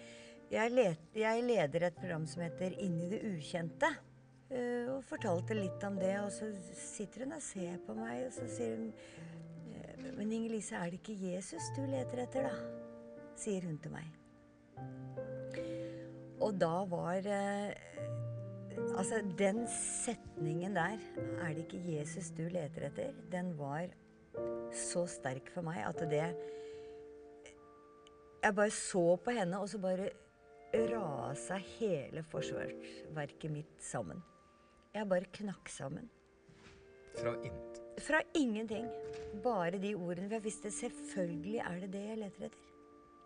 jeg, 0.51 0.73
let, 0.79 1.05
jeg 1.17 1.45
leder 1.47 1.87
et 1.87 1.99
program 1.99 2.25
som 2.29 2.43
heter 2.43 2.75
Inn 2.83 2.97
i 3.03 3.11
det 3.11 3.21
ukjente. 3.27 3.91
Eh, 4.53 4.89
og 4.93 5.01
fortalte 5.07 5.55
litt 5.57 5.81
om 5.87 5.95
det, 5.97 6.13
og 6.21 6.29
så 6.33 6.51
sitter 6.77 7.25
hun 7.25 7.33
og 7.39 7.41
ser 7.41 7.79
på 7.87 7.95
meg, 7.97 8.27
og 8.27 8.33
så 8.35 8.45
sier 8.53 8.75
hun 8.77 8.91
eh, 9.73 10.11
Men 10.13 10.29
Inger-Lise, 10.29 10.77
er 10.77 10.91
det 10.93 10.99
ikke 11.01 11.15
Jesus 11.33 11.71
du 11.73 11.81
leter 11.89 12.21
etter, 12.27 12.45
da? 12.51 13.23
Sier 13.39 13.65
hun 13.65 13.79
til 13.81 13.95
meg. 13.95 14.11
Og 16.43 16.53
da 16.61 16.75
var 16.91 17.25
eh, 17.25 17.73
Altså, 18.93 19.21
den 19.37 19.63
setningen 19.69 20.75
der, 20.75 21.01
er 21.41 21.53
det 21.53 21.63
ikke 21.65 21.81
Jesus 21.95 22.31
du 22.35 22.43
leter 22.51 22.87
etter, 22.89 23.13
den 23.31 23.53
var 23.57 23.87
så 24.73 25.05
sterk 25.09 25.49
for 25.53 25.65
meg 25.65 25.79
at 25.85 26.01
det 26.09 26.23
Jeg 28.43 28.55
bare 28.57 28.73
så 28.73 29.15
på 29.23 29.33
henne, 29.33 29.61
og 29.61 29.69
så 29.69 29.79
bare 29.81 30.09
rasa 30.73 31.57
hele 31.77 32.25
forsvarsverket 32.33 33.51
mitt 33.53 33.81
sammen. 33.81 34.21
Jeg 34.93 35.09
bare 35.09 35.29
knakk 35.39 35.69
sammen. 35.73 36.09
Fra 37.17 37.33
int. 37.45 37.79
Fra 38.01 38.19
ingenting. 38.37 38.85
Bare 39.43 39.79
de 39.81 39.95
ordene. 39.95 40.27
For 40.27 40.37
jeg 40.37 40.45
visste 40.45 40.71
selvfølgelig 40.73 41.61
er 41.65 41.79
det 41.81 41.89
det 41.95 42.03
jeg 42.11 42.19
leter 42.21 42.47
etter. 42.49 42.69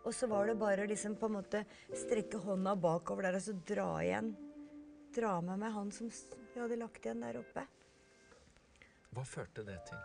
Og 0.08 0.14
så 0.16 0.28
var 0.30 0.48
det 0.48 0.56
bare 0.56 0.84
å 0.86 0.88
liksom 0.88 1.18
på 1.20 1.28
en 1.28 1.36
måte 1.36 1.64
strekke 1.92 2.40
hånda 2.40 2.72
bakover 2.80 3.28
der 3.28 3.36
og 3.36 3.44
så 3.44 3.56
dra 3.68 3.88
igjen. 4.00 4.30
Dra 5.12 5.34
med 5.44 5.60
meg 5.60 5.74
han 5.74 5.90
som 5.92 6.08
jeg 6.08 6.62
hadde 6.62 6.78
lagt 6.80 7.04
igjen 7.04 7.24
der 7.26 7.40
oppe. 7.42 7.66
Hva 9.12 9.24
førte 9.28 9.64
det 9.66 9.76
til? 9.88 10.00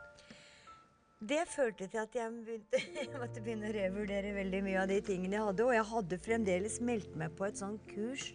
Det 1.24 1.44
førte 1.48 1.88
til 1.88 2.02
at 2.02 2.16
jeg, 2.18 2.32
begynte, 2.44 2.80
jeg 3.00 3.20
måtte 3.22 3.44
begynne 3.44 3.70
å 3.70 3.76
revurdere 3.78 4.34
veldig 4.36 4.64
mye 4.66 4.82
av 4.82 4.92
de 4.92 5.00
tingene 5.08 5.38
jeg 5.38 5.48
hadde. 5.48 5.68
Og 5.70 5.78
jeg 5.78 5.90
hadde 5.94 6.24
fremdeles 6.26 6.80
meldt 6.84 7.16
meg 7.20 7.36
på 7.38 7.48
et 7.48 7.64
sånt 7.64 7.88
kurs, 7.94 8.34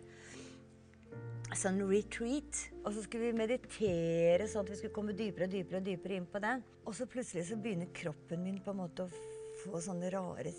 sånn 1.58 1.80
retreat. 1.88 2.62
Og 2.84 2.94
så 2.94 3.04
skulle 3.04 3.30
vi 3.30 3.38
meditere 3.38 4.46
sånn 4.48 4.64
at 4.64 4.72
vi 4.72 4.78
skulle 4.80 4.94
komme 4.96 5.14
dypere 5.16 5.48
og 5.48 5.54
dypere 5.54 5.82
dypere 5.84 6.18
inn 6.18 6.28
på 6.30 6.42
den. 6.42 6.64
Og 6.86 6.96
så 6.96 7.08
plutselig 7.10 7.46
så 7.48 7.58
begynner 7.60 7.90
kroppen 7.96 8.44
min 8.44 8.60
på 8.64 8.74
en 8.74 8.80
måte 8.82 9.06
å 9.06 9.22
få 9.64 9.80
sånne 9.84 10.10
rare 10.14 10.52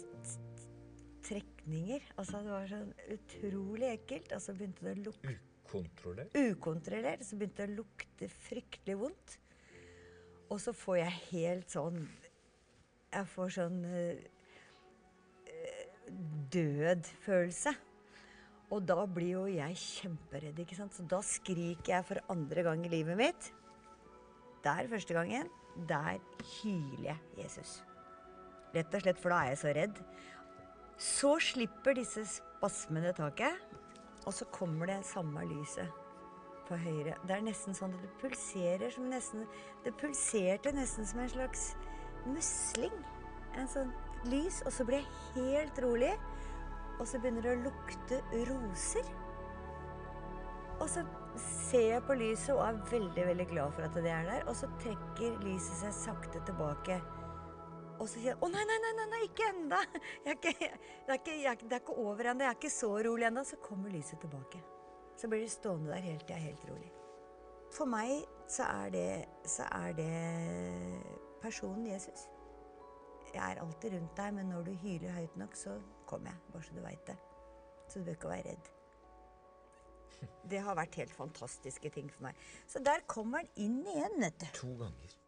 trekninger. 1.26 2.10
Altså 2.20 2.42
det 2.44 2.54
var 2.54 2.72
sånn 2.72 2.92
utrolig 3.16 3.94
ekkelt. 3.94 4.34
Og 4.36 4.44
så 4.44 4.56
begynte 4.58 4.88
det 4.88 4.96
å 4.96 5.06
lukte 5.10 5.36
Ukontrollert? 5.70 6.36
ukontrollert. 6.36 7.26
Så 7.28 7.40
begynte 7.40 7.64
det 7.64 7.72
å 7.72 7.80
lukte 7.84 8.32
fryktelig 8.48 8.98
vondt. 9.04 9.38
Og 10.50 10.58
så 10.62 10.74
får 10.74 11.04
jeg 11.04 11.20
helt 11.30 11.70
sånn 11.70 12.00
Jeg 13.10 13.26
får 13.32 13.54
sånn 13.56 13.78
øh, 13.90 14.18
død 16.54 17.08
følelse. 17.24 17.74
Og 18.70 18.84
da 18.86 19.02
blir 19.10 19.34
jo 19.34 19.46
jeg 19.50 19.78
kjemperedd, 19.82 20.60
ikke 20.62 20.78
sant. 20.78 20.94
Så 20.94 21.06
da 21.10 21.22
skriker 21.26 21.96
jeg 21.96 22.06
for 22.06 22.22
andre 22.34 22.66
gang 22.68 22.84
i 22.86 22.92
livet 22.92 23.18
mitt. 23.18 23.52
Der 24.66 24.90
første 24.92 25.16
gangen, 25.16 25.50
der 25.90 26.20
hyler 26.60 27.08
jeg 27.12 27.46
Jesus. 27.46 27.80
Rett 28.76 28.94
og 28.94 29.02
slett, 29.02 29.22
for 29.22 29.34
da 29.34 29.40
er 29.42 29.54
jeg 29.54 29.62
så 29.64 29.74
redd. 29.78 30.04
Så 31.00 31.32
slipper 31.42 31.96
disse 31.98 32.26
spasmene 32.28 33.14
taket, 33.18 33.58
og 34.28 34.36
så 34.36 34.46
kommer 34.54 34.92
det 34.92 35.00
samme 35.08 35.46
lyset 35.48 35.90
på 36.68 36.78
høyre. 36.78 37.16
Det 37.26 37.34
er 37.34 37.46
nesten 37.46 37.74
sånn 37.74 37.96
at 37.96 38.04
det 38.04 38.12
pulserer 38.22 38.92
som 38.94 39.08
nesten 39.10 39.48
Det 39.86 39.96
pulserte 39.98 40.74
nesten 40.76 41.08
som 41.08 41.24
en 41.24 41.32
slags 41.32 41.64
musling. 42.28 42.94
En 43.58 43.70
sånn 43.72 43.94
lys. 44.30 44.60
Og 44.68 44.76
så 44.76 44.86
blir 44.86 45.00
jeg 45.00 45.40
helt 45.40 45.82
rolig. 45.82 46.12
Og 47.00 47.08
så 47.08 47.20
begynner 47.20 47.46
det 47.46 47.56
å 47.56 47.64
lukte 47.64 48.20
roser. 48.50 49.08
Og 50.80 50.88
så 50.90 51.04
ser 51.40 51.86
jeg 51.94 52.04
på 52.08 52.16
lyset 52.20 52.52
og 52.56 52.64
er 52.66 52.82
veldig 52.92 53.26
veldig 53.30 53.48
glad 53.52 53.76
for 53.76 53.88
at 53.88 53.96
det 53.96 54.12
er 54.12 54.28
der. 54.28 54.46
Og 54.52 54.58
så 54.60 54.70
trekker 54.82 55.40
lyset 55.44 55.82
seg 55.84 55.96
sakte 55.96 56.44
tilbake. 56.48 57.00
Og 58.00 58.08
så 58.08 58.16
sier 58.16 58.32
jeg 58.32 58.40
'Å, 58.40 58.48
nei, 58.48 58.64
nei, 58.64 58.78
nei, 58.84 59.08
nei, 59.12 59.22
ikke 59.28 59.50
ennå'. 59.52 59.84
Det, 60.26 60.38
det, 60.46 61.34
er 61.46 61.80
ikke 61.84 61.96
over 61.96 62.32
ennå. 62.32 62.46
Jeg 62.46 62.50
er 62.50 62.60
ikke 62.60 62.72
så 62.72 62.92
rolig 63.04 63.28
ennå. 63.28 63.44
Så 63.44 63.60
kommer 63.64 63.92
lyset 63.92 64.20
tilbake. 64.20 64.64
Så 65.18 65.28
blir 65.28 65.42
det 65.44 65.52
stående 65.52 65.92
der 65.92 66.06
helt 66.08 66.28
til 66.28 66.36
jeg 66.36 66.44
er 66.44 66.48
helt 66.52 66.70
rolig. 66.72 66.92
For 67.76 67.86
meg 67.86 68.24
så 68.48 68.64
er 68.64 68.90
det, 68.90 69.26
så 69.46 69.64
er 69.64 69.94
det 69.94 70.14
personen 71.42 71.86
Jesus. 71.86 72.28
Jeg 73.34 73.52
er 73.52 73.62
alltid 73.62 73.94
rundt 73.94 74.18
deg, 74.18 74.34
men 74.34 74.50
når 74.50 74.64
du 74.64 74.72
hyler 74.82 75.12
høyt 75.12 75.36
nok, 75.38 75.56
så 75.56 75.76
kommer 76.10 76.34
jeg. 76.34 76.42
Bare 76.54 76.66
så 76.66 76.76
du 76.76 76.84
veit 76.84 77.08
det. 77.10 77.18
Så 77.90 78.00
du 78.00 78.06
bør 78.08 78.18
ikke 78.18 78.34
være 78.34 78.52
redd. 78.52 78.70
Det 80.52 80.60
har 80.66 80.76
vært 80.76 80.98
helt 81.00 81.16
fantastiske 81.16 81.92
ting 81.96 82.10
for 82.12 82.28
meg. 82.28 82.40
Så 82.68 82.82
der 82.84 83.06
kommer 83.08 83.44
han 83.44 83.52
inn 83.62 83.80
igjen, 83.88 84.18
vet 84.24 84.42
du. 84.42 84.48
To 84.58 84.74
ganger. 84.82 85.19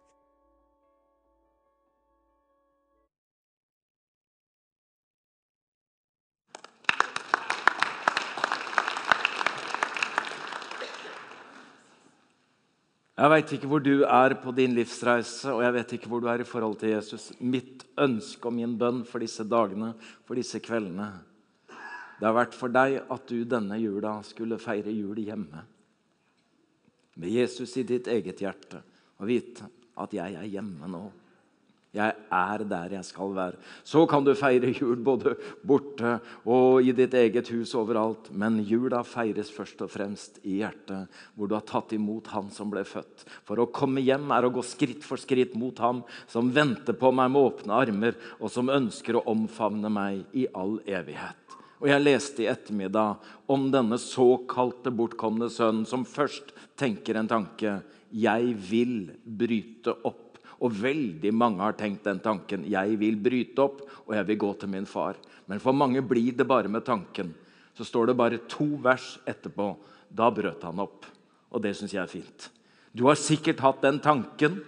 Jeg 13.22 13.30
veit 13.30 13.51
ikke 13.53 13.67
hvor 13.69 13.82
du 13.86 14.01
er 14.01 14.34
på 14.41 14.49
din 14.57 14.72
livsreise, 14.74 15.51
og 15.53 15.59
jeg 15.61 15.74
vet 15.76 15.91
ikke 15.93 16.09
hvor 16.09 16.24
du 16.24 16.30
er 16.32 16.41
i 16.41 16.47
forhold 16.47 16.80
til 16.82 16.95
Jesus. 16.95 17.28
Mitt 17.38 17.84
ønske 18.01 18.49
og 18.49 18.55
min 18.57 18.74
bønn 18.82 19.03
for 19.05 19.22
disse 19.22 19.45
dagene, 19.45 19.91
for 20.26 20.39
disse 20.39 20.57
kveldene, 20.63 21.11
det 22.17 22.26
har 22.26 22.34
vært 22.34 22.57
for 22.57 22.74
deg 22.74 22.97
at 23.13 23.30
du 23.30 23.43
denne 23.45 23.78
jula 23.78 24.15
skulle 24.26 24.57
feire 24.61 24.89
jul 24.93 25.22
hjemme. 25.22 25.61
Med 27.22 27.30
Jesus 27.30 27.78
i 27.78 27.86
ditt 27.86 28.09
eget 28.09 28.41
hjerte 28.41 28.82
og 29.22 29.30
vite 29.30 29.69
at 30.01 30.17
jeg 30.17 30.38
er 30.41 30.49
hjemme 30.49 30.89
nå. 30.89 31.03
Jeg 31.92 32.14
er 32.32 32.62
der 32.64 32.94
jeg 32.96 33.04
skal 33.04 33.34
være. 33.36 33.58
Så 33.84 34.06
kan 34.08 34.24
du 34.24 34.32
feire 34.39 34.70
jul 34.72 35.02
både 35.04 35.34
borte 35.68 36.14
og 36.48 36.88
i 36.88 36.94
ditt 36.96 37.18
eget 37.20 37.50
hus 37.52 37.74
overalt. 37.76 38.30
Men 38.32 38.62
jula 38.64 39.02
feires 39.04 39.52
først 39.52 39.84
og 39.84 39.92
fremst 39.92 40.39
i 40.48 40.62
hjertet, 40.62 41.12
hvor 41.36 41.52
du 41.52 41.58
har 41.58 41.66
tatt 41.68 41.92
imot 41.98 42.32
Han 42.32 42.48
som 42.56 42.72
ble 42.72 42.86
født. 42.88 43.26
For 43.44 43.60
å 43.60 43.68
komme 43.76 44.04
hjem 44.06 44.32
er 44.32 44.48
å 44.48 44.54
gå 44.56 44.64
skritt 44.64 45.04
for 45.04 45.20
skritt 45.20 45.58
mot 45.60 45.84
Ham 45.84 46.06
som 46.32 46.54
venter 46.56 46.96
på 46.96 47.12
meg 47.12 47.34
med 47.36 47.52
åpne 47.52 47.84
armer, 47.84 48.16
og 48.39 48.48
som 48.56 48.72
ønsker 48.72 49.20
å 49.20 49.26
omfavne 49.36 49.92
meg 49.92 50.24
i 50.32 50.48
all 50.56 50.80
evighet. 50.88 51.60
Og 51.82 51.89
Jeg 51.89 52.06
leste 52.06 52.46
i 52.46 52.48
ettermiddag 52.48 53.20
om 53.52 53.68
denne 53.74 54.00
såkalte 54.00 54.94
bortkomne 54.96 55.52
sønnen 55.52 55.84
som 55.89 56.08
først 56.08 56.54
tenker 56.80 57.20
en 57.20 57.28
tanke. 57.28 57.82
Jeg 58.16 58.54
vil 58.70 59.10
bryte 59.26 60.00
opp 60.08 60.31
og 60.62 60.76
veldig 60.78 61.32
mange 61.34 61.64
har 61.64 61.74
tenkt 61.78 62.05
den 62.05 62.22
tanken. 62.22 62.68
Jeg 62.70 62.97
vil 63.01 63.18
bryte 63.18 63.64
opp, 63.64 63.82
og 64.05 64.14
jeg 64.14 64.28
vil 64.30 64.41
gå 64.43 64.51
til 64.62 64.70
min 64.70 64.86
far. 64.86 65.18
Men 65.49 65.62
for 65.62 65.74
mange 65.74 66.03
blir 66.05 66.36
det 66.38 66.45
bare 66.47 66.70
med 66.70 66.86
tanken. 66.86 67.34
Så 67.74 67.88
står 67.88 68.12
det 68.12 68.18
bare 68.20 68.43
to 68.51 68.68
vers 68.84 69.16
etterpå. 69.26 69.74
Da 70.14 70.30
brøt 70.30 70.62
han 70.68 70.84
opp. 70.84 71.07
Og 71.49 71.64
det 71.64 71.74
syns 71.78 71.95
jeg 71.95 72.03
er 72.03 72.12
fint. 72.12 72.49
Du 72.93 73.07
har 73.07 73.18
sikkert 73.18 73.64
hatt 73.64 73.82
den 73.82 73.97
tanken 74.03 74.62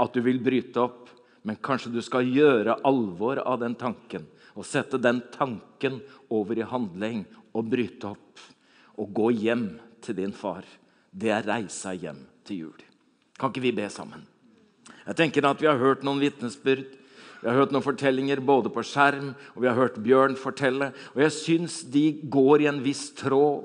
at 0.00 0.14
du 0.14 0.22
vil 0.24 0.38
bryte 0.40 0.80
opp, 0.80 1.10
men 1.42 1.58
kanskje 1.58 1.92
du 1.92 2.00
skal 2.04 2.28
gjøre 2.28 2.78
alvor 2.86 3.40
av 3.42 3.58
den 3.64 3.74
tanken. 3.80 4.28
Og 4.54 4.66
sette 4.68 5.00
den 5.02 5.22
tanken 5.34 5.98
over 6.30 6.58
i 6.58 6.66
handling 6.68 7.24
og 7.56 7.70
bryte 7.72 8.12
opp. 8.14 8.44
Og 9.00 9.10
gå 9.16 9.32
hjem 9.34 9.72
til 10.04 10.20
din 10.20 10.36
far. 10.36 10.62
Det 11.10 11.32
er 11.34 11.46
reisa 11.48 11.96
hjem 11.96 12.20
til 12.46 12.66
jul. 12.68 12.84
Kan 13.40 13.50
ikke 13.50 13.64
vi 13.64 13.74
be 13.74 13.88
sammen? 13.90 14.22
Jeg 15.10 15.18
tenker 15.18 15.48
at 15.48 15.58
Vi 15.58 15.66
har 15.66 15.80
hørt 15.80 16.04
noen 16.06 16.22
vitnesbyrd, 16.22 16.86
vi 17.40 17.48
har 17.48 17.56
hørt 17.56 17.72
noen 17.72 17.84
fortellinger 17.84 18.42
både 18.44 18.70
på 18.70 18.84
skjerm 18.84 19.32
og 19.54 19.62
vi 19.62 19.68
har 19.68 19.78
hørt 19.78 19.98
Bjørn 20.04 20.36
fortelle. 20.36 20.90
Og 21.16 21.22
jeg 21.24 21.32
syns 21.32 21.80
de 21.88 22.20
går 22.28 22.66
i 22.66 22.68
en 22.68 22.82
viss 22.84 23.08
tråd. 23.16 23.64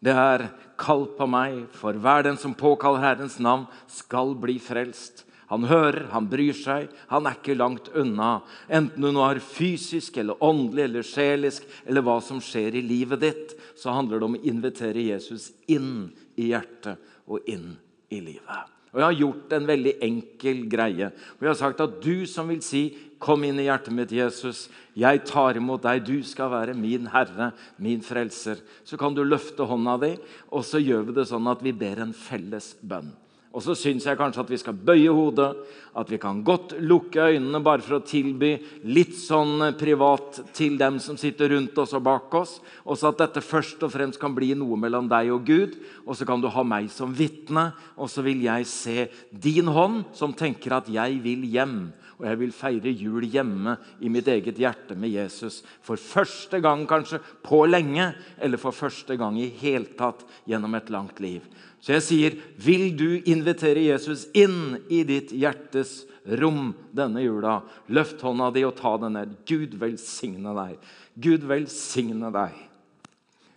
Det 0.00 0.14
er 0.14 0.48
'Kall 0.78 1.06
på 1.18 1.26
meg, 1.28 1.66
for 1.72 1.92
hver 1.92 2.22
den 2.22 2.36
som 2.36 2.54
påkaller 2.54 3.02
Herrens 3.02 3.38
navn, 3.38 3.66
skal 3.88 4.34
bli 4.34 4.58
frelst'. 4.58 5.24
Han 5.48 5.64
hører, 5.64 6.08
han 6.12 6.28
bryr 6.28 6.52
seg, 6.52 6.88
han 7.08 7.26
er 7.26 7.34
ikke 7.34 7.56
langt 7.56 7.88
unna. 7.94 8.42
Enten 8.68 9.00
du 9.00 9.10
nå 9.12 9.24
er 9.24 9.40
fysisk 9.40 10.16
eller 10.16 10.36
åndelig 10.42 10.84
eller 10.84 11.02
sjelisk, 11.02 11.64
eller 11.86 12.02
hva 12.02 12.20
som 12.22 12.40
skjer 12.40 12.74
i 12.74 12.84
livet 12.84 13.20
ditt, 13.20 13.54
så 13.76 13.90
handler 13.92 14.18
det 14.18 14.24
om 14.24 14.36
å 14.36 14.44
invitere 14.44 15.08
Jesus 15.08 15.52
inn 15.66 16.12
i 16.36 16.50
hjertet 16.52 16.98
og 17.26 17.40
inn 17.48 17.76
i 18.10 18.20
livet. 18.20 18.77
Og 18.92 19.00
jeg 19.00 19.06
har 19.06 19.18
gjort 19.20 19.52
en 19.52 19.68
veldig 19.68 19.94
enkel 20.04 20.64
greie. 20.70 21.10
Og 21.36 21.44
jeg 21.44 21.52
har 21.52 21.60
sagt 21.60 21.84
at 21.84 22.00
du 22.02 22.26
som 22.26 22.48
vil 22.48 22.62
si 22.62 22.96
'Kom 23.18 23.42
inn 23.42 23.58
i 23.58 23.66
hjertet 23.66 23.92
mitt, 23.92 24.12
Jesus. 24.12 24.68
Jeg 24.94 25.24
tar 25.26 25.56
imot 25.56 25.82
deg. 25.82 26.04
Du 26.04 26.22
skal 26.22 26.50
være 26.50 26.74
min 26.74 27.06
Herre, 27.06 27.52
min 27.76 28.00
Frelser.' 28.00 28.62
Så 28.84 28.96
kan 28.96 29.12
du 29.12 29.24
løfte 29.24 29.66
hånda 29.66 30.00
di, 30.00 30.16
og 30.52 30.62
så 30.62 30.78
gjør 30.78 31.06
vi 31.06 31.12
det 31.12 31.26
sånn 31.26 31.50
at 31.50 31.60
vi 31.60 31.72
ber 31.72 31.98
en 31.98 32.12
felles 32.12 32.76
bønn. 32.80 33.12
Og 33.56 33.62
så 33.64 33.72
syns 33.78 34.04
jeg 34.04 34.18
kanskje 34.18 34.42
at 34.42 34.50
vi 34.52 34.58
skal 34.60 34.76
bøye 34.76 35.12
hodet, 35.14 35.48
at 35.96 36.10
vi 36.12 36.18
kan 36.20 36.42
godt 36.44 36.74
lukke 36.84 37.30
øynene 37.32 37.62
bare 37.64 37.82
for 37.82 37.96
å 37.96 38.04
tilby 38.04 38.50
litt 38.86 39.14
sånn 39.16 39.70
privat 39.80 40.42
til 40.54 40.76
dem 40.78 40.98
som 41.02 41.16
sitter 41.18 41.54
rundt 41.54 41.78
oss 41.80 41.94
og 41.96 42.04
bak 42.06 42.34
oss. 42.36 42.58
Og 42.84 43.00
så 43.00 43.08
at 43.08 43.22
dette 43.22 43.42
først 43.42 43.82
og 43.86 43.94
fremst 43.94 44.20
kan 44.20 44.36
bli 44.36 44.52
noe 44.58 44.76
mellom 44.78 45.08
deg 45.10 45.32
og 45.32 45.48
Gud. 45.48 45.78
Og 46.04 46.18
så 46.18 46.28
kan 46.28 46.44
du 46.44 46.50
ha 46.52 46.66
meg 46.66 46.90
som 46.92 47.14
vitne, 47.16 47.70
og 47.96 48.12
så 48.12 48.22
vil 48.26 48.44
jeg 48.44 48.68
se 48.68 49.08
din 49.32 49.72
hånd 49.72 50.04
som 50.18 50.36
tenker 50.36 50.76
at 50.76 50.92
jeg 50.92 51.16
vil 51.24 51.48
hjem. 51.48 51.80
Og 52.18 52.26
jeg 52.26 52.38
vil 52.40 52.52
feire 52.54 52.90
jul 52.90 53.24
hjemme 53.30 53.76
i 54.02 54.10
mitt 54.10 54.26
eget 54.28 54.58
hjerte 54.58 54.96
med 54.98 55.12
Jesus. 55.14 55.60
For 55.86 55.96
første 55.96 56.58
gang 56.60 56.82
kanskje 56.90 57.20
på 57.46 57.62
lenge, 57.70 58.10
eller 58.42 58.58
for 58.58 58.74
første 58.74 59.14
gang 59.16 59.38
i 59.38 59.52
hele 59.60 59.94
tatt 59.98 60.26
gjennom 60.50 60.74
et 60.74 60.90
langt 60.90 61.22
liv. 61.22 61.46
Så 61.80 61.94
jeg 61.94 62.04
sier, 62.04 62.36
vil 62.58 62.90
du 62.98 63.22
invitere 63.30 63.84
Jesus 63.86 64.26
inn 64.36 64.80
i 64.90 65.04
ditt 65.06 65.30
hjertes 65.30 66.02
rom 66.40 66.72
denne 66.96 67.22
jula? 67.22 67.60
Løft 67.94 68.22
hånda 68.26 68.50
di 68.54 68.64
og 68.66 68.74
ta 68.80 68.96
den 68.98 69.14
ned. 69.14 69.36
Gud 69.46 69.76
velsigne 69.78 70.54
deg. 70.58 70.88
Gud 71.14 71.46
velsigne 71.46 72.32
deg. 72.34 72.56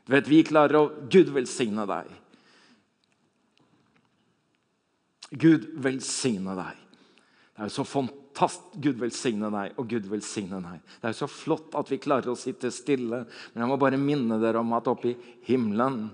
Du 0.05 0.13
vet, 0.13 0.29
Vi 0.29 0.43
klarer 0.45 0.77
å 0.77 0.85
Gud 1.09 1.33
velsigne 1.33 1.87
deg. 1.89 2.13
Gud 5.31 5.67
velsigne 5.79 6.55
deg. 6.57 6.79
Det 7.55 7.63
er 7.63 7.69
jo 7.69 7.77
så 7.81 7.87
fantastisk. 7.87 8.17
Gud 8.81 8.95
velsigne 9.01 9.49
deg, 9.51 9.73
og 9.75 9.89
Gud 9.91 10.05
velsigne 10.07 10.61
deg. 10.63 10.79
Det 10.79 11.09
er 11.09 11.11
jo 11.11 11.17
så 11.19 11.27
flott 11.27 11.73
at 11.75 11.89
vi 11.91 11.97
klarer 11.99 12.31
å 12.31 12.39
sitte 12.39 12.71
stille. 12.71 13.25
Men 13.51 13.63
jeg 13.63 13.69
må 13.69 13.75
bare 13.81 13.99
minne 13.99 14.37
dere 14.39 14.61
om 14.63 14.71
at 14.77 14.87
oppe 14.87 15.11
i 15.11 15.17
himmelen 15.49 16.05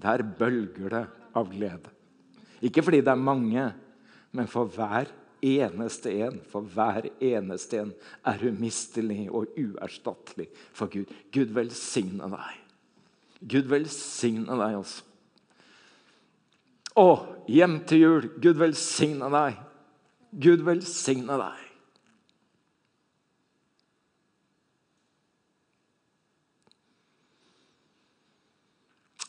der 0.00 0.24
bølger 0.24 0.92
det 0.94 1.06
av 1.36 1.50
glede. 1.52 1.92
Ikke 2.64 2.84
fordi 2.84 3.00
det 3.04 3.12
er 3.12 3.28
mange, 3.28 3.70
Men 4.32 4.46
for 4.46 4.70
hver 4.70 5.08
eneste 5.42 6.12
en, 6.22 6.36
for 6.46 6.62
hver 6.62 7.08
eneste 7.18 7.80
en 7.80 7.92
er 8.24 8.44
umistelig 8.46 9.24
og 9.26 9.56
uerstattelig 9.58 10.46
for 10.72 10.86
Gud. 10.86 11.10
Gud 11.34 11.50
velsigne 11.56 12.28
deg. 12.30 12.60
Gud 13.40 13.70
velsigne 13.72 14.58
deg 14.60 14.76
også. 14.78 15.02
Å, 17.00 17.08
hjem 17.50 17.80
til 17.88 18.04
jul. 18.04 18.30
Gud 18.42 18.60
velsigne 18.60 19.30
deg. 19.34 19.58
Gud 20.30 20.62
velsigne 20.66 21.38
deg. 21.40 21.66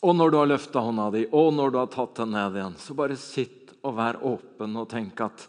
Og 0.01 0.15
når 0.17 0.31
du 0.31 0.37
har 0.39 0.49
løfta 0.49 0.81
hånda 0.81 1.11
di, 1.13 1.27
og 1.29 1.51
når 1.53 1.71
du 1.71 1.77
har 1.77 1.89
tatt 1.93 2.17
den 2.23 2.33
ned 2.33 2.55
igjen, 2.57 2.77
så 2.81 2.95
bare 2.97 3.17
sitt 3.21 3.75
og 3.85 3.95
vær 3.97 4.17
åpen 4.25 4.79
og 4.81 4.89
tenk 4.89 5.21
at 5.21 5.45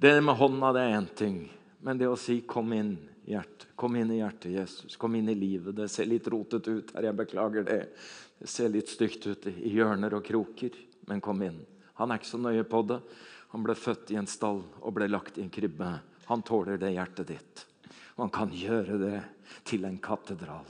det 0.00 0.12
med 0.20 0.36
hånda 0.36 0.72
det 0.76 0.82
er 0.84 0.96
én 0.98 1.08
ting, 1.16 1.38
men 1.80 1.98
det 1.98 2.08
å 2.08 2.16
si 2.16 2.40
'kom 2.40 2.72
inn', 2.72 2.98
hjerte, 3.24 3.72
kom 3.76 3.96
inn 3.96 4.10
i 4.10 4.20
hjertet, 4.20 4.52
Jesus, 4.52 4.96
kom 4.96 5.14
inn 5.14 5.28
i 5.28 5.34
livet 5.34 5.74
Det 5.74 5.88
ser 5.88 6.06
litt 6.06 6.28
rotete 6.28 6.70
ut 6.70 6.92
her, 6.94 7.02
jeg 7.02 7.16
beklager 7.16 7.64
det. 7.64 7.88
Det 8.38 8.48
ser 8.48 8.68
litt 8.68 8.88
stygt 8.88 9.26
ut 9.26 9.46
i 9.46 9.72
hjørner 9.72 10.14
og 10.14 10.24
kroker, 10.24 10.70
men 11.06 11.20
kom 11.20 11.42
inn. 11.42 11.64
Han 11.94 12.10
er 12.10 12.18
ikke 12.18 12.34
så 12.34 12.38
nøye 12.38 12.64
på 12.64 12.82
det. 12.86 13.00
Han 13.54 13.62
ble 13.62 13.74
født 13.74 14.10
i 14.10 14.16
en 14.16 14.26
stall 14.26 14.64
og 14.82 14.94
ble 14.94 15.08
lagt 15.08 15.38
i 15.38 15.42
en 15.42 15.50
krybbe. 15.50 16.00
Han 16.26 16.42
tåler 16.42 16.76
det 16.76 16.92
hjertet 16.92 17.26
ditt. 17.26 17.66
Og 18.16 18.26
han 18.26 18.30
kan 18.30 18.50
gjøre 18.50 18.98
det 18.98 19.22
til 19.64 19.84
en 19.84 19.98
katedral. 19.98 20.66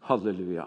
Halleluja. 0.00 0.66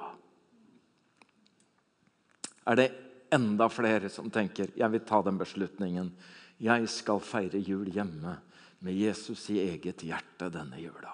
Er 2.68 2.80
det 2.80 2.90
enda 3.34 3.70
flere 3.70 4.10
som 4.12 4.32
tenker 4.34 4.74
jeg 4.76 4.92
vil 4.92 5.06
ta 5.08 5.22
den 5.26 5.40
beslutningen? 5.40 6.12
Jeg 6.60 6.90
skal 6.92 7.22
feire 7.24 7.62
jul 7.64 7.88
hjemme 7.94 8.36
med 8.84 8.96
Jesus 8.96 9.46
i 9.54 9.60
eget 9.64 10.04
hjerte 10.04 10.50
denne 10.52 10.80
jula. 10.82 11.14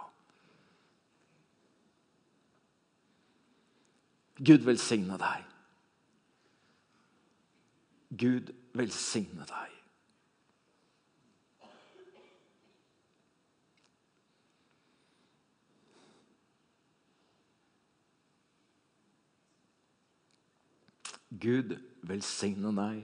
Gud 4.35 4.65
velsigne 4.67 5.17
deg. 5.19 5.45
Gud 8.15 8.51
velsigne 8.75 9.47
deg. 9.47 9.74
Gud 21.41 21.75
velsigne 22.05 22.71
deg. 22.77 23.03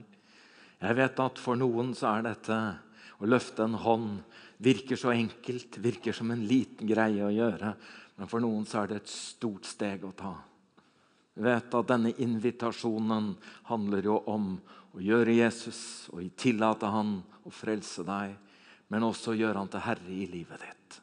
Jeg 0.82 0.98
vet 0.98 1.20
at 1.22 1.38
for 1.38 1.58
noen 1.58 1.92
så 1.94 2.16
er 2.16 2.26
dette 2.26 2.58
å 3.22 3.28
løfte 3.28 3.66
en 3.66 3.78
hånd 3.78 4.22
virker 4.62 4.98
så 4.98 5.12
enkelt, 5.14 5.78
virker 5.82 6.14
som 6.14 6.30
en 6.30 6.42
liten 6.46 6.88
greie 6.90 7.22
å 7.24 7.32
gjøre. 7.34 7.74
Men 8.18 8.30
for 8.30 8.42
noen 8.42 8.66
så 8.68 8.82
er 8.82 8.90
det 8.90 9.02
et 9.02 9.12
stort 9.12 9.66
steg 9.66 10.04
å 10.06 10.12
ta. 10.16 10.34
Vi 11.34 11.44
vet 11.46 11.74
at 11.74 11.88
denne 11.88 12.12
invitasjonen 12.20 13.32
handler 13.70 14.08
jo 14.10 14.18
om 14.28 14.56
å 14.92 15.00
gjøre 15.00 15.38
Jesus 15.38 16.10
og 16.12 16.26
tillate 16.36 16.90
han 16.92 17.16
å 17.42 17.52
frelse 17.54 18.04
deg, 18.04 18.34
men 18.92 19.06
også 19.08 19.34
gjøre 19.38 19.62
han 19.62 19.70
til 19.72 19.86
herre 19.86 20.12
i 20.12 20.26
livet 20.28 20.60
ditt. 20.60 20.98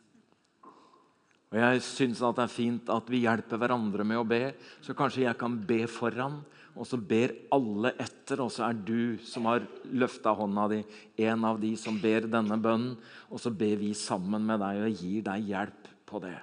Og 1.49 1.57
Jeg 1.57 1.81
syns 1.81 2.19
det 2.21 2.43
er 2.43 2.51
fint 2.53 2.89
at 2.93 3.07
vi 3.09 3.23
hjelper 3.23 3.57
hverandre 3.57 4.05
med 4.05 4.21
å 4.21 4.27
be, 4.27 4.53
så 4.85 4.93
kanskje 4.93 5.25
jeg 5.25 5.37
kan 5.39 5.55
be 5.65 5.85
foran 5.89 6.41
og 6.79 6.87
så 6.87 6.95
ber 6.95 7.33
alle 7.51 7.91
etter, 7.99 8.39
og 8.39 8.51
så 8.53 8.69
er 8.69 8.77
du 8.87 9.17
som 9.27 9.49
har 9.49 9.65
løfta 9.91 10.31
hånda 10.37 10.67
di, 10.71 10.77
en 11.25 11.47
av 11.49 11.57
de 11.59 11.73
som 11.79 11.97
ber 11.99 12.29
denne 12.31 12.55
bønnen. 12.61 12.93
Og 13.27 13.41
så 13.43 13.51
ber 13.51 13.75
vi 13.81 13.91
sammen 13.97 14.45
med 14.47 14.61
deg 14.63 14.85
og 14.85 15.01
gir 15.01 15.25
deg 15.25 15.49
hjelp 15.49 15.89
på 16.07 16.21
det. 16.23 16.37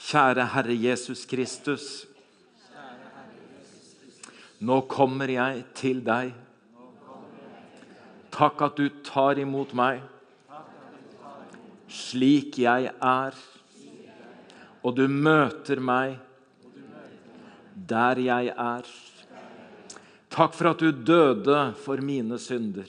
Kjære 0.00 0.46
Herre 0.54 0.76
Jesus 0.76 1.24
Kristus. 1.28 1.88
Nå 4.60 4.82
kommer 4.92 5.32
jeg 5.32 5.64
til 5.74 6.04
deg. 6.04 6.30
Takk 8.30 8.62
at 8.68 8.78
du 8.78 8.86
tar 9.02 9.40
imot 9.42 9.74
meg 9.74 10.04
slik 11.90 12.60
jeg 12.62 12.86
er, 12.86 13.34
og 14.80 14.96
du 14.96 15.06
møter 15.08 15.80
meg 15.80 16.16
der 17.90 18.20
jeg 18.22 18.52
er. 18.54 18.88
Takk 20.30 20.54
for 20.54 20.70
at 20.70 20.82
du 20.82 20.90
døde 20.92 21.58
for 21.82 22.00
mine 22.04 22.38
synder. 22.40 22.88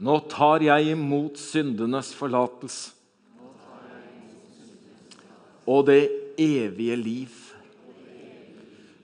Nå 0.00 0.16
tar 0.32 0.64
jeg 0.64 0.94
imot 0.94 1.36
syndenes 1.40 2.14
forlatelse 2.16 2.96
og 5.70 5.84
det 5.86 6.08
evige 6.40 6.96
liv. 6.96 7.34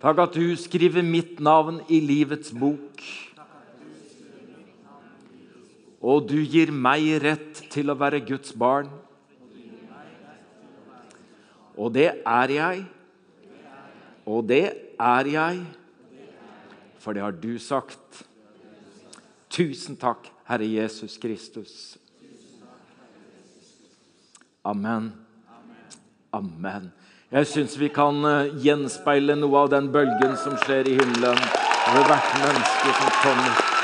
Takk 0.03 0.23
at 0.25 0.35
du 0.39 0.57
skriver 0.59 1.05
mitt 1.05 1.39
navn 1.41 1.83
i 1.93 2.01
livets 2.03 2.51
bok. 2.57 3.05
Og 6.01 6.27
du 6.31 6.39
gir 6.43 6.73
meg 6.73 7.07
rett 7.23 7.63
til 7.73 7.91
å 7.91 7.99
være 7.99 8.25
Guds 8.27 8.55
barn. 8.57 8.91
Og 11.77 11.93
det 11.95 12.09
er 12.25 12.55
jeg. 12.55 12.87
Og 14.27 14.49
det 14.49 14.65
er 14.99 15.29
jeg, 15.31 15.61
for 16.99 17.13
det 17.13 17.23
har 17.23 17.31
du 17.31 17.59
sagt. 17.63 18.25
Tusen 19.51 19.97
takk, 19.97 20.27
Herre 20.49 20.67
Jesus 20.67 21.15
Kristus. 21.23 21.97
Amen. 24.65 25.13
Amen. 26.33 26.91
Jeg 27.31 27.47
syns 27.47 27.79
vi 27.79 27.89
kan 27.95 28.19
eh, 28.27 28.51
gjenspeile 28.63 29.39
noe 29.39 29.63
av 29.63 29.71
den 29.71 29.89
bølgen 29.95 30.35
som 30.43 30.59
skjer 30.65 30.91
i 30.91 30.99
himmelen 30.99 31.39
ved 31.39 32.05
hvert 32.11 32.37
menneske 32.43 32.99
som 32.99 33.17
kommer. 33.23 33.76